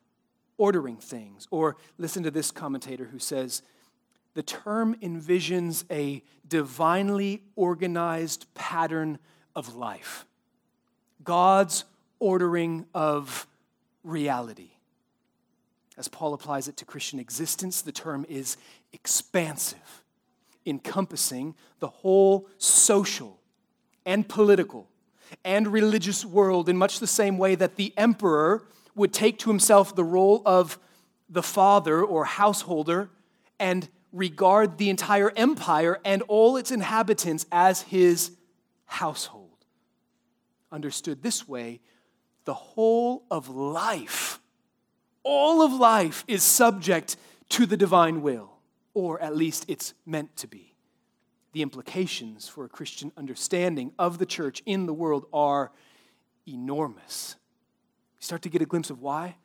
ordering 0.58 0.98
things. 0.98 1.48
Or 1.50 1.76
listen 1.98 2.22
to 2.22 2.30
this 2.30 2.52
commentator 2.52 3.06
who 3.06 3.18
says, 3.18 3.62
the 4.34 4.42
term 4.42 4.94
envisions 5.02 5.84
a 5.90 6.22
divinely 6.46 7.42
organized 7.56 8.46
pattern 8.54 9.18
of 9.54 9.74
life, 9.74 10.26
God's 11.22 11.84
ordering 12.18 12.86
of 12.94 13.46
reality. 14.04 14.70
As 15.98 16.08
Paul 16.08 16.34
applies 16.34 16.68
it 16.68 16.76
to 16.78 16.84
Christian 16.84 17.18
existence, 17.18 17.82
the 17.82 17.92
term 17.92 18.24
is 18.28 18.56
expansive, 18.92 20.02
encompassing 20.64 21.54
the 21.80 21.88
whole 21.88 22.48
social 22.58 23.38
and 24.06 24.28
political 24.28 24.88
and 25.44 25.68
religious 25.68 26.24
world 26.24 26.68
in 26.68 26.76
much 26.76 26.98
the 26.98 27.06
same 27.06 27.38
way 27.38 27.54
that 27.54 27.76
the 27.76 27.92
emperor 27.96 28.64
would 28.94 29.12
take 29.12 29.38
to 29.38 29.50
himself 29.50 29.94
the 29.94 30.04
role 30.04 30.42
of 30.44 30.78
the 31.28 31.42
father 31.42 32.02
or 32.02 32.24
householder 32.24 33.08
and 33.58 33.88
regard 34.12 34.78
the 34.78 34.90
entire 34.90 35.32
empire 35.36 35.98
and 36.04 36.22
all 36.28 36.56
its 36.56 36.70
inhabitants 36.70 37.46
as 37.50 37.82
his 37.82 38.32
household. 38.84 39.48
Understood 40.70 41.22
this 41.22 41.48
way, 41.48 41.80
the 42.44 42.54
whole 42.54 43.24
of 43.30 43.48
life, 43.48 44.40
all 45.22 45.62
of 45.62 45.72
life 45.72 46.24
is 46.26 46.42
subject 46.42 47.16
to 47.50 47.66
the 47.66 47.76
divine 47.76 48.22
will, 48.22 48.58
or 48.94 49.20
at 49.20 49.36
least 49.36 49.64
it's 49.68 49.94
meant 50.04 50.36
to 50.36 50.46
be. 50.46 50.74
The 51.52 51.62
implications 51.62 52.48
for 52.48 52.64
a 52.64 52.68
Christian 52.68 53.12
understanding 53.16 53.92
of 53.98 54.18
the 54.18 54.26
church 54.26 54.62
in 54.64 54.86
the 54.86 54.94
world 54.94 55.26
are 55.32 55.70
enormous. 56.46 57.36
You 58.18 58.24
start 58.24 58.42
to 58.42 58.48
get 58.48 58.62
a 58.62 58.66
glimpse 58.66 58.90
of 58.90 59.00
why. 59.00 59.36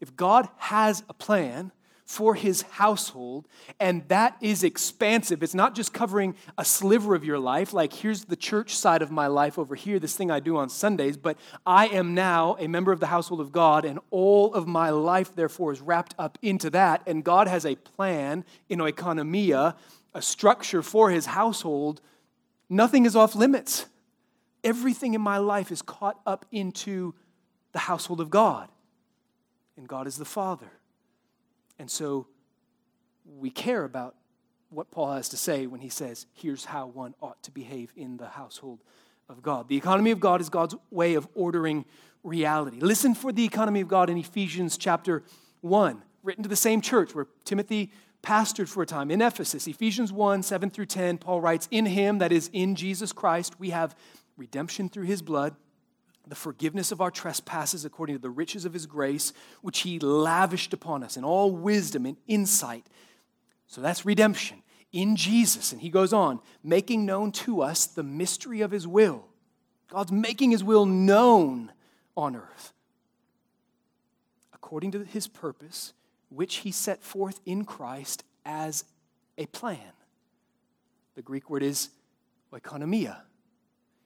If 0.00 0.16
God 0.16 0.48
has 0.56 1.04
a 1.08 1.14
plan, 1.14 1.70
for 2.04 2.34
his 2.34 2.62
household, 2.62 3.46
and 3.80 4.06
that 4.08 4.36
is 4.40 4.64
expansive. 4.64 5.42
It's 5.42 5.54
not 5.54 5.74
just 5.74 5.94
covering 5.94 6.34
a 6.58 6.64
sliver 6.64 7.14
of 7.14 7.24
your 7.24 7.38
life, 7.38 7.72
like 7.72 7.92
here's 7.92 8.24
the 8.24 8.36
church 8.36 8.74
side 8.74 9.02
of 9.02 9.10
my 9.10 9.28
life 9.28 9.58
over 9.58 9.74
here, 9.74 9.98
this 9.98 10.16
thing 10.16 10.30
I 10.30 10.40
do 10.40 10.56
on 10.56 10.68
Sundays, 10.68 11.16
but 11.16 11.38
I 11.64 11.86
am 11.86 12.14
now 12.14 12.56
a 12.58 12.66
member 12.66 12.92
of 12.92 13.00
the 13.00 13.06
household 13.06 13.40
of 13.40 13.52
God, 13.52 13.84
and 13.84 13.98
all 14.10 14.52
of 14.52 14.66
my 14.66 14.90
life, 14.90 15.34
therefore, 15.34 15.72
is 15.72 15.80
wrapped 15.80 16.14
up 16.18 16.38
into 16.42 16.70
that. 16.70 17.02
And 17.06 17.24
God 17.24 17.48
has 17.48 17.64
a 17.64 17.76
plan 17.76 18.44
in 18.68 18.80
oikonomia, 18.80 19.76
a 20.12 20.22
structure 20.22 20.82
for 20.82 21.10
his 21.10 21.26
household. 21.26 22.00
Nothing 22.68 23.06
is 23.06 23.16
off 23.16 23.34
limits. 23.34 23.86
Everything 24.64 25.14
in 25.14 25.20
my 25.20 25.38
life 25.38 25.72
is 25.72 25.82
caught 25.82 26.20
up 26.26 26.46
into 26.52 27.14
the 27.72 27.78
household 27.78 28.20
of 28.20 28.28
God, 28.28 28.68
and 29.76 29.88
God 29.88 30.06
is 30.06 30.16
the 30.16 30.24
Father. 30.24 30.70
And 31.82 31.90
so 31.90 32.28
we 33.26 33.50
care 33.50 33.82
about 33.82 34.14
what 34.70 34.92
Paul 34.92 35.14
has 35.14 35.28
to 35.30 35.36
say 35.36 35.66
when 35.66 35.80
he 35.80 35.88
says, 35.88 36.26
here's 36.32 36.64
how 36.64 36.86
one 36.86 37.16
ought 37.20 37.42
to 37.42 37.50
behave 37.50 37.92
in 37.96 38.18
the 38.18 38.28
household 38.28 38.78
of 39.28 39.42
God. 39.42 39.66
The 39.66 39.78
economy 39.78 40.12
of 40.12 40.20
God 40.20 40.40
is 40.40 40.48
God's 40.48 40.76
way 40.92 41.14
of 41.14 41.26
ordering 41.34 41.84
reality. 42.22 42.78
Listen 42.78 43.16
for 43.16 43.32
the 43.32 43.44
economy 43.44 43.80
of 43.80 43.88
God 43.88 44.10
in 44.10 44.16
Ephesians 44.16 44.78
chapter 44.78 45.24
1, 45.62 46.00
written 46.22 46.44
to 46.44 46.48
the 46.48 46.54
same 46.54 46.82
church 46.82 47.16
where 47.16 47.26
Timothy 47.44 47.90
pastored 48.22 48.68
for 48.68 48.84
a 48.84 48.86
time 48.86 49.10
in 49.10 49.20
Ephesus. 49.20 49.66
Ephesians 49.66 50.12
1 50.12 50.44
7 50.44 50.70
through 50.70 50.86
10, 50.86 51.18
Paul 51.18 51.40
writes, 51.40 51.66
In 51.72 51.86
him, 51.86 52.18
that 52.18 52.30
is, 52.30 52.48
in 52.52 52.76
Jesus 52.76 53.12
Christ, 53.12 53.58
we 53.58 53.70
have 53.70 53.96
redemption 54.36 54.88
through 54.88 55.06
his 55.06 55.20
blood 55.20 55.56
the 56.32 56.36
forgiveness 56.36 56.90
of 56.92 57.02
our 57.02 57.10
trespasses 57.10 57.84
according 57.84 58.16
to 58.16 58.22
the 58.22 58.30
riches 58.30 58.64
of 58.64 58.72
his 58.72 58.86
grace, 58.86 59.34
which 59.60 59.80
he 59.80 59.98
lavished 59.98 60.72
upon 60.72 61.02
us 61.02 61.18
in 61.18 61.24
all 61.24 61.54
wisdom 61.54 62.06
and 62.06 62.16
insight. 62.26 62.86
So 63.66 63.82
that's 63.82 64.06
redemption 64.06 64.62
in 64.92 65.14
Jesus. 65.14 65.72
And 65.72 65.82
he 65.82 65.90
goes 65.90 66.14
on, 66.14 66.40
making 66.64 67.04
known 67.04 67.32
to 67.32 67.60
us 67.60 67.84
the 67.84 68.02
mystery 68.02 68.62
of 68.62 68.70
his 68.70 68.86
will. 68.86 69.26
God's 69.90 70.10
making 70.10 70.52
his 70.52 70.64
will 70.64 70.86
known 70.86 71.70
on 72.16 72.34
earth 72.34 72.72
according 74.54 74.92
to 74.92 75.04
his 75.04 75.28
purpose, 75.28 75.92
which 76.30 76.54
he 76.56 76.72
set 76.72 77.02
forth 77.02 77.42
in 77.44 77.66
Christ 77.66 78.24
as 78.46 78.84
a 79.36 79.44
plan. 79.44 79.92
The 81.14 81.20
Greek 81.20 81.50
word 81.50 81.62
is 81.62 81.90
oikonomia. 82.54 83.18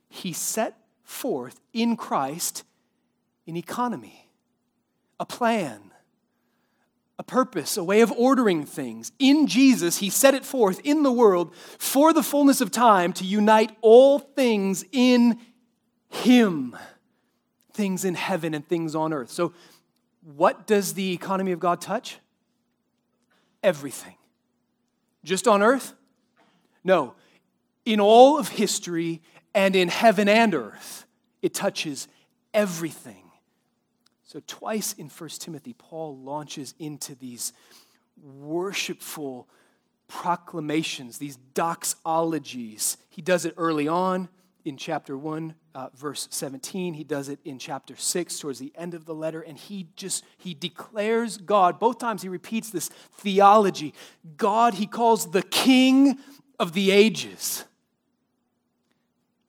He 0.08 0.32
set 0.32 0.85
forth 1.06 1.58
in 1.72 1.96
Christ 1.96 2.64
an 3.46 3.56
economy, 3.56 4.28
a 5.18 5.24
plan, 5.24 5.92
a 7.18 7.22
purpose, 7.22 7.78
a 7.78 7.84
way 7.84 8.02
of 8.02 8.12
ordering 8.12 8.66
things. 8.66 9.12
In 9.18 9.46
Jesus, 9.46 9.98
He 9.98 10.10
set 10.10 10.34
it 10.34 10.44
forth 10.44 10.80
in 10.84 11.02
the 11.02 11.12
world 11.12 11.54
for 11.78 12.12
the 12.12 12.22
fullness 12.22 12.60
of 12.60 12.70
time 12.70 13.14
to 13.14 13.24
unite 13.24 13.74
all 13.80 14.18
things 14.18 14.84
in 14.92 15.38
Him 16.10 16.76
things 17.76 18.04
in 18.04 18.14
heaven 18.14 18.54
and 18.54 18.66
things 18.66 18.94
on 18.94 19.12
earth. 19.12 19.30
So, 19.30 19.52
what 20.22 20.66
does 20.66 20.94
the 20.94 21.12
economy 21.12 21.52
of 21.52 21.60
God 21.60 21.80
touch? 21.80 22.18
Everything. 23.62 24.16
Just 25.22 25.46
on 25.46 25.62
earth? 25.62 25.92
No. 26.82 27.14
In 27.84 28.00
all 28.00 28.38
of 28.38 28.48
history 28.48 29.22
and 29.56 29.74
in 29.74 29.88
heaven 29.88 30.28
and 30.28 30.54
earth. 30.54 31.06
It 31.40 31.54
touches 31.54 32.06
everything. 32.52 33.30
So, 34.22 34.40
twice 34.46 34.92
in 34.92 35.08
1 35.08 35.30
Timothy, 35.30 35.72
Paul 35.72 36.18
launches 36.18 36.74
into 36.78 37.14
these 37.14 37.52
worshipful 38.22 39.48
proclamations, 40.08 41.18
these 41.18 41.38
doxologies. 41.54 42.98
He 43.08 43.22
does 43.22 43.46
it 43.46 43.54
early 43.56 43.88
on 43.88 44.28
in 44.64 44.76
chapter 44.76 45.16
1 45.16 45.54
uh, 45.76 45.88
verse 45.94 46.26
17 46.32 46.94
he 46.94 47.04
does 47.04 47.28
it 47.28 47.38
in 47.44 47.56
chapter 47.56 47.94
6 47.94 48.38
towards 48.40 48.58
the 48.58 48.72
end 48.74 48.94
of 48.94 49.04
the 49.04 49.14
letter 49.14 49.40
and 49.40 49.56
he 49.56 49.86
just 49.94 50.24
he 50.38 50.54
declares 50.54 51.36
god 51.36 51.78
both 51.78 52.00
times 52.00 52.22
he 52.22 52.28
repeats 52.28 52.70
this 52.70 52.88
theology 53.14 53.94
god 54.36 54.74
he 54.74 54.86
calls 54.86 55.30
the 55.30 55.42
king 55.42 56.18
of 56.58 56.72
the 56.72 56.90
ages 56.90 57.64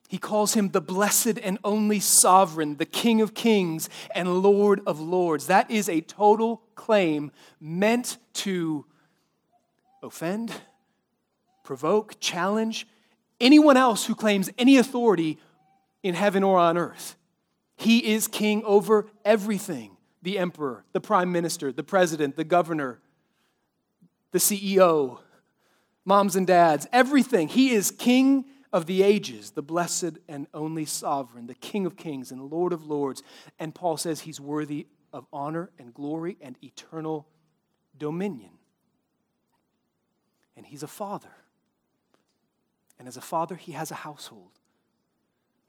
he 0.08 0.16
calls 0.16 0.54
him 0.54 0.70
the 0.70 0.80
blessed 0.80 1.38
and 1.38 1.58
only 1.62 2.00
sovereign, 2.00 2.76
the 2.76 2.86
King 2.86 3.20
of 3.20 3.34
kings 3.34 3.90
and 4.14 4.42
Lord 4.42 4.80
of 4.86 4.98
lords. 4.98 5.46
That 5.46 5.70
is 5.70 5.88
a 5.88 6.00
total 6.00 6.62
claim 6.74 7.30
meant 7.60 8.16
to 8.34 8.86
offend, 10.02 10.52
provoke, 11.62 12.18
challenge 12.20 12.88
anyone 13.38 13.76
else 13.76 14.06
who 14.06 14.14
claims 14.14 14.50
any 14.56 14.78
authority 14.78 15.38
in 16.02 16.14
heaven 16.14 16.42
or 16.42 16.58
on 16.58 16.78
earth. 16.78 17.16
He 17.76 18.12
is 18.12 18.26
king 18.26 18.62
over 18.64 19.06
everything 19.26 19.96
the 20.22 20.38
emperor, 20.38 20.84
the 20.92 21.00
prime 21.00 21.30
minister, 21.30 21.70
the 21.70 21.84
president, 21.84 22.34
the 22.36 22.44
governor, 22.44 22.98
the 24.32 24.38
CEO, 24.38 25.18
moms 26.04 26.34
and 26.34 26.46
dads, 26.46 26.86
everything. 26.92 27.46
He 27.46 27.70
is 27.72 27.90
king 27.90 28.46
of 28.72 28.86
the 28.86 29.02
ages, 29.02 29.52
the 29.52 29.62
blessed 29.62 30.18
and 30.28 30.46
only 30.52 30.84
sovereign, 30.84 31.46
the 31.46 31.54
King 31.54 31.86
of 31.86 31.96
kings 31.96 32.30
and 32.30 32.50
Lord 32.50 32.72
of 32.72 32.86
lords. 32.86 33.22
And 33.58 33.74
Paul 33.74 33.96
says 33.96 34.20
he's 34.20 34.40
worthy 34.40 34.86
of 35.12 35.26
honor 35.32 35.70
and 35.78 35.94
glory 35.94 36.36
and 36.40 36.56
eternal 36.62 37.26
dominion. 37.96 38.50
And 40.56 40.66
he's 40.66 40.82
a 40.82 40.88
father. 40.88 41.30
And 42.98 43.08
as 43.08 43.16
a 43.16 43.22
father, 43.22 43.54
he 43.54 43.72
has 43.72 43.90
a 43.90 43.96
household. 43.96 44.50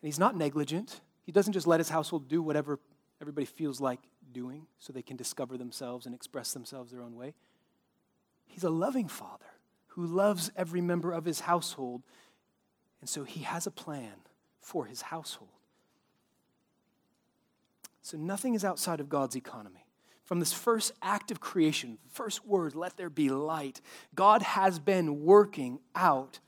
And 0.02 0.08
he's 0.08 0.20
not 0.20 0.36
negligent. 0.36 1.02
He 1.24 1.32
doesn't 1.32 1.54
just 1.54 1.68
let 1.68 1.80
his 1.80 1.90
household 1.90 2.28
do 2.28 2.42
whatever 2.42 2.80
everybody 3.22 3.46
feels 3.46 3.80
like 3.80 4.00
doing 4.32 4.66
so 4.80 4.92
they 4.92 5.02
can 5.02 5.18
discover 5.18 5.58
themselves 5.58 6.06
and 6.06 6.16
express 6.16 6.54
themselves 6.54 6.92
their 6.92 7.02
own 7.02 7.16
way. 7.16 7.34
He's 8.48 8.64
a 8.64 8.70
loving 8.70 9.08
father 9.08 9.46
who 9.90 10.06
loves 10.06 10.52
every 10.56 10.82
member 10.82 11.12
of 11.12 11.26
his 11.26 11.42
household 11.42 12.04
and 13.02 13.10
so 13.10 13.24
he 13.24 13.42
has 13.42 13.66
a 13.66 13.72
plan 13.72 14.14
for 14.62 14.86
his 14.86 15.04
household. 15.04 15.50
So 18.02 18.18
nothing 18.18 18.56
is 18.56 18.66
outside 18.66 19.00
of 19.00 19.10
God's 19.10 19.36
economy. 19.36 19.86
from 20.30 20.40
this 20.40 20.54
first 20.54 20.92
act 21.02 21.32
of 21.32 21.40
creation, 21.40 21.98
first 22.12 22.46
word, 22.46 22.76
let 22.76 22.98
there 22.98 23.10
be 23.10 23.30
light, 23.30 23.82
God 24.14 24.44
has 24.44 24.78
been 24.78 25.24
working 25.26 25.80
out 25.96 26.40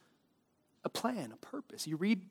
a 0.83 0.89
plan, 0.89 1.31
a 1.33 1.37
purpose. 1.37 1.87
You 1.87 1.97
read 1.97 2.21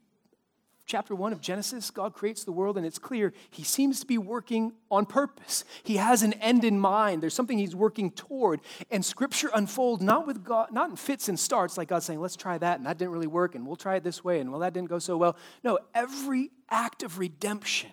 chapter 0.91 1.15
1 1.15 1.33
of 1.33 1.41
Genesis, 1.41 1.89
God 1.93 2.15
creates 2.15 2.43
the 2.43 2.51
world, 2.51 2.77
and 2.77 2.85
it's 2.85 2.99
clear 2.99 3.33
he 3.49 3.63
seems 3.63 4.01
to 4.01 4.07
be 4.07 4.19
working 4.19 4.73
on 4.91 5.07
purpose. 5.07 5.65
He 5.85 5.99
has 5.99 6.25
an 6.25 6.33
end 6.35 6.65
in 6.65 6.81
mind. 6.81 7.23
There's 7.23 7.33
something 7.33 7.59
he's 7.59 7.77
working 7.77 8.11
toward. 8.11 8.61
And 8.91 9.05
scripture 9.05 9.51
unfolds 9.55 10.03
not 10.03 10.27
with 10.27 10.43
God, 10.43 10.73
not 10.73 10.91
in 10.91 10.97
fits 10.97 11.29
and 11.29 11.39
starts, 11.39 11.79
like 11.79 11.89
God 11.89 12.03
saying, 12.03 12.21
let's 12.21 12.35
try 12.35 12.59
that, 12.59 12.79
and 12.79 12.87
that 12.87 12.99
didn't 12.99 13.13
really 13.13 13.29
work, 13.29 13.55
and 13.55 13.65
we'll 13.65 13.77
try 13.77 13.95
it 13.95 14.03
this 14.03 14.25
way, 14.25 14.41
and 14.41 14.51
well, 14.51 14.61
that 14.61 14.73
didn't 14.73 14.89
go 14.89 14.99
so 14.99 15.17
well. 15.17 15.37
No, 15.63 15.79
every 15.95 16.51
act 16.69 17.05
of 17.05 17.21
redemption 17.21 17.93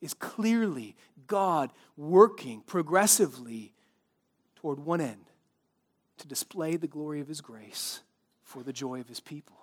is 0.00 0.14
clearly 0.14 0.96
God 1.26 1.70
working 1.98 2.62
progressively 2.62 3.74
toward 4.54 4.80
one 4.80 5.02
end 5.02 5.26
to 6.16 6.26
display 6.26 6.76
the 6.76 6.88
glory 6.88 7.20
of 7.20 7.28
His 7.28 7.42
grace 7.42 8.00
for 8.42 8.62
the 8.62 8.72
joy 8.72 9.00
of 9.00 9.08
His 9.08 9.20
people. 9.20 9.58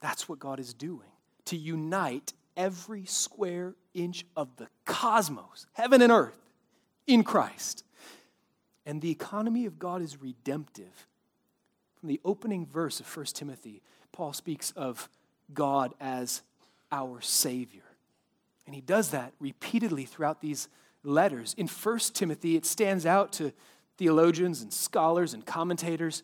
That's 0.00 0.28
what 0.28 0.38
God 0.38 0.60
is 0.60 0.74
doing 0.74 1.08
to 1.50 1.56
unite 1.56 2.32
every 2.56 3.04
square 3.04 3.74
inch 3.92 4.24
of 4.36 4.54
the 4.56 4.68
cosmos, 4.84 5.66
heaven 5.72 6.00
and 6.00 6.12
earth, 6.12 6.38
in 7.08 7.24
Christ. 7.24 7.82
And 8.86 9.02
the 9.02 9.10
economy 9.10 9.66
of 9.66 9.76
God 9.76 10.00
is 10.00 10.22
redemptive. 10.22 11.08
From 11.98 12.08
the 12.08 12.20
opening 12.24 12.66
verse 12.66 13.00
of 13.00 13.16
1 13.16 13.26
Timothy, 13.26 13.82
Paul 14.12 14.32
speaks 14.32 14.70
of 14.76 15.08
God 15.52 15.92
as 16.00 16.42
our 16.92 17.20
Savior. 17.20 17.82
And 18.64 18.72
he 18.72 18.80
does 18.80 19.10
that 19.10 19.32
repeatedly 19.40 20.04
throughout 20.04 20.40
these 20.40 20.68
letters. 21.02 21.52
In 21.58 21.66
1 21.66 21.98
Timothy, 22.14 22.54
it 22.54 22.64
stands 22.64 23.04
out 23.06 23.32
to 23.34 23.52
theologians 23.98 24.62
and 24.62 24.72
scholars 24.72 25.34
and 25.34 25.44
commentators. 25.44 26.22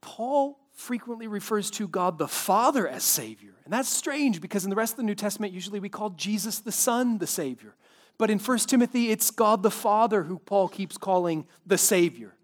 Paul 0.00 0.58
frequently 0.74 1.26
refers 1.26 1.70
to 1.70 1.88
God 1.88 2.18
the 2.18 2.28
Father 2.28 2.86
as 2.86 3.02
Savior. 3.02 3.54
And 3.64 3.72
that's 3.72 3.88
strange 3.88 4.40
because 4.40 4.64
in 4.64 4.70
the 4.70 4.76
rest 4.76 4.94
of 4.94 4.96
the 4.98 5.04
New 5.04 5.14
Testament, 5.14 5.52
usually 5.52 5.80
we 5.80 5.88
call 5.88 6.10
Jesus 6.10 6.58
the 6.58 6.72
Son 6.72 7.18
the 7.18 7.26
Savior. 7.26 7.74
But 8.18 8.30
in 8.30 8.38
1 8.38 8.58
Timothy, 8.58 9.10
it's 9.10 9.30
God 9.30 9.62
the 9.62 9.70
Father 9.70 10.24
who 10.24 10.38
Paul 10.38 10.68
keeps 10.68 10.98
calling 10.98 11.46
the 11.66 11.78
Savior. 11.78 12.34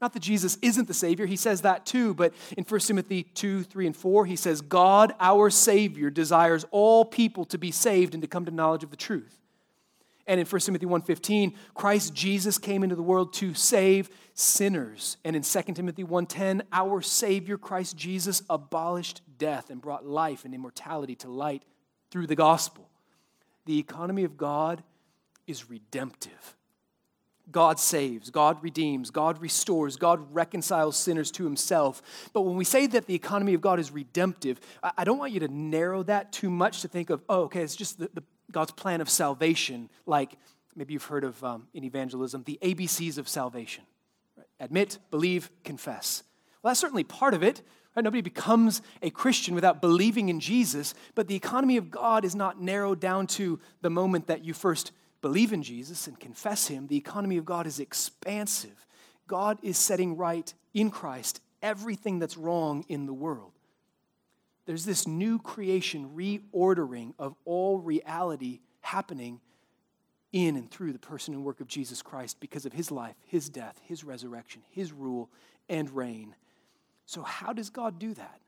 Not 0.00 0.12
that 0.12 0.20
Jesus 0.20 0.58
isn't 0.62 0.86
the 0.86 0.94
Savior, 0.94 1.26
he 1.26 1.34
says 1.34 1.62
that 1.62 1.84
too, 1.84 2.14
but 2.14 2.32
in 2.56 2.62
1 2.62 2.80
Timothy 2.80 3.24
2, 3.24 3.64
3, 3.64 3.86
and 3.88 3.96
4, 3.96 4.26
he 4.26 4.36
says, 4.36 4.60
God, 4.60 5.12
our 5.18 5.50
Savior, 5.50 6.08
desires 6.08 6.64
all 6.70 7.04
people 7.04 7.44
to 7.46 7.58
be 7.58 7.72
saved 7.72 8.14
and 8.14 8.22
to 8.22 8.28
come 8.28 8.44
to 8.44 8.52
knowledge 8.52 8.84
of 8.84 8.90
the 8.90 8.96
truth. 8.96 9.37
And 10.28 10.38
in 10.38 10.46
1 10.46 10.60
Timothy 10.60 10.86
1:15, 10.86 11.54
Christ 11.74 12.14
Jesus 12.14 12.58
came 12.58 12.84
into 12.84 12.94
the 12.94 13.02
world 13.02 13.32
to 13.34 13.54
save 13.54 14.10
sinners. 14.34 15.16
And 15.24 15.34
in 15.34 15.42
2 15.42 15.74
Timothy 15.74 16.04
1:10, 16.04 16.62
our 16.70 17.00
Savior 17.00 17.56
Christ 17.56 17.96
Jesus 17.96 18.42
abolished 18.48 19.22
death 19.38 19.70
and 19.70 19.80
brought 19.80 20.04
life 20.04 20.44
and 20.44 20.54
immortality 20.54 21.16
to 21.16 21.28
light 21.28 21.64
through 22.10 22.26
the 22.26 22.36
gospel. 22.36 22.90
The 23.64 23.78
economy 23.78 24.22
of 24.24 24.36
God 24.36 24.84
is 25.46 25.70
redemptive. 25.70 26.56
God 27.50 27.80
saves, 27.80 28.28
God 28.28 28.62
redeems, 28.62 29.10
God 29.10 29.40
restores, 29.40 29.96
God 29.96 30.34
reconciles 30.34 30.98
sinners 30.98 31.30
to 31.32 31.44
himself. 31.44 32.02
But 32.34 32.42
when 32.42 32.56
we 32.56 32.64
say 32.64 32.86
that 32.88 33.06
the 33.06 33.14
economy 33.14 33.54
of 33.54 33.62
God 33.62 33.80
is 33.80 33.90
redemptive, 33.90 34.60
I 34.82 35.04
don't 35.04 35.16
want 35.16 35.32
you 35.32 35.40
to 35.40 35.48
narrow 35.48 36.02
that 36.02 36.30
too 36.30 36.50
much 36.50 36.82
to 36.82 36.88
think 36.88 37.08
of, 37.08 37.22
oh, 37.26 37.44
okay, 37.44 37.62
it's 37.62 37.74
just 37.74 37.98
the, 37.98 38.10
the 38.12 38.22
God's 38.50 38.72
plan 38.72 39.00
of 39.00 39.10
salvation, 39.10 39.90
like 40.06 40.36
maybe 40.74 40.92
you've 40.92 41.04
heard 41.04 41.24
of 41.24 41.42
um, 41.44 41.68
in 41.74 41.84
evangelism, 41.84 42.44
the 42.44 42.58
ABCs 42.62 43.18
of 43.18 43.28
salvation 43.28 43.84
right? 44.36 44.46
admit, 44.60 44.98
believe, 45.10 45.50
confess. 45.64 46.22
Well, 46.62 46.70
that's 46.70 46.80
certainly 46.80 47.04
part 47.04 47.34
of 47.34 47.42
it. 47.42 47.62
Right? 47.94 48.04
Nobody 48.04 48.22
becomes 48.22 48.80
a 49.02 49.10
Christian 49.10 49.54
without 49.54 49.80
believing 49.80 50.28
in 50.28 50.40
Jesus, 50.40 50.94
but 51.14 51.28
the 51.28 51.34
economy 51.34 51.76
of 51.76 51.90
God 51.90 52.24
is 52.24 52.34
not 52.34 52.60
narrowed 52.60 53.00
down 53.00 53.26
to 53.28 53.60
the 53.82 53.90
moment 53.90 54.28
that 54.28 54.44
you 54.44 54.54
first 54.54 54.92
believe 55.20 55.52
in 55.52 55.62
Jesus 55.62 56.06
and 56.06 56.18
confess 56.18 56.68
Him. 56.68 56.86
The 56.86 56.96
economy 56.96 57.36
of 57.36 57.44
God 57.44 57.66
is 57.66 57.80
expansive. 57.80 58.86
God 59.26 59.58
is 59.62 59.76
setting 59.76 60.16
right 60.16 60.52
in 60.72 60.90
Christ 60.90 61.40
everything 61.60 62.18
that's 62.18 62.36
wrong 62.36 62.84
in 62.88 63.06
the 63.06 63.12
world 63.12 63.57
there's 64.68 64.84
this 64.84 65.06
new 65.06 65.38
creation, 65.38 66.10
reordering 66.14 67.14
of 67.18 67.34
all 67.46 67.78
reality 67.78 68.60
happening 68.82 69.40
in 70.30 70.56
and 70.56 70.70
through 70.70 70.92
the 70.92 70.98
person 70.98 71.32
and 71.32 71.42
work 71.42 71.62
of 71.62 71.68
Jesus 71.68 72.02
Christ 72.02 72.38
because 72.38 72.66
of 72.66 72.74
his 72.74 72.90
life, 72.90 73.16
his 73.24 73.48
death, 73.48 73.80
his 73.82 74.04
resurrection, 74.04 74.60
his 74.68 74.92
rule 74.92 75.30
and 75.70 75.90
reign. 75.96 76.34
So, 77.06 77.22
how 77.22 77.54
does 77.54 77.70
God 77.70 77.98
do 77.98 78.12
that? 78.12 78.40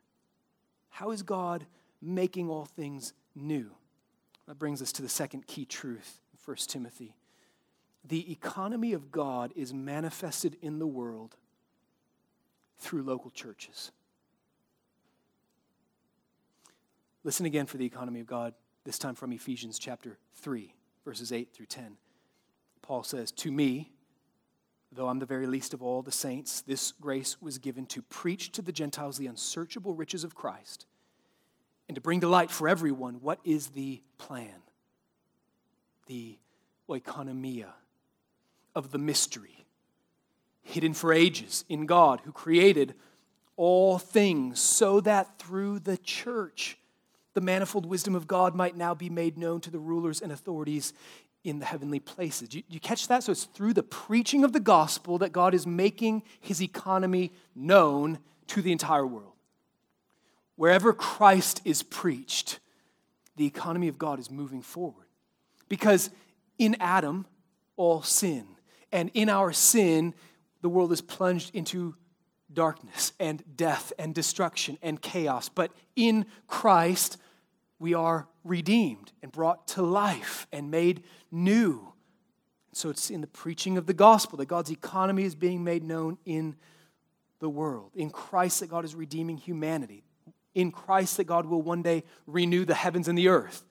How 0.89 1.09
is 1.09 1.23
God 1.23 1.65
making 2.03 2.51
all 2.51 2.65
things 2.65 3.13
new? 3.33 3.71
That 4.47 4.59
brings 4.59 4.83
us 4.83 4.91
to 4.91 5.01
the 5.01 5.09
second 5.09 5.47
key 5.47 5.65
truth 5.65 6.21
in 6.33 6.37
1 6.45 6.55
Timothy. 6.67 7.15
The 8.07 8.31
economy 8.31 8.93
of 8.93 9.11
God 9.11 9.53
is 9.55 9.73
manifested 9.73 10.55
in 10.61 10.77
the 10.77 10.85
world 10.85 11.35
through 12.77 13.01
local 13.01 13.31
churches. 13.31 13.91
Listen 17.23 17.45
again 17.45 17.67
for 17.67 17.77
the 17.77 17.85
economy 17.85 18.19
of 18.19 18.25
God, 18.25 18.55
this 18.83 18.97
time 18.97 19.13
from 19.13 19.31
Ephesians 19.31 19.77
chapter 19.77 20.17
3, 20.37 20.73
verses 21.05 21.31
8 21.31 21.53
through 21.53 21.67
10. 21.67 21.97
Paul 22.81 23.03
says, 23.03 23.31
To 23.33 23.51
me, 23.51 23.91
though 24.91 25.07
I'm 25.07 25.19
the 25.19 25.27
very 25.27 25.45
least 25.45 25.75
of 25.75 25.83
all 25.83 26.01
the 26.01 26.11
saints, 26.11 26.61
this 26.61 26.93
grace 26.93 27.39
was 27.39 27.59
given 27.59 27.85
to 27.87 28.01
preach 28.01 28.51
to 28.53 28.63
the 28.63 28.71
Gentiles 28.71 29.17
the 29.17 29.27
unsearchable 29.27 29.93
riches 29.93 30.23
of 30.23 30.33
Christ 30.33 30.87
and 31.87 31.95
to 31.95 32.01
bring 32.01 32.21
to 32.21 32.27
light 32.27 32.49
for 32.49 32.67
everyone 32.67 33.15
what 33.21 33.39
is 33.43 33.67
the 33.67 34.01
plan, 34.17 34.63
the 36.07 36.39
oikonomia 36.89 37.67
of 38.73 38.89
the 38.89 38.97
mystery, 38.97 39.67
hidden 40.63 40.95
for 40.95 41.13
ages 41.13 41.65
in 41.69 41.85
God 41.85 42.21
who 42.23 42.31
created 42.31 42.95
all 43.57 43.99
things, 43.99 44.59
so 44.59 44.99
that 45.01 45.37
through 45.37 45.77
the 45.77 45.97
church, 45.97 46.79
the 47.33 47.41
manifold 47.41 47.85
wisdom 47.85 48.15
of 48.15 48.27
God 48.27 48.55
might 48.55 48.75
now 48.75 48.93
be 48.93 49.09
made 49.09 49.37
known 49.37 49.61
to 49.61 49.71
the 49.71 49.79
rulers 49.79 50.21
and 50.21 50.31
authorities 50.31 50.93
in 51.43 51.59
the 51.59 51.65
heavenly 51.65 51.99
places. 51.99 52.53
You, 52.53 52.63
you, 52.69 52.79
catch 52.79 53.07
that? 53.07 53.23
So 53.23 53.31
it's 53.31 53.45
through 53.45 53.73
the 53.73 53.83
preaching 53.83 54.43
of 54.43 54.53
the 54.53 54.59
gospel 54.59 55.17
that 55.19 55.31
God 55.31 55.53
is 55.53 55.65
making 55.65 56.23
his 56.39 56.61
economy 56.61 57.31
known 57.55 58.19
to 58.47 58.61
the 58.61 58.71
entire 58.71 59.07
world. 59.07 59.33
Wherever 60.55 60.93
Christ 60.93 61.61
is 61.65 61.81
preached, 61.81 62.59
the 63.37 63.45
economy 63.45 63.87
of 63.87 63.97
God 63.97 64.19
is 64.19 64.29
moving 64.29 64.61
forward. 64.61 65.07
Because 65.67 66.11
in 66.59 66.75
Adam, 66.79 67.25
all 67.75 68.03
sin. 68.03 68.45
And 68.91 69.09
in 69.13 69.29
our 69.29 69.53
sin, 69.53 70.13
the 70.61 70.69
world 70.69 70.91
is 70.91 71.01
plunged 71.01 71.55
into 71.55 71.95
darkness 72.53 73.13
and 73.19 73.43
death 73.55 73.93
and 73.97 74.13
destruction 74.13 74.77
and 74.81 75.01
chaos. 75.01 75.49
But 75.49 75.71
in 75.95 76.25
Christ, 76.47 77.17
we 77.79 77.93
are 77.93 78.27
redeemed 78.43 79.11
and 79.21 79.31
brought 79.31 79.67
to 79.69 79.81
life 79.81 80.47
and 80.51 80.71
made 80.71 81.03
new. 81.31 81.93
So 82.73 82.89
it's 82.89 83.09
in 83.09 83.21
the 83.21 83.27
preaching 83.27 83.77
of 83.77 83.85
the 83.85 83.93
gospel 83.93 84.37
that 84.37 84.47
God's 84.47 84.71
economy 84.71 85.23
is 85.23 85.35
being 85.35 85.63
made 85.63 85.83
known 85.83 86.17
in 86.25 86.55
the 87.39 87.49
world. 87.49 87.91
In 87.95 88.09
Christ, 88.09 88.61
that 88.61 88.69
God 88.69 88.85
is 88.85 88.95
redeeming 88.95 89.37
humanity. 89.37 90.03
In 90.53 90.71
Christ, 90.71 91.17
that 91.17 91.25
God 91.25 91.45
will 91.45 91.61
one 91.61 91.81
day 91.81 92.03
renew 92.27 92.65
the 92.65 92.75
heavens 92.75 93.07
and 93.07 93.17
the 93.17 93.27
earth. 93.27 93.63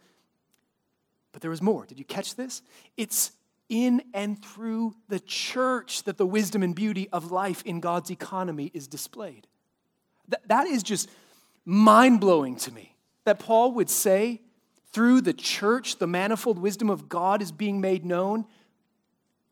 But 1.33 1.43
there 1.43 1.51
was 1.51 1.63
more. 1.63 1.87
Did 1.87 1.99
you 1.99 2.05
catch 2.05 2.35
this? 2.35 2.63
It's 2.97 3.33
in 3.71 4.03
and 4.13 4.45
through 4.45 4.95
the 5.09 5.21
church 5.21 6.03
that 6.03 6.19
the 6.19 6.27
wisdom 6.27 6.63
and 6.63 6.75
beauty 6.75 7.09
of 7.11 7.31
life 7.31 7.63
in 7.65 7.81
God's 7.81 8.11
economy 8.11 8.71
is 8.75 8.87
displayed. 8.87 9.47
That, 10.29 10.47
that 10.49 10.67
is 10.67 10.83
just 10.83 11.09
mind 11.65 12.21
blowing 12.21 12.57
to 12.57 12.73
me 12.73 12.97
that 13.25 13.39
Paul 13.39 13.73
would 13.73 13.89
say, 13.89 14.43
through 14.93 15.21
the 15.21 15.33
church, 15.33 15.99
the 15.99 16.07
manifold 16.09 16.59
wisdom 16.59 16.91
of 16.91 17.09
God 17.09 17.41
is 17.41 17.53
being 17.53 17.81
made 17.81 18.05
known. 18.05 18.45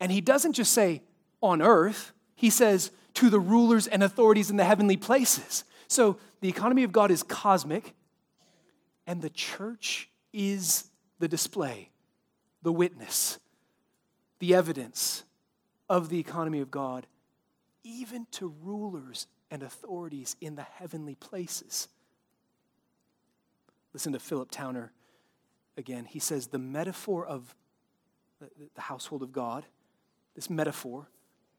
And 0.01 0.11
he 0.11 0.19
doesn't 0.19 0.53
just 0.53 0.73
say 0.73 1.01
on 1.41 1.61
earth, 1.61 2.11
he 2.35 2.49
says 2.49 2.91
to 3.15 3.29
the 3.29 3.39
rulers 3.39 3.87
and 3.87 4.03
authorities 4.03 4.49
in 4.49 4.57
the 4.57 4.65
heavenly 4.65 4.97
places. 4.97 5.63
So 5.87 6.17
the 6.41 6.49
economy 6.49 6.83
of 6.83 6.91
God 6.91 7.09
is 7.09 7.23
cosmic, 7.23 7.95
and 9.07 9.21
the 9.21 9.29
church 9.29 10.09
is 10.33 10.89
the 11.19 11.27
display, 11.27 11.89
the 12.61 12.73
witness 12.73 13.39
the 14.39 14.55
evidence 14.55 15.23
of 15.89 16.09
the 16.09 16.19
economy 16.19 16.59
of 16.59 16.71
God, 16.71 17.07
even 17.83 18.27
to 18.31 18.53
rulers 18.61 19.27
and 19.51 19.63
authorities 19.63 20.35
in 20.41 20.55
the 20.55 20.63
heavenly 20.63 21.15
places. 21.15 21.87
Listen 23.93 24.13
to 24.13 24.19
Philip 24.19 24.51
Towner 24.51 24.91
again. 25.77 26.05
He 26.05 26.19
says 26.19 26.47
the 26.47 26.59
metaphor 26.59 27.25
of 27.25 27.55
the 28.39 28.81
household 28.81 29.23
of 29.23 29.31
God 29.31 29.65
this 30.39 30.49
metaphor, 30.49 31.09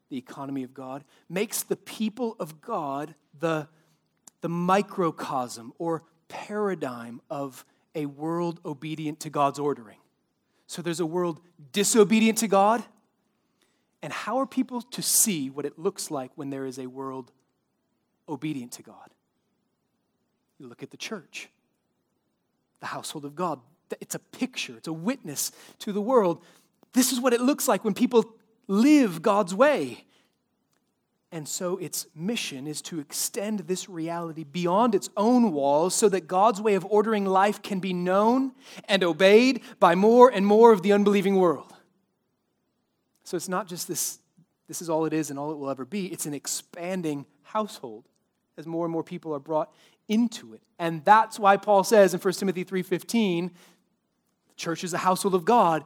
the 0.09 0.17
economy 0.17 0.63
of 0.63 0.73
God, 0.73 1.05
makes 1.29 1.63
the 1.63 1.77
people 1.77 2.35
of 2.41 2.63
God 2.63 3.15
the, 3.39 3.69
the 4.41 4.49
microcosm 4.49 5.75
or 5.77 6.03
paradigm 6.29 7.21
of 7.29 7.67
a 7.95 8.07
world 8.07 8.59
obedient 8.65 9.21
to 9.21 9.29
God's 9.29 9.59
ordering. 9.59 9.99
So 10.71 10.83
there's 10.83 11.01
a 11.01 11.07
world 11.07 11.41
disobedient 11.73 12.39
to 12.39 12.47
God. 12.47 12.85
And 14.03 14.13
how 14.13 14.39
are 14.39 14.47
people 14.47 14.83
to 14.83 15.03
see 15.03 15.51
what 15.51 15.67
it 15.67 15.81
looks 15.81 16.13
like 16.13 16.31
when 16.37 16.51
there 16.51 16.65
is 16.65 16.79
a 16.79 16.87
world 16.87 17.33
obedient 18.29 18.71
to 18.75 18.83
God? 18.85 19.11
You 20.61 20.69
look 20.69 20.85
at 20.85 20.93
the 20.93 20.97
church, 20.97 21.49
the 22.79 22.87
household 22.87 23.25
of 23.25 23.35
God. 23.35 23.59
It's 24.01 24.15
a 24.15 24.21
picture, 24.21 24.77
it's 24.77 24.87
a 24.87 24.93
witness 24.93 25.51
to 25.81 25.93
the 25.93 26.01
world. 26.01 26.41
This 26.93 27.11
is 27.11 27.19
what 27.19 27.33
it 27.33 27.41
looks 27.41 27.67
like 27.67 27.85
when 27.85 27.93
people 27.93 28.25
live 28.69 29.23
God's 29.23 29.53
way. 29.53 30.05
And 31.33 31.47
so 31.47 31.77
its 31.77 32.07
mission 32.15 32.67
is 32.67 32.83
to 32.83 32.99
extend 32.99 33.61
this 33.61 33.89
reality 33.89 34.43
beyond 34.43 34.97
its 34.97 35.09
own 35.17 35.53
walls 35.53 35.95
so 35.95 36.09
that 36.09 36.27
God's 36.27 36.61
way 36.61 36.75
of 36.75 36.85
ordering 36.87 37.25
life 37.25 37.63
can 37.63 37.79
be 37.79 37.93
known 37.93 38.53
and 38.87 39.05
obeyed 39.05 39.61
by 39.79 39.95
more 39.95 40.29
and 40.29 40.45
more 40.45 40.73
of 40.73 40.83
the 40.83 40.93
unbelieving 40.93 41.37
world. 41.37 41.73
So 43.23 43.37
it's 43.37 43.49
not 43.49 43.69
just 43.69 43.87
this, 43.87 44.19
this 44.67 44.83
is 44.83 44.91
all 44.91 45.07
it 45.07 45.13
is 45.13 45.31
and 45.31 45.39
all 45.39 45.53
it 45.53 45.59
will 45.59 45.71
ever 45.71 45.85
be. 45.85 46.07
It's 46.07 46.27
an 46.27 46.35
expanding 46.35 47.27
household 47.43 48.09
as 48.57 48.67
more 48.67 48.85
and 48.85 48.93
more 48.93 49.05
people 49.05 49.33
are 49.33 49.39
brought 49.39 49.73
into 50.09 50.53
it. 50.53 50.63
And 50.81 51.05
that's 51.05 51.39
why 51.39 51.57
Paul 51.57 51.85
says 51.85 52.13
in 52.13 52.19
1 52.19 52.33
Timothy 52.35 52.65
3:15, 52.65 53.51
the 54.49 54.55
church 54.57 54.83
is 54.83 54.91
the 54.91 54.99
household 54.99 55.37
of 55.37 55.45
God, 55.45 55.85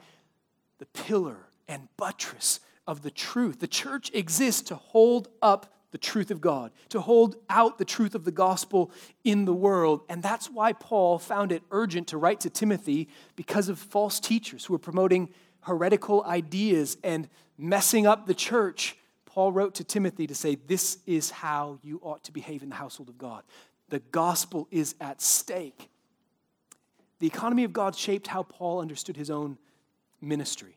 the 0.79 0.87
pillar 0.87 1.49
and 1.69 1.89
buttress 1.99 2.61
of 2.87 3.03
the 3.03 3.11
truth. 3.11 3.61
The 3.61 3.66
church 3.66 4.11
exists 4.14 4.62
to 4.62 4.75
hold 4.75 5.29
up 5.42 5.73
the 5.94 5.99
truth 5.99 6.33
of 6.33 6.40
God, 6.40 6.73
to 6.88 7.01
hold 7.01 7.37
out 7.49 7.79
the 7.79 7.85
truth 7.85 8.16
of 8.16 8.25
the 8.25 8.33
gospel 8.33 8.90
in 9.23 9.44
the 9.44 9.55
world. 9.55 10.01
And 10.09 10.23
that's 10.23 10.51
why 10.51 10.73
Paul 10.73 11.20
found 11.20 11.53
it 11.53 11.62
urgent 11.70 12.09
to 12.09 12.18
write 12.18 12.40
to 12.40 12.51
Timothy 12.51 13.09
because 13.37 13.68
of 13.68 13.79
false 13.79 14.18
teachers 14.18 14.64
who 14.64 14.73
were 14.73 14.79
promoting 14.81 15.29
heretical 15.61 16.25
ideas 16.25 16.97
and 17.05 17.29
messing 17.57 18.09
up 18.09 18.27
the 18.27 18.35
church. 18.35 18.97
Paul 19.25 19.53
wrote 19.53 19.77
to 19.77 19.85
Timothy 19.85 20.27
to 20.27 20.35
say, 20.35 20.57
This 20.66 20.99
is 21.07 21.31
how 21.31 21.79
you 21.83 22.01
ought 22.03 22.25
to 22.25 22.33
behave 22.33 22.64
in 22.64 22.70
the 22.70 22.75
household 22.75 23.09
of 23.09 23.16
God. 23.16 23.44
The 23.88 24.01
gospel 24.01 24.66
is 24.73 24.97
at 25.01 25.23
stake. 25.23 25.90
The 27.20 27.27
economy 27.29 27.62
of 27.62 27.73
God 27.73 27.94
shaped 27.94 28.27
how 28.27 28.42
Paul 28.42 28.81
understood 28.81 29.16
his 29.16 29.31
own 29.31 29.59
ministry. 30.20 30.77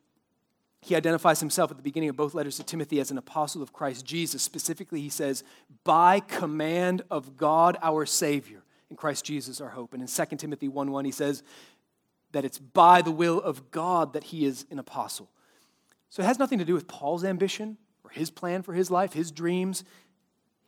He 0.87 0.95
identifies 0.95 1.41
himself 1.41 1.69
at 1.69 1.75
the 1.75 1.83
beginning 1.83 2.07
of 2.07 2.15
both 2.15 2.33
letters 2.33 2.55
to 2.57 2.63
Timothy 2.63 3.01
as 3.01 3.11
an 3.11 3.17
apostle 3.17 3.61
of 3.61 3.73
Christ 3.73 4.05
Jesus. 4.05 4.41
Specifically, 4.41 5.01
he 5.01 5.09
says, 5.09 5.43
by 5.83 6.21
command 6.21 7.01
of 7.11 7.35
God 7.35 7.77
our 7.81 8.05
Savior, 8.05 8.63
in 8.89 8.95
Christ 8.95 9.25
Jesus 9.25 9.59
our 9.59 9.67
hope. 9.67 9.93
And 9.93 10.01
in 10.01 10.07
2 10.07 10.37
Timothy 10.37 10.69
1 10.69 10.91
1, 10.91 11.03
he 11.03 11.11
says 11.11 11.43
that 12.31 12.45
it's 12.45 12.57
by 12.57 13.01
the 13.01 13.11
will 13.11 13.41
of 13.41 13.69
God 13.69 14.13
that 14.13 14.25
he 14.25 14.45
is 14.45 14.65
an 14.71 14.79
apostle. 14.79 15.29
So 16.09 16.23
it 16.23 16.25
has 16.25 16.39
nothing 16.39 16.59
to 16.59 16.65
do 16.65 16.73
with 16.73 16.87
Paul's 16.87 17.25
ambition 17.25 17.77
or 18.05 18.11
his 18.11 18.31
plan 18.31 18.61
for 18.61 18.73
his 18.73 18.89
life, 18.89 19.11
his 19.11 19.29
dreams. 19.29 19.83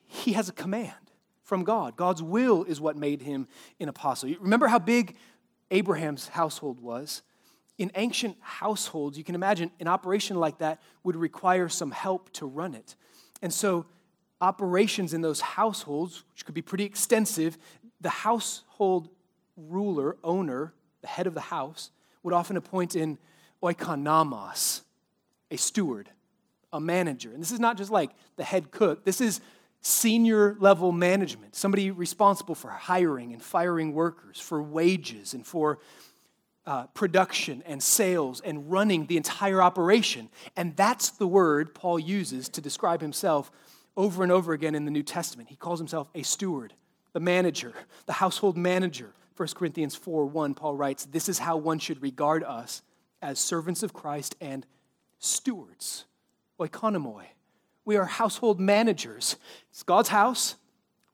He 0.06 0.34
has 0.34 0.50
a 0.50 0.54
command 0.54 0.92
from 1.44 1.64
God. 1.64 1.96
God's 1.96 2.22
will 2.22 2.66
is 2.66 2.82
what 2.82 2.98
made 2.98 3.22
him 3.22 3.48
an 3.80 3.88
apostle. 3.88 4.34
Remember 4.42 4.68
how 4.68 4.80
big 4.80 5.16
Abraham's 5.72 6.28
household 6.28 6.82
was? 6.82 7.22
In 7.80 7.92
ancient 7.96 8.38
households, 8.42 9.18
you 9.18 9.24
can 9.24 9.36
imagine 9.36 9.72
an 9.80 9.88
operation 9.88 10.38
like 10.38 10.60
that 10.60 10.82
would 11.04 11.16
require 11.16 11.70
some 11.70 11.92
help 11.92 12.30
to 12.34 12.46
run 12.46 12.76
it. 12.76 12.96
And 13.42 13.52
so, 13.52 13.86
operations 14.42 15.14
in 15.14 15.22
those 15.22 15.42
households, 15.42 16.24
which 16.34 16.46
could 16.46 16.54
be 16.54 16.62
pretty 16.62 16.84
extensive, 16.84 17.58
the 18.02 18.10
household 18.10 19.10
ruler, 19.58 20.18
owner, 20.24 20.74
the 21.02 21.08
head 21.08 21.26
of 21.26 21.34
the 21.34 21.40
house, 21.40 21.92
would 22.22 22.34
often 22.34 22.58
appoint 22.58 22.96
in 22.96 23.18
oikonomos, 23.64 24.82
a 25.50 25.58
steward, 25.58 26.10
a 26.72 26.80
manager. 26.80 27.32
And 27.32 27.42
this 27.42 27.52
is 27.52 27.60
not 27.60 27.78
just 27.78 27.92
like 27.92 28.12
the 28.36 28.44
head 28.44 28.72
cook, 28.72 29.06
this 29.06 29.22
is 29.22 29.40
senior 29.82 30.58
level 30.60 30.92
management, 30.92 31.56
somebody 31.56 31.92
responsible 31.92 32.56
for 32.56 32.70
hiring 32.70 33.32
and 33.32 33.42
firing 33.42 33.94
workers, 33.94 34.40
for 34.40 34.62
wages, 34.62 35.34
and 35.34 35.48
for 35.48 35.80
uh, 36.66 36.88
production 36.88 37.64
and 37.66 37.82
sales 37.82 38.42
and 38.42 38.72
running 38.72 39.08
the 39.08 39.18
entire 39.18 39.62
operation. 39.62 40.30
And 40.56 40.76
that's 40.76 41.10
the 41.10 41.28
word 41.28 41.74
Paul 41.74 42.00
uses 42.00 42.50
to 42.50 42.62
describe 42.62 43.02
himself 43.02 43.52
over 43.98 44.24
and 44.24 44.32
over 44.32 44.54
again 44.54 44.76
in 44.76 44.86
the 44.86 44.92
New 44.92 45.04
Testament. 45.04 45.50
He 45.50 45.56
calls 45.56 45.80
himself 45.80 46.08
a 46.14 46.24
steward, 46.24 46.74
the 47.14 47.20
manager, 47.20 47.74
the 48.06 48.14
household 48.14 48.58
manager. 48.58 49.14
1 49.36 49.50
Corinthians 49.56 49.96
4 49.96 50.26
1, 50.26 50.54
Paul 50.54 50.76
writes, 50.76 51.06
This 51.06 51.30
is 51.30 51.40
how 51.40 51.58
one 51.58 51.80
should 51.80 52.02
regard 52.02 52.44
us 52.44 52.82
as 53.22 53.40
servants 53.40 53.84
of 53.84 53.94
Christ 53.94 54.36
and 54.40 54.66
stewards, 55.20 56.06
oikonomoi. 56.60 57.26
We 57.86 57.98
are 57.98 58.06
household 58.06 58.60
managers. 58.60 59.38
It's 59.72 59.84
God's 59.84 60.10
house. 60.10 60.56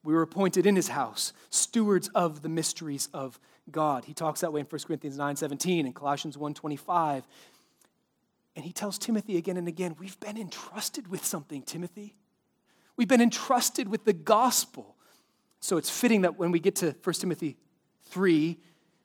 We 0.02 0.14
were 0.14 0.22
appointed 0.22 0.66
in 0.66 0.76
his 0.76 0.88
house, 0.88 1.32
stewards 1.50 2.08
of 2.14 2.42
the 2.42 2.48
mysteries 2.48 3.08
of 3.12 3.40
God. 3.70 4.04
He 4.04 4.14
talks 4.14 4.40
that 4.40 4.52
way 4.52 4.60
in 4.60 4.66
1 4.66 4.80
Corinthians 4.86 5.16
9 5.16 5.36
17 5.36 5.86
and 5.86 5.94
Colossians 5.94 6.38
1 6.38 6.54
25. 6.54 7.26
And 8.54 8.64
he 8.64 8.72
tells 8.72 8.98
Timothy 8.98 9.36
again 9.36 9.56
and 9.56 9.68
again, 9.68 9.96
We've 9.98 10.18
been 10.20 10.38
entrusted 10.38 11.08
with 11.08 11.24
something, 11.24 11.62
Timothy. 11.62 12.14
We've 12.96 13.08
been 13.08 13.20
entrusted 13.20 13.88
with 13.88 14.04
the 14.04 14.12
gospel. 14.12 14.96
So 15.60 15.76
it's 15.76 15.90
fitting 15.90 16.22
that 16.22 16.38
when 16.38 16.52
we 16.52 16.60
get 16.60 16.76
to 16.76 16.94
1 17.02 17.14
Timothy 17.14 17.56
3, 18.04 18.58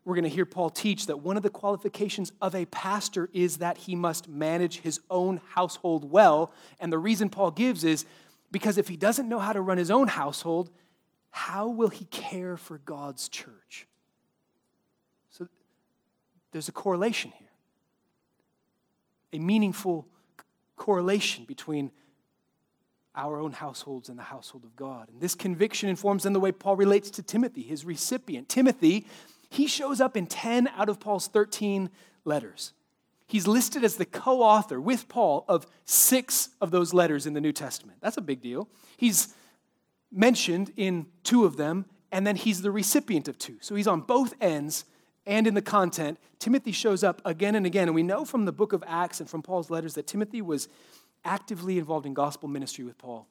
we're 0.03 0.15
going 0.15 0.23
to 0.23 0.29
hear 0.29 0.45
Paul 0.45 0.69
teach 0.69 1.05
that 1.07 1.19
one 1.19 1.37
of 1.37 1.43
the 1.43 1.49
qualifications 1.49 2.31
of 2.41 2.55
a 2.55 2.65
pastor 2.65 3.29
is 3.33 3.57
that 3.57 3.77
he 3.77 3.95
must 3.95 4.27
manage 4.27 4.79
his 4.79 4.99
own 5.09 5.41
household 5.49 6.09
well. 6.09 6.51
And 6.79 6.91
the 6.91 6.97
reason 6.97 7.29
Paul 7.29 7.51
gives 7.51 7.83
is 7.83 8.05
because 8.51 8.77
if 8.77 8.87
he 8.87 8.97
doesn't 8.97 9.29
know 9.29 9.39
how 9.39 9.53
to 9.53 9.61
run 9.61 9.77
his 9.77 9.91
own 9.91 10.07
household, 10.07 10.71
how 11.29 11.69
will 11.69 11.89
he 11.89 12.05
care 12.05 12.57
for 12.57 12.79
God's 12.79 13.29
church? 13.29 13.87
There's 16.51 16.67
a 16.67 16.73
correlation 16.73 17.31
here, 17.37 17.47
a 19.33 19.39
meaningful 19.39 20.07
correlation 20.75 21.45
between 21.45 21.91
our 23.15 23.39
own 23.39 23.51
households 23.51 24.09
and 24.09 24.17
the 24.17 24.23
household 24.23 24.63
of 24.63 24.75
God. 24.75 25.09
And 25.09 25.19
this 25.19 25.35
conviction 25.35 25.89
informs 25.89 26.23
then 26.23 26.33
the 26.33 26.39
way 26.39 26.51
Paul 26.51 26.75
relates 26.75 27.09
to 27.11 27.23
Timothy, 27.23 27.61
his 27.61 27.83
recipient. 27.83 28.47
Timothy, 28.47 29.05
he 29.49 29.67
shows 29.67 29.99
up 29.99 30.15
in 30.15 30.27
10 30.27 30.69
out 30.69 30.87
of 30.87 30.99
Paul's 30.99 31.27
13 31.27 31.89
letters. 32.23 32.73
He's 33.27 33.47
listed 33.47 33.83
as 33.83 33.95
the 33.95 34.05
co 34.05 34.41
author 34.41 34.79
with 34.79 35.07
Paul 35.07 35.45
of 35.47 35.65
six 35.85 36.49
of 36.59 36.71
those 36.71 36.93
letters 36.93 37.25
in 37.25 37.33
the 37.33 37.41
New 37.41 37.53
Testament. 37.53 37.99
That's 38.01 38.17
a 38.17 38.21
big 38.21 38.41
deal. 38.41 38.67
He's 38.97 39.33
mentioned 40.11 40.73
in 40.75 41.05
two 41.23 41.45
of 41.45 41.57
them, 41.57 41.85
and 42.11 42.27
then 42.27 42.35
he's 42.35 42.61
the 42.61 42.71
recipient 42.71 43.27
of 43.27 43.37
two. 43.37 43.57
So 43.61 43.75
he's 43.75 43.87
on 43.87 44.01
both 44.01 44.33
ends 44.41 44.85
and 45.25 45.45
in 45.45 45.53
the 45.53 45.61
content, 45.61 46.17
Timothy 46.39 46.71
shows 46.71 47.03
up 47.03 47.21
again 47.25 47.55
and 47.55 47.65
again. 47.65 47.87
And 47.87 47.95
we 47.95 48.03
know 48.03 48.25
from 48.25 48.45
the 48.45 48.51
book 48.51 48.73
of 48.73 48.83
Acts 48.87 49.19
and 49.19 49.29
from 49.29 49.41
Paul's 49.41 49.69
letters 49.69 49.93
that 49.93 50.07
Timothy 50.07 50.41
was 50.41 50.67
actively 51.23 51.77
involved 51.77 52.05
in 52.05 52.13
gospel 52.13 52.49
ministry 52.49 52.83
with 52.83 52.97
Paul. 52.97 53.27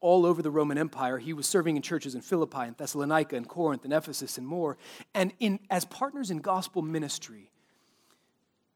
All 0.00 0.26
over 0.26 0.42
the 0.42 0.50
Roman 0.50 0.78
Empire, 0.78 1.18
he 1.18 1.32
was 1.32 1.46
serving 1.46 1.76
in 1.76 1.82
churches 1.82 2.14
in 2.14 2.20
Philippi 2.20 2.60
and 2.60 2.76
Thessalonica 2.76 3.36
and 3.36 3.48
Corinth 3.48 3.84
and 3.84 3.92
Ephesus 3.92 4.38
and 4.38 4.46
more. 4.46 4.76
And 5.14 5.32
in, 5.40 5.58
as 5.70 5.84
partners 5.86 6.30
in 6.30 6.38
gospel 6.38 6.82
ministry, 6.82 7.50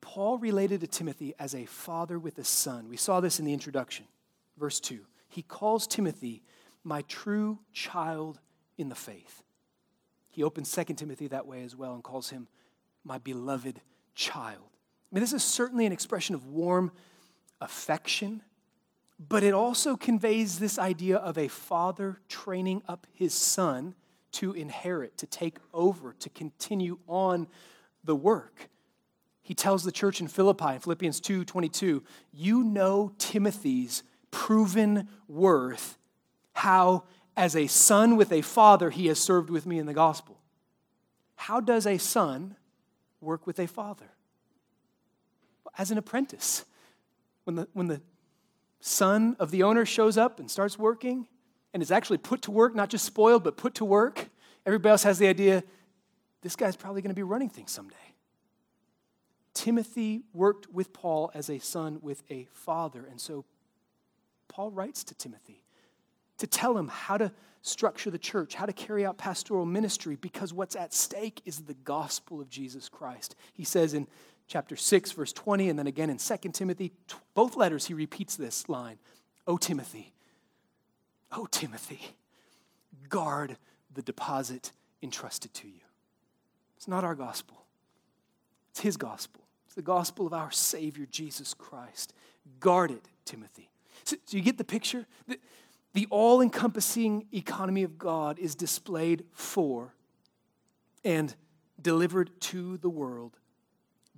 Paul 0.00 0.38
related 0.38 0.80
to 0.80 0.86
Timothy 0.86 1.34
as 1.38 1.54
a 1.54 1.66
father 1.66 2.18
with 2.18 2.38
a 2.38 2.44
son. 2.44 2.88
We 2.88 2.96
saw 2.96 3.20
this 3.20 3.38
in 3.38 3.44
the 3.44 3.52
introduction, 3.52 4.06
verse 4.58 4.80
2. 4.80 5.00
He 5.28 5.42
calls 5.42 5.86
Timothy 5.86 6.42
my 6.82 7.02
true 7.02 7.60
child 7.72 8.40
in 8.76 8.88
the 8.88 8.94
faith. 8.94 9.42
He 10.32 10.42
opens 10.42 10.72
2 10.72 10.94
Timothy 10.94 11.28
that 11.28 11.46
way 11.46 11.62
as 11.62 11.76
well 11.76 11.94
and 11.94 12.02
calls 12.02 12.30
him 12.30 12.48
my 13.04 13.18
beloved 13.18 13.80
child. 14.14 14.64
I 14.64 15.14
mean, 15.14 15.20
this 15.20 15.34
is 15.34 15.44
certainly 15.44 15.84
an 15.84 15.92
expression 15.92 16.34
of 16.34 16.46
warm 16.46 16.90
affection, 17.60 18.42
but 19.18 19.42
it 19.42 19.52
also 19.52 19.94
conveys 19.94 20.58
this 20.58 20.78
idea 20.78 21.18
of 21.18 21.36
a 21.36 21.48
father 21.48 22.18
training 22.28 22.82
up 22.88 23.06
his 23.12 23.34
son 23.34 23.94
to 24.32 24.54
inherit, 24.54 25.18
to 25.18 25.26
take 25.26 25.58
over, 25.74 26.14
to 26.14 26.30
continue 26.30 26.98
on 27.06 27.46
the 28.02 28.16
work. 28.16 28.70
He 29.42 29.54
tells 29.54 29.84
the 29.84 29.92
church 29.92 30.18
in 30.18 30.28
Philippi 30.28 30.74
in 30.74 30.78
Philippians 30.78 31.20
2 31.20 31.44
22, 31.44 32.02
you 32.32 32.64
know 32.64 33.12
Timothy's 33.18 34.02
proven 34.30 35.08
worth, 35.28 35.98
how 36.54 37.04
as 37.36 37.56
a 37.56 37.66
son 37.66 38.16
with 38.16 38.32
a 38.32 38.42
father, 38.42 38.90
he 38.90 39.06
has 39.06 39.18
served 39.18 39.50
with 39.50 39.66
me 39.66 39.78
in 39.78 39.86
the 39.86 39.94
gospel. 39.94 40.38
How 41.36 41.60
does 41.60 41.86
a 41.86 41.98
son 41.98 42.56
work 43.20 43.46
with 43.46 43.58
a 43.58 43.66
father? 43.66 44.10
As 45.78 45.90
an 45.90 45.98
apprentice. 45.98 46.64
When 47.44 47.56
the, 47.56 47.68
when 47.72 47.88
the 47.88 48.00
son 48.80 49.36
of 49.38 49.50
the 49.50 49.62
owner 49.62 49.84
shows 49.84 50.16
up 50.16 50.38
and 50.38 50.50
starts 50.50 50.78
working 50.78 51.26
and 51.72 51.82
is 51.82 51.90
actually 51.90 52.18
put 52.18 52.42
to 52.42 52.50
work, 52.50 52.74
not 52.74 52.90
just 52.90 53.04
spoiled, 53.04 53.42
but 53.42 53.56
put 53.56 53.74
to 53.76 53.84
work, 53.84 54.28
everybody 54.66 54.90
else 54.90 55.02
has 55.02 55.18
the 55.18 55.26
idea 55.26 55.64
this 56.42 56.56
guy's 56.56 56.76
probably 56.76 57.00
going 57.02 57.10
to 57.10 57.14
be 57.14 57.22
running 57.22 57.48
things 57.48 57.70
someday. 57.70 57.96
Timothy 59.54 60.22
worked 60.32 60.72
with 60.72 60.92
Paul 60.92 61.30
as 61.34 61.48
a 61.48 61.58
son 61.58 61.98
with 62.02 62.22
a 62.30 62.46
father. 62.52 63.06
And 63.08 63.20
so 63.20 63.44
Paul 64.48 64.70
writes 64.70 65.04
to 65.04 65.14
Timothy 65.14 65.61
to 66.42 66.46
tell 66.48 66.76
him 66.76 66.88
how 66.88 67.16
to 67.16 67.30
structure 67.62 68.10
the 68.10 68.18
church, 68.18 68.56
how 68.56 68.66
to 68.66 68.72
carry 68.72 69.06
out 69.06 69.16
pastoral 69.16 69.64
ministry, 69.64 70.16
because 70.16 70.52
what's 70.52 70.74
at 70.74 70.92
stake 70.92 71.40
is 71.44 71.60
the 71.60 71.74
gospel 71.84 72.40
of 72.40 72.50
Jesus 72.50 72.88
Christ. 72.88 73.36
He 73.52 73.62
says 73.62 73.94
in 73.94 74.08
chapter 74.48 74.74
6, 74.74 75.12
verse 75.12 75.32
20, 75.32 75.68
and 75.68 75.78
then 75.78 75.86
again 75.86 76.10
in 76.10 76.18
2 76.18 76.36
Timothy, 76.52 76.90
both 77.34 77.54
letters, 77.56 77.86
he 77.86 77.94
repeats 77.94 78.34
this 78.34 78.68
line 78.68 78.98
O 79.46 79.56
Timothy, 79.56 80.12
O 81.30 81.46
Timothy, 81.46 82.00
guard 83.08 83.56
the 83.94 84.02
deposit 84.02 84.72
entrusted 85.00 85.54
to 85.54 85.68
you. 85.68 85.84
It's 86.76 86.88
not 86.88 87.04
our 87.04 87.14
gospel, 87.14 87.66
it's 88.72 88.80
his 88.80 88.96
gospel. 88.96 89.42
It's 89.66 89.76
the 89.76 89.82
gospel 89.82 90.26
of 90.26 90.34
our 90.34 90.50
Savior, 90.50 91.06
Jesus 91.08 91.54
Christ. 91.54 92.12
Guard 92.58 92.90
it, 92.90 93.06
Timothy. 93.24 93.70
So, 94.04 94.16
you 94.28 94.42
get 94.42 94.58
the 94.58 94.64
picture? 94.64 95.06
The, 95.28 95.38
the 95.94 96.06
all 96.10 96.40
encompassing 96.40 97.26
economy 97.32 97.82
of 97.82 97.98
God 97.98 98.38
is 98.38 98.54
displayed 98.54 99.24
for 99.32 99.94
and 101.04 101.34
delivered 101.80 102.40
to 102.40 102.78
the 102.78 102.88
world 102.88 103.38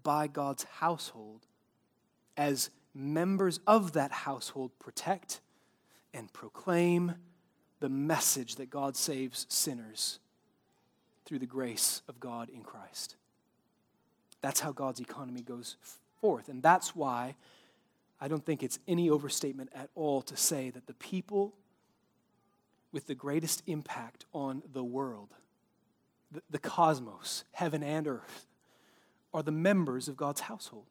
by 0.02 0.26
God's 0.26 0.64
household 0.64 1.46
as 2.36 2.70
members 2.94 3.58
of 3.66 3.92
that 3.92 4.12
household 4.12 4.70
protect 4.78 5.40
and 6.12 6.32
proclaim 6.32 7.14
the 7.80 7.88
message 7.88 8.56
that 8.56 8.70
God 8.70 8.96
saves 8.96 9.46
sinners 9.48 10.20
through 11.24 11.38
the 11.40 11.46
grace 11.46 12.02
of 12.08 12.20
God 12.20 12.48
in 12.50 12.62
Christ. 12.62 13.16
That's 14.40 14.60
how 14.60 14.72
God's 14.72 15.00
economy 15.00 15.42
goes 15.42 15.76
forth. 16.20 16.48
And 16.48 16.62
that's 16.62 16.94
why 16.94 17.34
I 18.20 18.28
don't 18.28 18.44
think 18.44 18.62
it's 18.62 18.78
any 18.86 19.10
overstatement 19.10 19.70
at 19.74 19.90
all 19.94 20.22
to 20.22 20.36
say 20.36 20.70
that 20.70 20.86
the 20.86 20.94
people 20.94 21.54
with 22.94 23.08
the 23.08 23.14
greatest 23.14 23.64
impact 23.66 24.24
on 24.32 24.62
the 24.72 24.84
world, 24.84 25.34
the, 26.30 26.40
the 26.48 26.58
cosmos, 26.60 27.42
heaven 27.50 27.82
and 27.82 28.06
earth, 28.06 28.46
are 29.34 29.42
the 29.42 29.50
members 29.50 30.06
of 30.06 30.16
God's 30.16 30.42
household. 30.42 30.86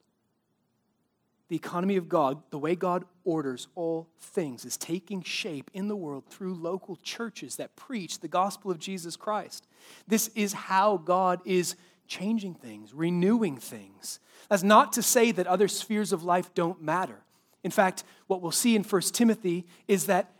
The 1.47 1.55
economy 1.55 1.95
of 1.95 2.09
God, 2.09 2.43
the 2.49 2.59
way 2.59 2.75
God 2.75 3.05
orders 3.23 3.69
all 3.73 4.09
things, 4.19 4.65
is 4.65 4.75
taking 4.75 5.23
shape 5.23 5.71
in 5.73 5.87
the 5.87 5.95
world 5.95 6.25
through 6.25 6.55
local 6.55 6.97
churches 6.97 7.55
that 7.55 7.77
preach 7.77 8.19
the 8.19 8.27
gospel 8.27 8.69
of 8.69 8.79
Jesus 8.79 9.15
Christ. 9.15 9.65
This 10.05 10.27
is 10.35 10.51
how 10.51 10.97
God 10.97 11.39
is 11.45 11.77
changing 12.07 12.55
things, 12.55 12.93
renewing 12.93 13.55
things. 13.55 14.19
That's 14.49 14.63
not 14.63 14.91
to 14.93 15.01
say 15.01 15.31
that 15.31 15.47
other 15.47 15.69
spheres 15.69 16.11
of 16.11 16.23
life 16.23 16.53
don't 16.53 16.81
matter. 16.81 17.21
In 17.63 17.71
fact, 17.71 18.03
what 18.27 18.41
we'll 18.41 18.51
see 18.51 18.75
in 18.75 18.83
1 18.83 19.01
Timothy 19.13 19.65
is 19.87 20.07
that 20.07 20.33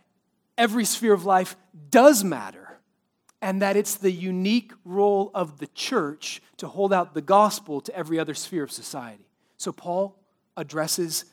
every 0.56 0.84
sphere 0.84 1.12
of 1.12 1.24
life 1.24 1.56
does 1.90 2.24
matter, 2.24 2.78
and 3.42 3.62
that 3.62 3.76
it's 3.76 3.96
the 3.96 4.10
unique 4.10 4.72
role 4.84 5.30
of 5.34 5.58
the 5.58 5.66
church 5.68 6.40
to 6.56 6.68
hold 6.68 6.92
out 6.92 7.14
the 7.14 7.22
gospel 7.22 7.80
to 7.82 7.94
every 7.94 8.18
other 8.18 8.34
sphere 8.34 8.64
of 8.64 8.72
society. 8.72 9.28
So, 9.56 9.72
Paul 9.72 10.18
addresses 10.56 11.24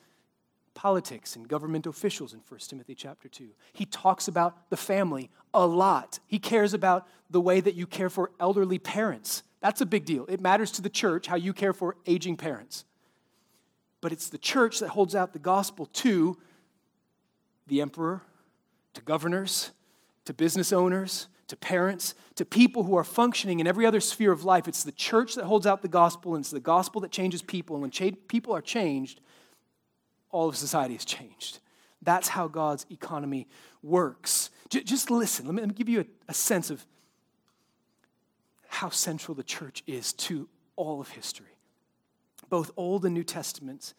politics 0.73 1.35
and 1.35 1.47
government 1.47 1.85
officials 1.85 2.33
in 2.33 2.41
1 2.47 2.59
Timothy 2.61 2.95
chapter 2.95 3.27
2. 3.27 3.49
He 3.73 3.85
talks 3.85 4.27
about 4.27 4.69
the 4.69 4.77
family 4.77 5.29
a 5.53 5.65
lot. 5.65 6.19
He 6.27 6.39
cares 6.39 6.73
about 6.73 7.07
the 7.29 7.41
way 7.41 7.59
that 7.59 7.75
you 7.75 7.85
care 7.85 8.09
for 8.09 8.31
elderly 8.39 8.79
parents. 8.79 9.43
That's 9.59 9.81
a 9.81 9.85
big 9.85 10.05
deal. 10.05 10.25
It 10.27 10.41
matters 10.41 10.71
to 10.71 10.81
the 10.81 10.89
church 10.89 11.27
how 11.27 11.35
you 11.35 11.53
care 11.53 11.73
for 11.73 11.95
aging 12.05 12.37
parents. 12.37 12.85
But 14.01 14.11
it's 14.11 14.29
the 14.29 14.37
church 14.37 14.79
that 14.79 14.89
holds 14.89 15.13
out 15.13 15.33
the 15.33 15.39
gospel 15.39 15.85
to 15.85 16.37
the 17.67 17.81
emperor, 17.81 18.21
to 18.93 19.01
governors, 19.01 19.71
to 20.25 20.33
business 20.33 20.71
owners, 20.71 21.27
to 21.47 21.55
parents, 21.55 22.15
to 22.35 22.45
people 22.45 22.83
who 22.83 22.95
are 22.95 23.03
functioning 23.03 23.59
in 23.59 23.67
every 23.67 23.85
other 23.85 23.99
sphere 23.99 24.31
of 24.31 24.45
life. 24.45 24.67
It's 24.67 24.83
the 24.83 24.91
church 24.91 25.35
that 25.35 25.45
holds 25.45 25.67
out 25.67 25.81
the 25.81 25.87
gospel, 25.87 26.35
and 26.35 26.43
it's 26.43 26.51
the 26.51 26.59
gospel 26.59 27.01
that 27.01 27.11
changes 27.11 27.41
people. 27.41 27.75
And 27.75 27.81
when 27.81 27.91
cha- 27.91 28.11
people 28.27 28.55
are 28.55 28.61
changed, 28.61 29.19
all 30.29 30.47
of 30.47 30.55
society 30.55 30.95
is 30.95 31.03
changed. 31.03 31.59
That's 32.01 32.29
how 32.29 32.47
God's 32.47 32.85
economy 32.89 33.47
works. 33.83 34.49
J- 34.69 34.83
just 34.83 35.11
listen. 35.11 35.45
Let 35.45 35.55
me, 35.55 35.61
let 35.61 35.69
me 35.69 35.75
give 35.75 35.89
you 35.89 36.01
a, 36.01 36.05
a 36.29 36.33
sense 36.33 36.69
of 36.69 36.85
how 38.67 38.89
central 38.89 39.35
the 39.35 39.43
church 39.43 39.83
is 39.85 40.13
to 40.13 40.47
all 40.77 41.01
of 41.01 41.09
history. 41.09 41.57
Both 42.49 42.71
Old 42.77 43.05
and 43.05 43.13
New 43.13 43.23
Testaments 43.23 43.93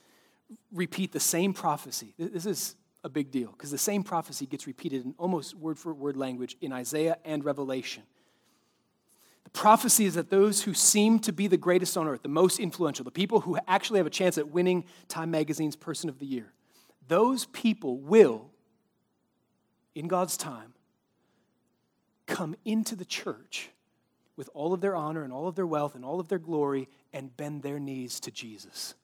repeat 0.72 1.12
the 1.12 1.20
same 1.20 1.52
prophecy. 1.52 2.14
This 2.18 2.46
is 2.46 2.76
a 3.04 3.08
big 3.08 3.30
deal 3.30 3.50
because 3.50 3.70
the 3.70 3.78
same 3.78 4.02
prophecy 4.02 4.46
gets 4.46 4.66
repeated 4.66 5.04
in 5.04 5.14
almost 5.18 5.54
word 5.54 5.78
for 5.78 5.92
word 5.92 6.16
language 6.16 6.56
in 6.60 6.72
Isaiah 6.72 7.18
and 7.24 7.44
Revelation. 7.44 8.04
The 9.44 9.50
prophecy 9.50 10.04
is 10.04 10.14
that 10.14 10.30
those 10.30 10.62
who 10.62 10.74
seem 10.74 11.18
to 11.20 11.32
be 11.32 11.46
the 11.46 11.56
greatest 11.56 11.96
on 11.96 12.06
earth, 12.06 12.22
the 12.22 12.28
most 12.28 12.60
influential, 12.60 13.04
the 13.04 13.10
people 13.10 13.40
who 13.40 13.58
actually 13.66 13.98
have 13.98 14.06
a 14.06 14.10
chance 14.10 14.38
at 14.38 14.48
winning 14.48 14.84
Time 15.08 15.30
Magazine's 15.30 15.76
Person 15.76 16.08
of 16.08 16.18
the 16.18 16.26
Year, 16.26 16.52
those 17.08 17.46
people 17.46 17.98
will, 17.98 18.50
in 19.94 20.06
God's 20.06 20.36
time, 20.36 20.74
come 22.26 22.54
into 22.64 22.94
the 22.94 23.04
church 23.04 23.70
with 24.36 24.48
all 24.54 24.72
of 24.72 24.80
their 24.80 24.96
honor 24.96 25.24
and 25.24 25.32
all 25.32 25.48
of 25.48 25.56
their 25.56 25.66
wealth 25.66 25.94
and 25.94 26.04
all 26.04 26.20
of 26.20 26.28
their 26.28 26.38
glory 26.38 26.88
and 27.12 27.36
bend 27.36 27.62
their 27.62 27.78
knees 27.78 28.20
to 28.20 28.30
Jesus. 28.30 28.94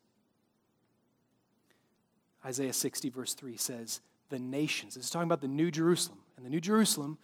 Isaiah 2.44 2.72
60, 2.72 3.10
verse 3.10 3.34
3 3.34 3.56
says, 3.56 4.00
The 4.28 4.38
nations, 4.38 4.94
this 4.94 5.04
is 5.04 5.10
talking 5.10 5.28
about 5.28 5.40
the 5.40 5.48
New 5.48 5.70
Jerusalem, 5.70 6.18
and 6.36 6.46
the 6.46 6.50
New 6.50 6.60
Jerusalem 6.60 7.18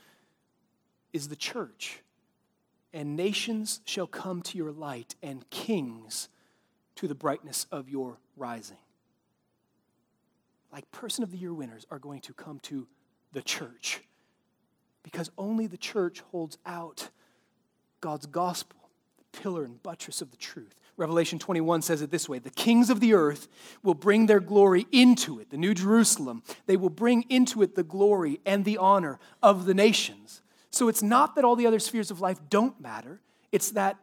is 1.12 1.28
the 1.28 1.36
church. 1.36 2.02
And 2.92 3.16
nations 3.16 3.80
shall 3.84 4.06
come 4.06 4.42
to 4.42 4.58
your 4.58 4.72
light, 4.72 5.14
and 5.22 5.48
kings 5.50 6.28
to 6.96 7.08
the 7.08 7.14
brightness 7.14 7.66
of 7.72 7.88
your 7.88 8.18
rising. 8.36 8.76
Like 10.72 10.90
person 10.90 11.22
of 11.22 11.30
the 11.30 11.38
year 11.38 11.54
winners 11.54 11.86
are 11.90 11.98
going 11.98 12.20
to 12.22 12.32
come 12.32 12.58
to 12.60 12.86
the 13.32 13.42
church 13.42 14.00
because 15.04 15.30
only 15.38 15.66
the 15.66 15.76
church 15.76 16.22
holds 16.32 16.58
out 16.66 17.10
God's 18.00 18.26
gospel, 18.26 18.78
the 19.18 19.38
pillar 19.38 19.64
and 19.64 19.80
buttress 19.82 20.20
of 20.20 20.30
the 20.30 20.36
truth. 20.36 20.74
Revelation 20.96 21.38
21 21.38 21.82
says 21.82 22.02
it 22.02 22.10
this 22.10 22.28
way 22.28 22.38
The 22.38 22.50
kings 22.50 22.90
of 22.90 23.00
the 23.00 23.14
earth 23.14 23.48
will 23.82 23.94
bring 23.94 24.26
their 24.26 24.40
glory 24.40 24.86
into 24.92 25.40
it, 25.40 25.50
the 25.50 25.56
New 25.56 25.74
Jerusalem. 25.74 26.42
They 26.66 26.76
will 26.76 26.90
bring 26.90 27.24
into 27.28 27.62
it 27.62 27.74
the 27.74 27.82
glory 27.82 28.40
and 28.46 28.64
the 28.64 28.78
honor 28.78 29.18
of 29.42 29.66
the 29.66 29.74
nations. 29.74 30.42
So 30.70 30.88
it's 30.88 31.02
not 31.02 31.36
that 31.36 31.44
all 31.44 31.56
the 31.56 31.66
other 31.66 31.78
spheres 31.78 32.10
of 32.10 32.20
life 32.20 32.38
don't 32.48 32.80
matter, 32.80 33.20
it's 33.52 33.70
that 33.72 33.96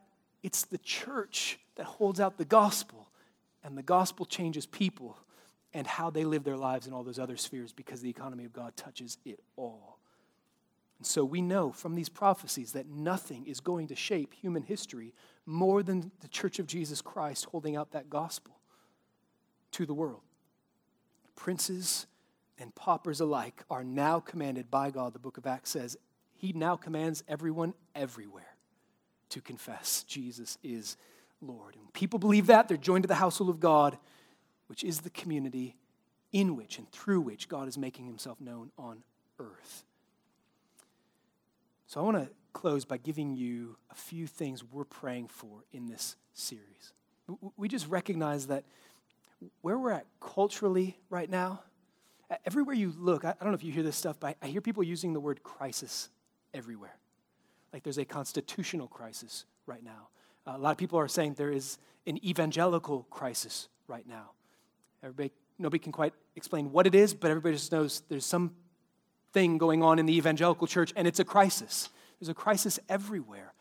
it's 0.44 0.64
the 0.66 0.78
church 0.80 1.60
that 1.76 1.86
holds 1.86 2.20
out 2.20 2.38
the 2.38 2.46
gospel, 2.46 3.10
and 3.64 3.78
the 3.78 3.84
gospel 3.84 4.26
changes 4.26 4.66
people 4.66 5.18
and 5.74 5.88
how 5.88 6.10
they 6.10 6.26
live 6.26 6.44
their 6.44 6.58
lives 6.58 6.88
in 6.88 6.94
all 6.94 7.04
those 7.04 7.20
other 7.20 7.38
spheres 7.38 7.72
because 7.72 8.02
the 8.02 8.10
economy 8.10 8.46
of 8.46 8.54
God 8.54 8.76
touches 8.76 9.18
it 9.26 9.39
all. 9.56 9.91
And 11.02 11.06
so 11.08 11.26
we 11.26 11.41
know 11.41 11.72
from 11.72 11.95
these 11.95 12.10
prophecies 12.10 12.74
that 12.74 12.88
nothing 12.88 13.47
is 13.47 13.60
going 13.60 13.88
to 13.88 13.95
shape 13.95 14.36
human 14.36 14.62
history 14.62 15.16
more 15.47 15.82
than 15.82 16.12
the 16.20 16.28
church 16.28 16.60
of 16.60 16.68
Jesus 16.68 17.02
Christ 17.02 17.45
holding 17.45 17.76
out 17.76 17.93
that 17.93 18.08
gospel 18.08 18.60
to 19.72 19.88
the 19.88 19.95
world. 19.95 20.22
Princes 21.36 22.06
and 22.60 22.76
paupers 22.76 23.20
alike 23.20 23.64
are 23.68 23.84
now 23.84 24.20
commanded 24.20 24.70
by 24.70 24.91
God, 24.91 25.14
the 25.14 25.18
book 25.18 25.39
of 25.39 25.47
Acts 25.47 25.72
says. 25.72 25.97
He 26.36 26.54
now 26.54 26.76
commands 26.76 27.24
everyone 27.28 27.74
everywhere 27.95 28.56
to 29.30 29.41
confess 29.41 30.04
Jesus 30.04 30.60
is 30.62 30.97
Lord. 31.41 31.78
And 31.78 31.91
people 31.93 32.20
believe 32.20 32.45
that, 32.45 32.68
they're 32.68 32.78
joined 32.78 33.06
to 33.06 33.08
the 33.08 33.16
household 33.16 33.49
of 33.49 33.60
God, 33.60 33.97
which 34.68 34.84
is 34.84 34.99
the 34.99 35.10
community 35.10 35.78
in 36.32 36.56
which 36.56 36.78
and 36.78 36.88
through 36.91 37.22
which 37.22 37.49
God 37.49 37.68
is 37.68 37.76
making 37.76 38.06
himself 38.06 38.39
known 38.39 38.70
on 38.78 39.02
earth. 39.39 39.84
So 41.92 42.00
I 42.00 42.04
want 42.04 42.16
to 42.16 42.30
close 42.54 42.86
by 42.86 42.96
giving 42.96 43.36
you 43.36 43.76
a 43.89 43.96
few 43.96 44.26
things 44.26 44.64
we're 44.64 44.86
praying 44.86 45.28
for 45.28 45.66
in 45.74 45.88
this 45.88 46.16
series. 46.32 46.94
We 47.58 47.68
just 47.68 47.86
recognize 47.89 48.48
that 48.48 48.64
where 49.60 49.78
we're 49.78 49.92
at 49.92 50.06
culturally 50.22 50.98
right 51.10 51.30
now, 51.30 51.64
everywhere 52.46 52.76
you 52.76 52.94
look, 52.98 53.26
I 53.26 53.34
don't 53.42 53.50
know 53.50 53.56
if 53.56 53.64
you 53.66 53.74
hear 53.74 53.84
this 53.84 53.98
stuff, 53.98 54.22
but 54.22 54.38
I 54.42 54.48
hear 54.48 54.62
people 54.62 54.84
using 54.84 55.12
the 55.12 55.20
word 55.20 55.44
crisis 55.44 56.08
everywhere. 56.54 56.96
Like 57.74 57.84
there's 57.84 57.98
a 57.98 58.06
constitutional 58.06 58.88
crisis 58.88 59.44
right 59.66 59.84
now. 59.84 60.08
a 60.46 60.58
lot 60.58 60.72
of 60.72 60.78
people 60.78 60.98
are 60.98 61.10
saying 61.10 61.34
there 61.34 61.52
is 61.52 61.78
an 62.08 62.24
evangelical 62.26 63.06
crisis 63.10 63.68
right 63.89 64.08
now. 64.08 64.32
Everybody 65.04 65.32
Nobody 65.62 65.80
can 65.80 65.92
quite 65.92 66.14
explain 66.36 66.72
what 66.72 66.88
it 66.88 66.96
is, 66.96 67.14
but 67.14 67.30
everybody 67.30 67.54
just 67.54 67.72
knows 67.72 68.02
there's 68.10 68.26
some 68.26 68.56
thing 69.34 69.58
going 69.58 69.84
on 69.84 70.00
in 70.00 70.06
the 70.06 70.16
evangelical 70.16 70.68
church, 70.68 70.94
and 70.96 71.08
it's 71.08 71.20
a 71.20 71.26
crisis. 71.26 71.90
There's 72.20 72.30
a 72.30 72.34
crisis 72.34 72.80
everywhere. 72.90 73.54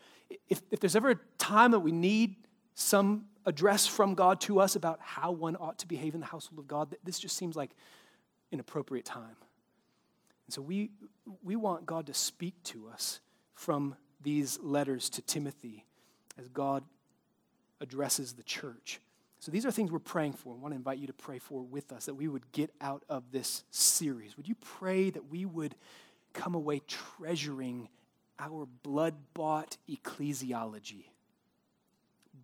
If, 0.49 0.61
if 0.71 0.79
there's 0.79 0.95
ever 0.95 1.11
a 1.11 1.19
time 1.37 1.71
that 1.71 1.79
we 1.79 1.91
need 1.91 2.35
some 2.73 3.25
address 3.45 3.87
from 3.87 4.13
God 4.13 4.39
to 4.41 4.59
us 4.59 4.75
about 4.75 4.99
how 5.01 5.31
one 5.31 5.55
ought 5.55 5.79
to 5.79 5.87
behave 5.87 6.13
in 6.13 6.19
the 6.19 6.27
household 6.27 6.59
of 6.59 6.67
God, 6.67 6.95
this 7.03 7.19
just 7.19 7.35
seems 7.35 7.55
like 7.55 7.71
an 8.51 8.59
appropriate 8.59 9.05
time. 9.05 9.35
And 10.47 10.53
so 10.53 10.61
we, 10.61 10.91
we 11.43 11.55
want 11.55 11.85
God 11.85 12.07
to 12.07 12.13
speak 12.13 12.61
to 12.65 12.89
us 12.89 13.19
from 13.55 13.95
these 14.21 14.59
letters 14.61 15.09
to 15.11 15.21
Timothy 15.21 15.85
as 16.37 16.47
God 16.49 16.83
addresses 17.79 18.33
the 18.33 18.43
church. 18.43 18.99
So 19.41 19.51
these 19.51 19.65
are 19.65 19.71
things 19.71 19.91
we're 19.91 19.97
praying 19.97 20.33
for. 20.33 20.53
I 20.53 20.57
want 20.57 20.71
to 20.73 20.75
invite 20.75 20.99
you 20.99 21.07
to 21.07 21.13
pray 21.13 21.39
for 21.39 21.63
with 21.63 21.91
us 21.91 22.05
that 22.05 22.13
we 22.13 22.27
would 22.27 22.51
get 22.51 22.69
out 22.79 23.03
of 23.09 23.23
this 23.31 23.63
series. 23.71 24.37
Would 24.37 24.47
you 24.47 24.53
pray 24.61 25.09
that 25.09 25.31
we 25.31 25.45
would 25.45 25.73
come 26.33 26.53
away 26.53 26.83
treasuring 26.87 27.89
our 28.37 28.67
blood 28.83 29.15
bought 29.33 29.77
ecclesiology? 29.89 31.05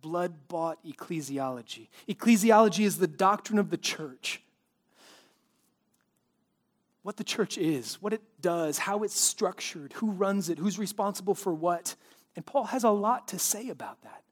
Blood 0.00 0.48
bought 0.48 0.84
ecclesiology. 0.84 1.86
Ecclesiology 2.08 2.84
is 2.84 2.98
the 2.98 3.06
doctrine 3.06 3.60
of 3.60 3.70
the 3.70 3.76
church. 3.76 4.42
What 7.04 7.16
the 7.16 7.24
church 7.24 7.56
is, 7.56 8.02
what 8.02 8.12
it 8.12 8.22
does, 8.40 8.76
how 8.76 9.04
it's 9.04 9.18
structured, 9.18 9.92
who 9.94 10.10
runs 10.10 10.48
it, 10.48 10.58
who's 10.58 10.80
responsible 10.80 11.36
for 11.36 11.54
what. 11.54 11.94
And 12.34 12.44
Paul 12.44 12.64
has 12.64 12.82
a 12.82 12.90
lot 12.90 13.28
to 13.28 13.38
say 13.38 13.68
about 13.68 14.02
that. 14.02 14.24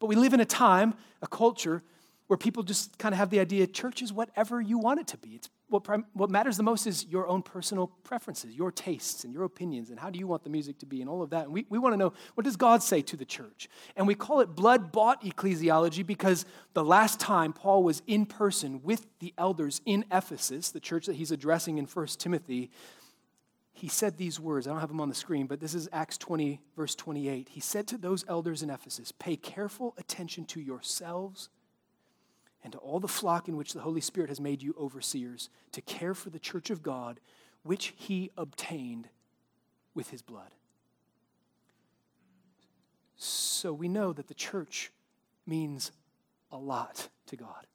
But 0.00 0.06
we 0.06 0.16
live 0.16 0.34
in 0.34 0.40
a 0.40 0.44
time, 0.44 0.94
a 1.22 1.28
culture, 1.28 1.84
where 2.30 2.36
people 2.36 2.62
just 2.62 2.96
kind 2.96 3.12
of 3.12 3.18
have 3.18 3.28
the 3.28 3.40
idea 3.40 3.66
church 3.66 4.02
is 4.02 4.12
whatever 4.12 4.60
you 4.60 4.78
want 4.78 5.00
it 5.00 5.08
to 5.08 5.18
be. 5.18 5.30
It's 5.30 5.50
what, 5.68 5.84
what 6.12 6.30
matters 6.30 6.56
the 6.56 6.62
most 6.62 6.86
is 6.86 7.04
your 7.06 7.26
own 7.26 7.42
personal 7.42 7.88
preferences, 8.04 8.54
your 8.54 8.70
tastes, 8.70 9.24
and 9.24 9.34
your 9.34 9.42
opinions, 9.42 9.90
and 9.90 9.98
how 9.98 10.10
do 10.10 10.18
you 10.20 10.28
want 10.28 10.44
the 10.44 10.48
music 10.48 10.78
to 10.78 10.86
be, 10.86 11.00
and 11.00 11.10
all 11.10 11.22
of 11.22 11.30
that. 11.30 11.46
And 11.46 11.52
we, 11.52 11.66
we 11.68 11.76
want 11.76 11.92
to 11.92 11.96
know 11.96 12.12
what 12.34 12.44
does 12.44 12.54
God 12.54 12.84
say 12.84 13.02
to 13.02 13.16
the 13.16 13.24
church? 13.24 13.68
And 13.96 14.06
we 14.06 14.14
call 14.14 14.38
it 14.38 14.54
blood 14.54 14.92
bought 14.92 15.24
ecclesiology 15.24 16.06
because 16.06 16.44
the 16.72 16.84
last 16.84 17.18
time 17.18 17.52
Paul 17.52 17.82
was 17.82 18.00
in 18.06 18.26
person 18.26 18.80
with 18.84 19.08
the 19.18 19.34
elders 19.36 19.80
in 19.84 20.04
Ephesus, 20.12 20.70
the 20.70 20.78
church 20.78 21.06
that 21.06 21.16
he's 21.16 21.32
addressing 21.32 21.78
in 21.78 21.86
1 21.86 22.06
Timothy, 22.16 22.70
he 23.72 23.88
said 23.88 24.18
these 24.18 24.38
words. 24.38 24.68
I 24.68 24.70
don't 24.70 24.78
have 24.78 24.90
them 24.90 25.00
on 25.00 25.08
the 25.08 25.16
screen, 25.16 25.48
but 25.48 25.58
this 25.58 25.74
is 25.74 25.88
Acts 25.92 26.16
20, 26.16 26.60
verse 26.76 26.94
28. 26.94 27.48
He 27.48 27.60
said 27.60 27.88
to 27.88 27.98
those 27.98 28.24
elders 28.28 28.62
in 28.62 28.70
Ephesus, 28.70 29.10
Pay 29.10 29.34
careful 29.34 29.94
attention 29.98 30.44
to 30.44 30.60
yourselves 30.60 31.48
and 32.62 32.72
to 32.72 32.78
all 32.78 33.00
the 33.00 33.08
flock 33.08 33.48
in 33.48 33.56
which 33.56 33.72
the 33.72 33.80
Holy 33.80 34.00
Spirit 34.00 34.28
has 34.28 34.40
made 34.40 34.62
you 34.62 34.74
overseers 34.78 35.48
to 35.72 35.80
care 35.80 36.14
for 36.14 36.30
the 36.30 36.38
church 36.38 36.70
of 36.70 36.82
God, 36.82 37.20
which 37.62 37.94
he 37.96 38.30
obtained 38.36 39.08
with 39.94 40.10
his 40.10 40.22
blood. 40.22 40.50
So 43.16 43.72
we 43.72 43.88
know 43.88 44.12
that 44.12 44.28
the 44.28 44.34
church 44.34 44.92
means 45.46 45.92
a 46.50 46.56
lot 46.56 47.08
to 47.26 47.36
God. 47.36 47.66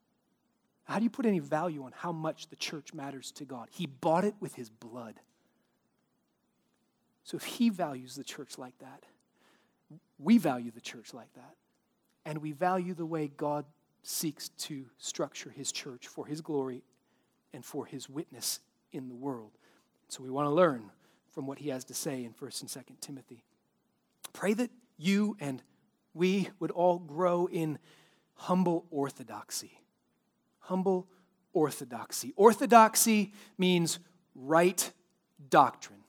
How 0.85 0.97
do 0.97 1.03
you 1.03 1.09
put 1.09 1.25
any 1.25 1.39
value 1.39 1.83
on 1.83 1.93
how 1.95 2.11
much 2.11 2.47
the 2.47 2.55
church 2.55 2.93
matters 2.93 3.31
to 3.33 3.45
God? 3.45 3.69
He 3.71 3.87
bought 3.87 4.23
it 4.23 4.35
with 4.39 4.55
his 4.55 4.69
blood. 4.69 5.19
So 7.23 7.37
if 7.37 7.43
he 7.43 7.69
values 7.69 8.15
the 8.15 8.23
church 8.23 8.57
like 8.57 8.77
that, 8.79 9.03
we 10.19 10.37
value 10.37 10.71
the 10.71 10.81
church 10.81 11.13
like 11.13 11.33
that. 11.33 11.55
And 12.23 12.39
we 12.39 12.51
value 12.51 12.93
the 12.93 13.05
way 13.05 13.31
God 13.35 13.65
seeks 14.05 14.49
to 14.49 14.85
structure 14.99 15.49
his 15.49 15.71
church 15.71 16.07
for 16.07 16.27
his 16.27 16.39
glory 16.39 16.83
and 17.53 17.65
for 17.65 17.85
his 17.85 18.07
witness 18.07 18.59
in 18.91 19.09
the 19.09 19.15
world. 19.15 19.51
So 20.09 20.21
we 20.21 20.29
want 20.29 20.45
to 20.45 20.53
learn 20.53 20.91
from 21.31 21.47
what 21.47 21.57
he 21.57 21.69
has 21.69 21.83
to 21.85 21.95
say 21.95 22.23
in 22.23 22.31
1st 22.31 22.61
and 22.61 22.69
2nd 22.69 22.99
Timothy. 23.01 23.43
Pray 24.31 24.53
that 24.53 24.69
you 24.97 25.35
and 25.39 25.63
we 26.13 26.49
would 26.59 26.69
all 26.69 26.99
grow 26.99 27.47
in 27.47 27.79
humble 28.35 28.85
orthodoxy. 28.91 29.79
Humble 30.59 31.07
orthodoxy. 31.51 32.31
Orthodoxy 32.35 33.33
means 33.57 33.97
right 34.35 34.91
doctrine. 35.49 36.03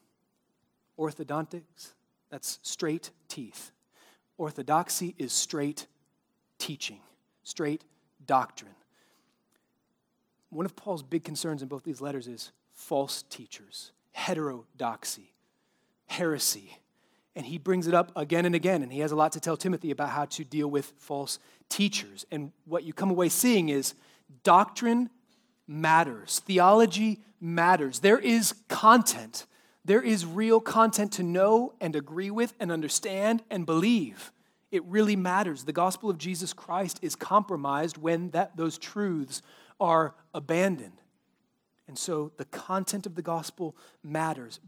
Orthodontics, 0.99 1.95
that's 2.29 2.59
straight 2.63 3.11
teeth. 3.29 3.73
Orthodoxy 4.37 5.15
is 5.19 5.33
straight 5.33 5.87
teaching 6.59 7.01
straight 7.47 7.85
doctrine. 8.27 8.75
One 10.51 10.67
of 10.67 10.75
Paul's 10.75 11.05
big 11.05 11.23
concerns 11.23 11.63
in 11.63 11.69
both 11.69 11.85
these 11.85 12.01
letters 12.01 12.27
is 12.27 12.51
false 12.73 13.23
teachers, 13.31 13.93
heterodoxy, 14.13 15.33
heresy. 16.07 16.79
And 17.37 17.47
he 17.47 17.59
brings 17.59 17.87
it 17.87 17.95
up 17.95 18.11
again 18.17 18.47
and 18.47 18.55
again, 18.55 18.83
and 18.83 18.93
he 18.93 18.99
has 18.99 19.13
a 19.13 19.17
lot 19.17 19.31
to 19.33 19.41
tell 19.41 19.57
Timothy 19.57 19.93
about 19.93 20.09
how 20.11 20.25
to 20.25 20.45
deal 20.45 20.69
with 20.69 20.93
false 20.99 21.39
teachers. 21.69 22.27
And 22.33 22.51
what 22.65 22.83
you 22.83 22.93
come 22.93 23.11
away 23.11 23.29
seeing 23.29 23.69
is 23.69 23.95
doctrine 24.43 25.09
matters, 25.69 26.41
theology 26.41 27.21
matters. 27.41 28.01
There 28.01 28.19
is 28.19 28.55
content, 28.69 29.47
there 29.85 30.03
is 30.03 30.27
real 30.27 30.59
content 30.59 31.13
to 31.13 31.23
know 31.23 31.75
and 31.81 31.95
agree 31.95 32.31
with 32.31 32.55
and 32.59 32.73
understand 32.73 33.45
and 33.51 33.65
believe. 33.65 34.33
It 34.77 34.85
really 34.85 35.17
matters. 35.17 35.65
The 35.65 35.73
gospel 35.73 36.11
of 36.11 36.19
Jesus 36.19 36.53
Christ 36.53 36.99
is 37.01 37.17
compromised 37.17 37.97
when 37.97 38.29
that, 38.31 38.59
those 38.59 38.77
truths 38.77 39.41
are 39.81 40.15
abandoned. 40.35 41.01
And 41.89 41.97
so 41.97 42.33
the 42.37 42.45
content 42.45 43.07
of 43.07 43.15
the 43.15 43.23
gospel 43.23 43.75
matters. 44.03 44.61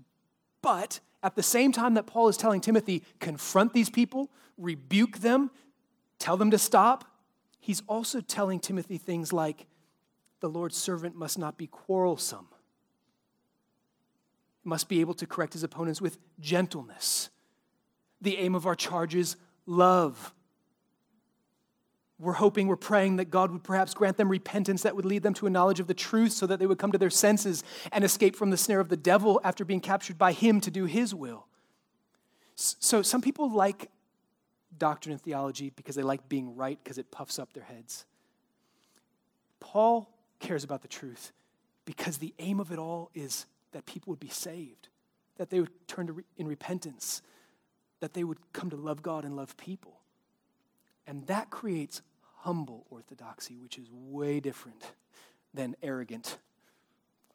But 0.62 1.00
at 1.22 1.36
the 1.36 1.42
same 1.42 1.72
time 1.72 1.92
that 1.94 2.06
Paul 2.06 2.28
is 2.28 2.38
telling 2.38 2.62
Timothy, 2.62 3.04
confront 3.18 3.74
these 3.74 3.90
people, 3.90 4.30
rebuke 4.56 5.18
them, 5.18 5.50
tell 6.18 6.38
them 6.38 6.50
to 6.52 6.58
stop, 6.58 7.04
he's 7.60 7.82
also 7.86 8.22
telling 8.22 8.60
Timothy 8.60 8.96
things 8.96 9.30
like, 9.30 9.66
the 10.40 10.48
Lord's 10.48 10.76
servant 10.76 11.16
must 11.16 11.38
not 11.38 11.58
be 11.58 11.66
quarrelsome, 11.66 12.48
must 14.64 14.88
be 14.88 15.02
able 15.02 15.14
to 15.14 15.26
correct 15.26 15.52
his 15.52 15.64
opponents 15.64 16.00
with 16.00 16.16
gentleness. 16.40 17.28
The 18.22 18.38
aim 18.38 18.54
of 18.54 18.64
our 18.64 18.74
charges 18.74 19.36
love. 19.68 20.34
We're 22.18 22.32
hoping, 22.32 22.66
we're 22.66 22.76
praying 22.76 23.16
that 23.16 23.30
God 23.30 23.52
would 23.52 23.62
perhaps 23.62 23.94
grant 23.94 24.16
them 24.16 24.28
repentance 24.28 24.82
that 24.82 24.96
would 24.96 25.04
lead 25.04 25.22
them 25.22 25.34
to 25.34 25.46
a 25.46 25.50
knowledge 25.50 25.78
of 25.78 25.86
the 25.86 25.94
truth 25.94 26.32
so 26.32 26.46
that 26.46 26.58
they 26.58 26.66
would 26.66 26.78
come 26.78 26.90
to 26.90 26.98
their 26.98 27.10
senses 27.10 27.62
and 27.92 28.02
escape 28.02 28.34
from 28.34 28.50
the 28.50 28.56
snare 28.56 28.80
of 28.80 28.88
the 28.88 28.96
devil 28.96 29.40
after 29.44 29.64
being 29.64 29.80
captured 29.80 30.18
by 30.18 30.32
him 30.32 30.60
to 30.62 30.70
do 30.70 30.86
his 30.86 31.14
will. 31.14 31.46
So, 32.56 33.02
some 33.02 33.22
people 33.22 33.52
like 33.52 33.88
doctrine 34.76 35.12
and 35.12 35.22
theology 35.22 35.70
because 35.70 35.94
they 35.94 36.02
like 36.02 36.28
being 36.28 36.56
right 36.56 36.76
because 36.82 36.98
it 36.98 37.12
puffs 37.12 37.38
up 37.38 37.52
their 37.52 37.62
heads. 37.62 38.04
Paul 39.60 40.12
cares 40.40 40.64
about 40.64 40.82
the 40.82 40.88
truth 40.88 41.32
because 41.84 42.18
the 42.18 42.34
aim 42.40 42.58
of 42.58 42.72
it 42.72 42.78
all 42.78 43.10
is 43.14 43.46
that 43.72 43.86
people 43.86 44.10
would 44.10 44.20
be 44.20 44.28
saved, 44.28 44.88
that 45.36 45.50
they 45.50 45.60
would 45.60 45.70
turn 45.86 46.08
to 46.08 46.14
re- 46.14 46.24
in 46.36 46.48
repentance, 46.48 47.22
that 48.00 48.14
they 48.14 48.24
would 48.24 48.38
come 48.52 48.70
to 48.70 48.76
love 48.76 49.02
God 49.02 49.24
and 49.24 49.36
love 49.36 49.56
people. 49.56 50.00
And 51.06 51.26
that 51.26 51.50
creates 51.50 52.02
humble 52.40 52.86
orthodoxy, 52.90 53.56
which 53.56 53.78
is 53.78 53.88
way 53.90 54.40
different 54.40 54.92
than 55.54 55.74
arrogant 55.82 56.38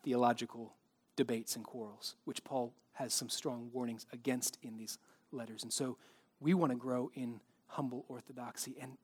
theological 0.03 0.74
debates 1.16 1.55
and 1.55 1.66
quarrels, 1.66 2.16
which 2.26 2.43
Paul 2.43 2.74
has 2.93 3.14
some 3.14 3.30
strong 3.30 3.70
warnings 3.74 4.05
against 4.14 4.57
in 4.61 4.78
these 4.78 4.97
letters. 5.32 5.64
And 5.64 5.74
so 5.74 5.97
we 6.39 6.53
want 6.53 6.72
to 6.72 6.78
grow 6.78 7.11
in 7.16 7.39
humble 7.68 8.05
orthodoxy. 8.07 8.76
And 8.80 8.97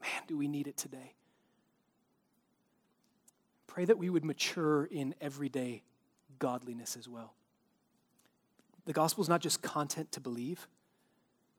man, 0.00 0.22
do 0.26 0.36
we 0.36 0.48
need 0.48 0.66
it 0.66 0.76
today. 0.76 1.14
Pray 3.66 3.84
that 3.84 3.98
we 3.98 4.10
would 4.10 4.24
mature 4.24 4.84
in 4.84 5.14
everyday 5.20 5.82
godliness 6.38 6.96
as 6.96 7.08
well. 7.08 7.34
The 8.86 8.92
gospel 8.92 9.22
is 9.22 9.28
not 9.28 9.40
just 9.40 9.62
content 9.62 10.12
to 10.12 10.20
believe, 10.20 10.66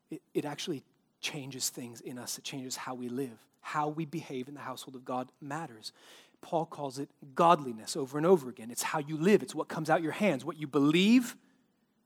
it, 0.09 0.21
it 0.33 0.45
actually 0.45 0.83
changes 1.19 1.69
things 1.69 2.01
in 2.01 2.17
us. 2.17 2.37
It 2.37 2.43
changes 2.43 2.75
how 2.75 2.93
we 2.93 3.09
live. 3.09 3.37
How 3.61 3.89
we 3.89 4.05
behave 4.05 4.47
in 4.47 4.53
the 4.53 4.61
household 4.61 4.95
of 4.95 5.03
God 5.03 5.29
matters. 5.41 5.91
Paul 6.41 6.65
calls 6.65 6.99
it 6.99 7.09
godliness 7.35 7.97
over 7.97 8.17
and 8.17 8.25
over 8.25 8.49
again. 8.49 8.71
It's 8.71 8.83
how 8.83 8.99
you 8.99 9.17
live, 9.17 9.41
it's 9.41 9.55
what 9.55 9.67
comes 9.67 9.89
out 9.89 10.01
your 10.01 10.11
hands. 10.11 10.45
What 10.45 10.57
you 10.57 10.67
believe 10.67 11.35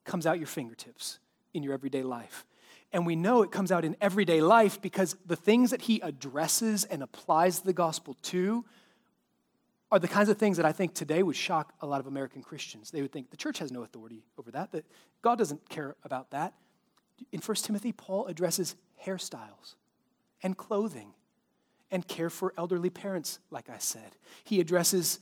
comes 0.06 0.26
out 0.26 0.38
your 0.38 0.48
fingertips 0.48 1.20
in 1.54 1.64
your 1.64 1.74
everyday 1.74 2.04
life. 2.04 2.46
And 2.94 3.06
we 3.06 3.16
know 3.16 3.42
it 3.42 3.52
comes 3.52 3.72
out 3.72 3.86
in 3.86 3.96
everyday 4.02 4.42
life 4.42 4.82
because 4.82 5.16
the 5.26 5.36
things 5.36 5.72
that 5.72 5.84
he 5.84 6.02
addresses 6.02 6.84
and 6.86 7.02
applies 7.04 7.62
the 7.62 7.74
gospel 7.74 8.18
to 8.24 8.66
are 9.92 10.00
the 10.00 10.08
kinds 10.08 10.30
of 10.30 10.38
things 10.38 10.58
that 10.58 10.66
I 10.66 10.72
think 10.72 10.94
today 10.94 11.22
would 11.22 11.36
shock 11.36 11.74
a 11.82 11.86
lot 11.86 12.00
of 12.00 12.08
American 12.08 12.42
Christians. 12.42 12.92
They 12.92 13.02
would 13.02 13.12
think 13.12 13.30
the 13.30 13.38
church 13.38 13.60
has 13.60 13.72
no 13.72 13.84
authority 13.84 14.24
over 14.38 14.52
that, 14.52 14.72
that 14.72 14.86
God 15.22 15.38
doesn't 15.38 15.70
care 15.70 15.96
about 16.04 16.32
that 16.32 16.54
in 17.32 17.40
1 17.40 17.56
Timothy, 17.58 17.92
Paul 17.92 18.28
addresses 18.28 18.76
hairstyles 19.06 19.76
and 20.44 20.58
clothing 20.58 21.14
and 21.92 22.08
care 22.08 22.30
for 22.30 22.54
elderly 22.58 22.90
parents, 22.90 23.40
like 23.50 23.70
I 23.70 23.78
said. 23.78 24.16
He 24.44 24.60
addresses 24.60 25.20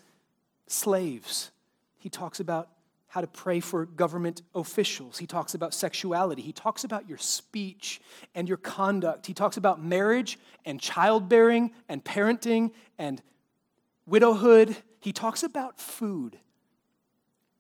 slaves. 0.67 1.51
He 1.97 2.09
talks 2.09 2.39
about 2.39 2.69
how 3.07 3.21
to 3.21 3.27
pray 3.27 3.59
for 3.59 3.85
government 3.85 4.43
officials. 4.53 5.17
He 5.17 5.25
talks 5.25 5.55
about 5.55 5.73
sexuality. 5.73 6.43
He 6.43 6.53
talks 6.53 6.83
about 6.83 7.09
your 7.09 7.17
speech 7.17 7.99
and 8.35 8.47
your 8.47 8.57
conduct. 8.57 9.25
He 9.25 9.33
talks 9.33 9.57
about 9.57 9.83
marriage 9.83 10.37
and 10.63 10.79
childbearing 10.79 11.71
and 11.89 12.05
parenting 12.05 12.71
and 12.99 13.19
widowhood. 14.05 14.77
He 14.99 15.11
talks 15.11 15.41
about 15.41 15.79
food. 15.79 16.37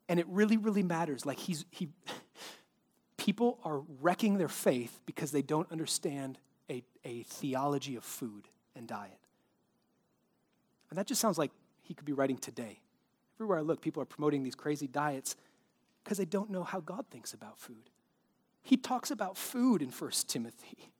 And 0.07 0.19
it 0.19 0.27
really, 0.29 0.57
really 0.57 0.83
matters. 0.83 1.25
Like 1.25 1.39
he's, 1.39 1.65
he, 1.71 1.89
people 3.19 3.59
are 3.65 3.81
wrecking 4.01 4.37
their 4.37 4.47
faith 4.47 4.97
because 5.05 5.31
they 5.31 5.41
don't 5.41 5.69
understand 5.71 6.39
a, 6.69 6.81
a 7.03 7.23
theology 7.23 7.97
of 7.97 8.03
food 8.03 8.47
and 8.75 8.87
diet. 8.87 9.19
And 10.89 10.97
that 10.97 11.05
just 11.05 11.19
sounds 11.19 11.37
like 11.37 11.51
he 11.81 11.93
could 11.93 12.05
be 12.05 12.13
writing 12.13 12.37
today. 12.37 12.79
Everywhere 13.35 13.59
I 13.59 13.61
look, 13.61 13.81
people 13.81 14.01
are 14.01 14.05
promoting 14.05 14.43
these 14.43 14.55
crazy 14.55 14.87
diets 14.87 15.35
because 16.03 16.17
they 16.17 16.25
don't 16.25 16.49
know 16.49 16.63
how 16.63 16.79
God 16.79 17.05
thinks 17.11 17.33
about 17.33 17.59
food. 17.59 17.89
He 18.61 18.77
talks 18.77 19.11
about 19.11 19.37
food 19.37 19.81
in 19.81 19.89
1 19.89 20.11
Timothy. 20.27 20.89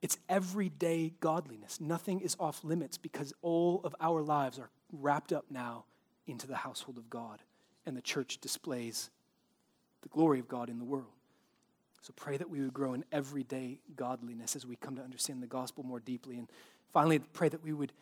It's 0.00 0.18
everyday 0.28 1.12
godliness. 1.20 1.80
Nothing 1.80 2.22
is 2.22 2.36
off 2.40 2.64
limits 2.64 2.98
because 2.98 3.32
all 3.40 3.80
of 3.84 3.94
our 4.00 4.20
lives 4.20 4.58
are 4.58 4.68
wrapped 4.90 5.32
up 5.32 5.44
now 5.48 5.84
into 6.26 6.48
the 6.48 6.56
household 6.56 6.98
of 6.98 7.08
God, 7.08 7.38
and 7.86 7.96
the 7.96 8.02
church 8.02 8.38
displays 8.38 9.10
the 10.02 10.08
glory 10.08 10.38
of 10.38 10.48
God 10.48 10.68
in 10.68 10.78
the 10.78 10.84
world. 10.84 11.06
So 12.02 12.12
pray 12.16 12.36
that 12.36 12.50
we 12.50 12.60
would 12.60 12.74
grow 12.74 12.94
in 12.94 13.04
everyday 13.12 13.78
godliness 13.94 14.56
as 14.56 14.66
we 14.66 14.76
come 14.76 14.96
to 14.96 15.02
understand 15.02 15.42
the 15.42 15.46
gospel 15.46 15.84
more 15.84 16.00
deeply. 16.00 16.36
And 16.36 16.48
finally, 16.92 17.20
pray 17.20 17.48
that 17.48 17.62
we 17.62 17.72
would 17.72 17.92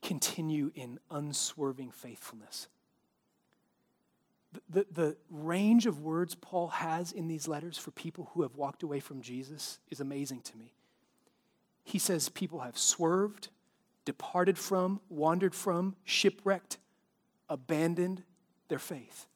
continue 0.00 0.72
in 0.74 0.98
unswerving 1.10 1.90
faithfulness. 1.90 2.68
The, 4.52 4.60
the, 4.68 4.86
the, 4.92 5.16
range 5.30 5.86
of 5.86 6.00
words 6.00 6.34
Paul 6.34 6.68
has 6.68 7.12
in 7.12 7.28
these 7.28 7.48
letters 7.48 7.78
for 7.78 7.90
people 7.90 8.30
who 8.34 8.42
have 8.42 8.54
walked 8.54 8.82
away 8.82 9.00
from 9.00 9.22
Jesus 9.22 9.78
is 9.90 10.00
amazing 10.00 10.40
to 10.42 10.56
me. 10.56 10.74
He 11.84 11.98
says 11.98 12.28
people 12.28 12.60
have 12.60 12.76
swerved, 12.76 13.48
departed 14.04 14.58
from, 14.58 15.00
wandered 15.08 15.54
from, 15.54 15.96
shipwrecked, 16.04 16.78
abandoned 17.48 18.24
their 18.68 18.78
faith. 18.78 19.26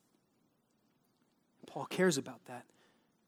Paul 1.77 1.85
cares 1.85 2.17
about 2.17 2.43
that 2.47 2.65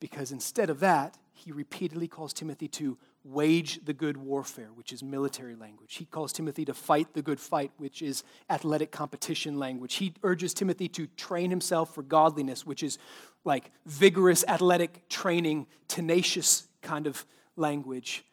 because 0.01 0.32
instead 0.32 0.70
of 0.70 0.80
that, 0.80 1.18
he 1.34 1.53
repeatedly 1.53 2.09
calls 2.09 2.32
Timothy 2.32 2.66
to 2.68 2.96
wage 3.22 3.84
the 3.84 3.92
good 3.92 4.16
warfare, 4.16 4.70
which 4.74 4.90
is 4.90 5.03
military 5.03 5.55
language. 5.55 5.96
He 5.96 6.07
calls 6.07 6.32
Timothy 6.32 6.64
to 6.64 6.72
fight 6.72 7.12
the 7.12 7.20
good 7.20 7.38
fight, 7.38 7.72
which 7.76 8.01
is 8.01 8.24
athletic 8.49 8.90
competition 8.90 9.59
language. 9.59 9.96
He 9.96 10.14
urges 10.22 10.55
Timothy 10.55 10.88
to 10.88 11.09
train 11.09 11.51
himself 11.51 11.94
for 11.94 12.03
godliness, 12.03 12.64
which 12.64 12.82
is 12.82 12.96
like 13.44 13.70
vigorous 13.84 14.46
athletic 14.49 15.07
training, 15.11 15.66
tenacious 15.86 16.68
kind 16.80 17.07
of 17.07 17.26
language. 17.55 18.24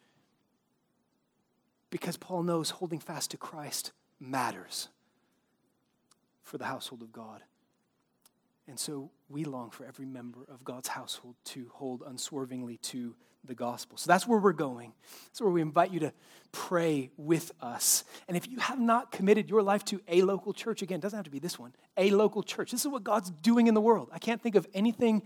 Because 1.89 2.15
Paul 2.15 2.43
knows 2.43 2.69
holding 2.69 2.99
fast 2.99 3.31
to 3.31 3.37
Christ 3.37 3.91
matters 4.17 4.87
for 6.41 6.57
the 6.57 6.63
household 6.63 7.01
of 7.01 7.11
God. 7.11 7.41
And 8.65 8.79
so 8.79 9.11
we 9.29 9.43
long 9.43 9.69
for 9.71 9.85
every 9.85 10.05
member 10.05 10.45
of 10.51 10.63
God's 10.63 10.87
household 10.87 11.35
to 11.45 11.69
hold 11.73 12.03
unswervingly 12.05 12.77
to 12.77 13.15
the 13.43 13.55
gospel. 13.55 13.97
So 13.97 14.07
that's 14.07 14.27
where 14.27 14.39
we're 14.39 14.53
going. 14.53 14.93
That's 15.27 15.41
where 15.41 15.51
we 15.51 15.61
invite 15.61 15.91
you 15.91 15.99
to 16.01 16.13
pray 16.51 17.11
with 17.17 17.51
us. 17.61 18.03
And 18.27 18.35
if 18.35 18.47
you 18.47 18.57
have 18.59 18.79
not 18.79 19.11
committed 19.11 19.49
your 19.49 19.61
life 19.61 19.83
to 19.85 20.01
a 20.07 20.21
local 20.21 20.53
church, 20.53 20.81
again, 20.81 20.99
it 20.99 21.01
doesn't 21.01 21.17
have 21.17 21.25
to 21.25 21.31
be 21.31 21.39
this 21.39 21.59
one, 21.59 21.73
a 21.97 22.09
local 22.11 22.43
church. 22.43 22.71
This 22.71 22.81
is 22.81 22.87
what 22.87 23.03
God's 23.03 23.29
doing 23.29 23.67
in 23.67 23.73
the 23.73 23.81
world. 23.81 24.09
I 24.11 24.19
can't 24.19 24.41
think 24.41 24.55
of 24.55 24.67
anything 24.73 25.23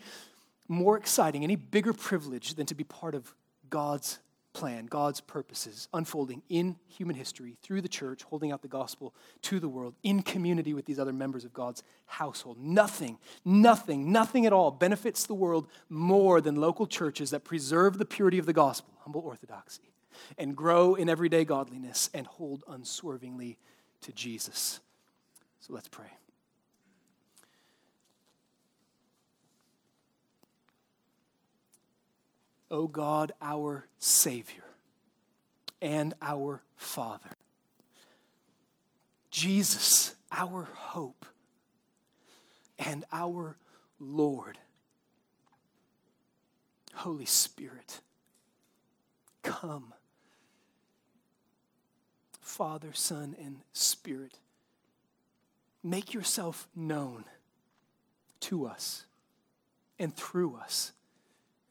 more 0.68 0.98
exciting, 0.98 1.44
any 1.44 1.56
bigger 1.56 1.94
privilege 1.94 2.56
than 2.56 2.66
to 2.68 2.76
be 2.76 2.84
part 2.84 3.16
of 3.16 3.34
God's 3.70 4.20
plan, 4.60 4.88
God's 4.88 5.22
purposes 5.22 5.88
unfolding 5.94 6.42
in 6.50 6.76
human 6.90 7.16
history 7.16 7.56
through 7.62 7.80
the 7.80 7.88
church, 7.88 8.24
holding 8.24 8.52
out 8.52 8.62
the 8.62 8.68
gospel 8.68 9.16
to 9.44 9.58
the 9.58 9.70
world 9.70 9.96
in 10.04 10.22
community 10.22 10.74
with 10.74 10.86
these 10.86 11.00
other 11.00 11.14
members 11.14 11.46
of 11.46 11.54
God's 11.54 11.82
household. 12.06 12.58
Nothing, 12.60 13.20
nothing, 13.46 14.12
nothing 14.12 14.46
at 14.46 14.52
all 14.52 14.70
benefits 14.70 15.26
the 15.26 15.34
world 15.34 15.68
more 15.88 16.42
than 16.42 16.56
local 16.56 16.88
churches 16.88 17.30
that 17.30 17.46
preserve 17.46 17.98
the 17.98 18.06
purity 18.06 18.38
of 18.38 18.46
the 18.46 18.54
gospel, 18.54 18.94
humble 19.00 19.22
orthodoxy, 19.22 19.94
and 20.38 20.58
grow 20.58 20.94
in 20.94 21.08
everyday 21.08 21.46
godliness 21.46 22.10
and 22.14 22.28
hold 22.28 22.66
unswervingly 22.68 23.58
to 24.02 24.12
Jesus. 24.12 24.82
So 25.62 25.74
let's 25.74 25.88
pray. 25.88 26.08
O 32.72 32.88
God, 32.88 33.32
our 33.42 33.88
Savior 33.98 34.64
and 35.82 36.14
our 36.22 36.62
Father. 36.76 37.32
Jesus, 39.32 40.16
our 40.32 40.68
hope 40.74 41.26
and 42.78 43.06
our 43.12 43.58
Lord. 44.00 44.58
Holy 46.94 47.26
Spirit, 47.26 48.02
come. 49.44 49.94
Father, 52.42 52.92
Son, 52.94 53.36
and 53.40 53.62
Spirit, 53.74 54.40
make 55.84 56.14
yourself 56.14 56.68
known 56.76 57.24
to 58.42 58.66
us 58.66 59.06
and 59.98 60.16
through 60.16 60.56
us 60.56 60.92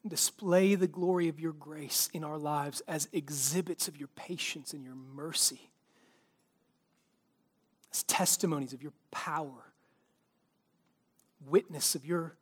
display 0.07 0.74
the 0.74 0.86
glory 0.86 1.28
of 1.28 1.40
your 1.40 1.53
grace 1.53 2.09
in 2.12 2.22
our 2.24 2.38
lives 2.38 2.80
as 2.86 3.09
exhibits 3.12 3.88
of 3.88 3.96
your 3.96 4.09
patience 4.09 4.72
and 4.72 4.84
your 4.84 4.94
mercy, 4.94 5.70
as 7.92 8.03
testimonies 8.05 8.72
of 8.72 8.82
your 8.82 8.92
power, 9.11 9.72
witness 11.46 11.94
of 11.94 12.05
your 12.05 12.36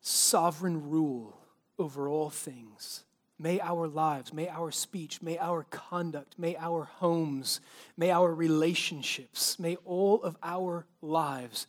sovereign 0.00 0.88
rule 0.88 1.36
over 1.78 2.08
all 2.08 2.30
things. 2.30 3.04
May 3.38 3.60
our 3.60 3.88
lives, 3.88 4.32
may 4.32 4.48
our 4.48 4.70
speech, 4.70 5.20
may 5.20 5.36
our 5.38 5.64
conduct, 5.64 6.38
may 6.38 6.56
our 6.56 6.84
homes, 6.84 7.60
may 7.96 8.10
our 8.10 8.32
relationships, 8.32 9.58
may 9.58 9.76
all 9.84 10.22
of 10.22 10.36
our 10.42 10.86
lives 11.00 11.66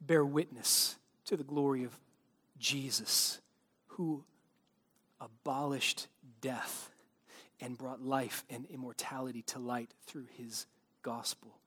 bear 0.00 0.24
witness 0.24 0.96
to 1.26 1.36
the 1.36 1.44
glory 1.44 1.84
of 1.84 1.98
Jesus 2.58 3.40
who 3.90 4.24
abolished 5.20 6.08
death 6.40 6.90
and 7.60 7.76
brought 7.76 8.02
life 8.02 8.44
and 8.48 8.66
immortality 8.66 9.42
to 9.42 9.58
light 9.58 9.92
through 10.06 10.26
his 10.36 10.66
gospel. 11.02 11.58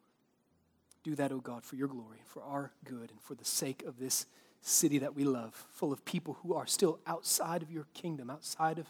Do 1.04 1.16
that, 1.16 1.32
O 1.32 1.36
oh 1.36 1.40
God, 1.40 1.64
for 1.64 1.76
your 1.76 1.88
glory, 1.88 2.20
for 2.26 2.42
our 2.44 2.72
good, 2.86 3.12
and 3.12 3.22
for 3.22 3.36
the 3.36 3.46
sake 3.46 3.84
of 3.84 4.00
this 4.00 4.26
city 4.62 4.98
that 5.00 5.16
we 5.16 5.26
love, 5.26 5.54
full 5.72 5.92
of 5.92 6.06
people 6.06 6.38
who 6.42 6.54
are 6.54 6.66
still 6.66 7.00
outside 7.06 7.62
of 7.62 7.70
your 7.70 7.86
kingdom, 7.94 8.30
outside 8.30 8.80
of 8.80 8.88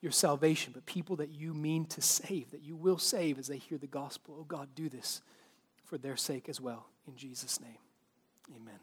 your 0.00 0.12
salvation, 0.12 0.72
but 0.74 0.84
people 0.86 1.16
that 1.16 1.30
you 1.30 1.54
mean 1.54 1.86
to 1.86 2.00
save, 2.02 2.50
that 2.50 2.62
you 2.62 2.76
will 2.76 2.98
save 2.98 3.38
as 3.38 3.48
they 3.48 3.56
hear 3.56 3.78
the 3.78 3.86
gospel. 3.86 4.36
Oh 4.38 4.44
God, 4.44 4.68
do 4.74 4.88
this 4.88 5.22
for 5.84 5.98
their 5.98 6.16
sake 6.16 6.48
as 6.48 6.60
well. 6.60 6.86
In 7.06 7.16
Jesus' 7.16 7.60
name, 7.60 7.78
amen. 8.54 8.78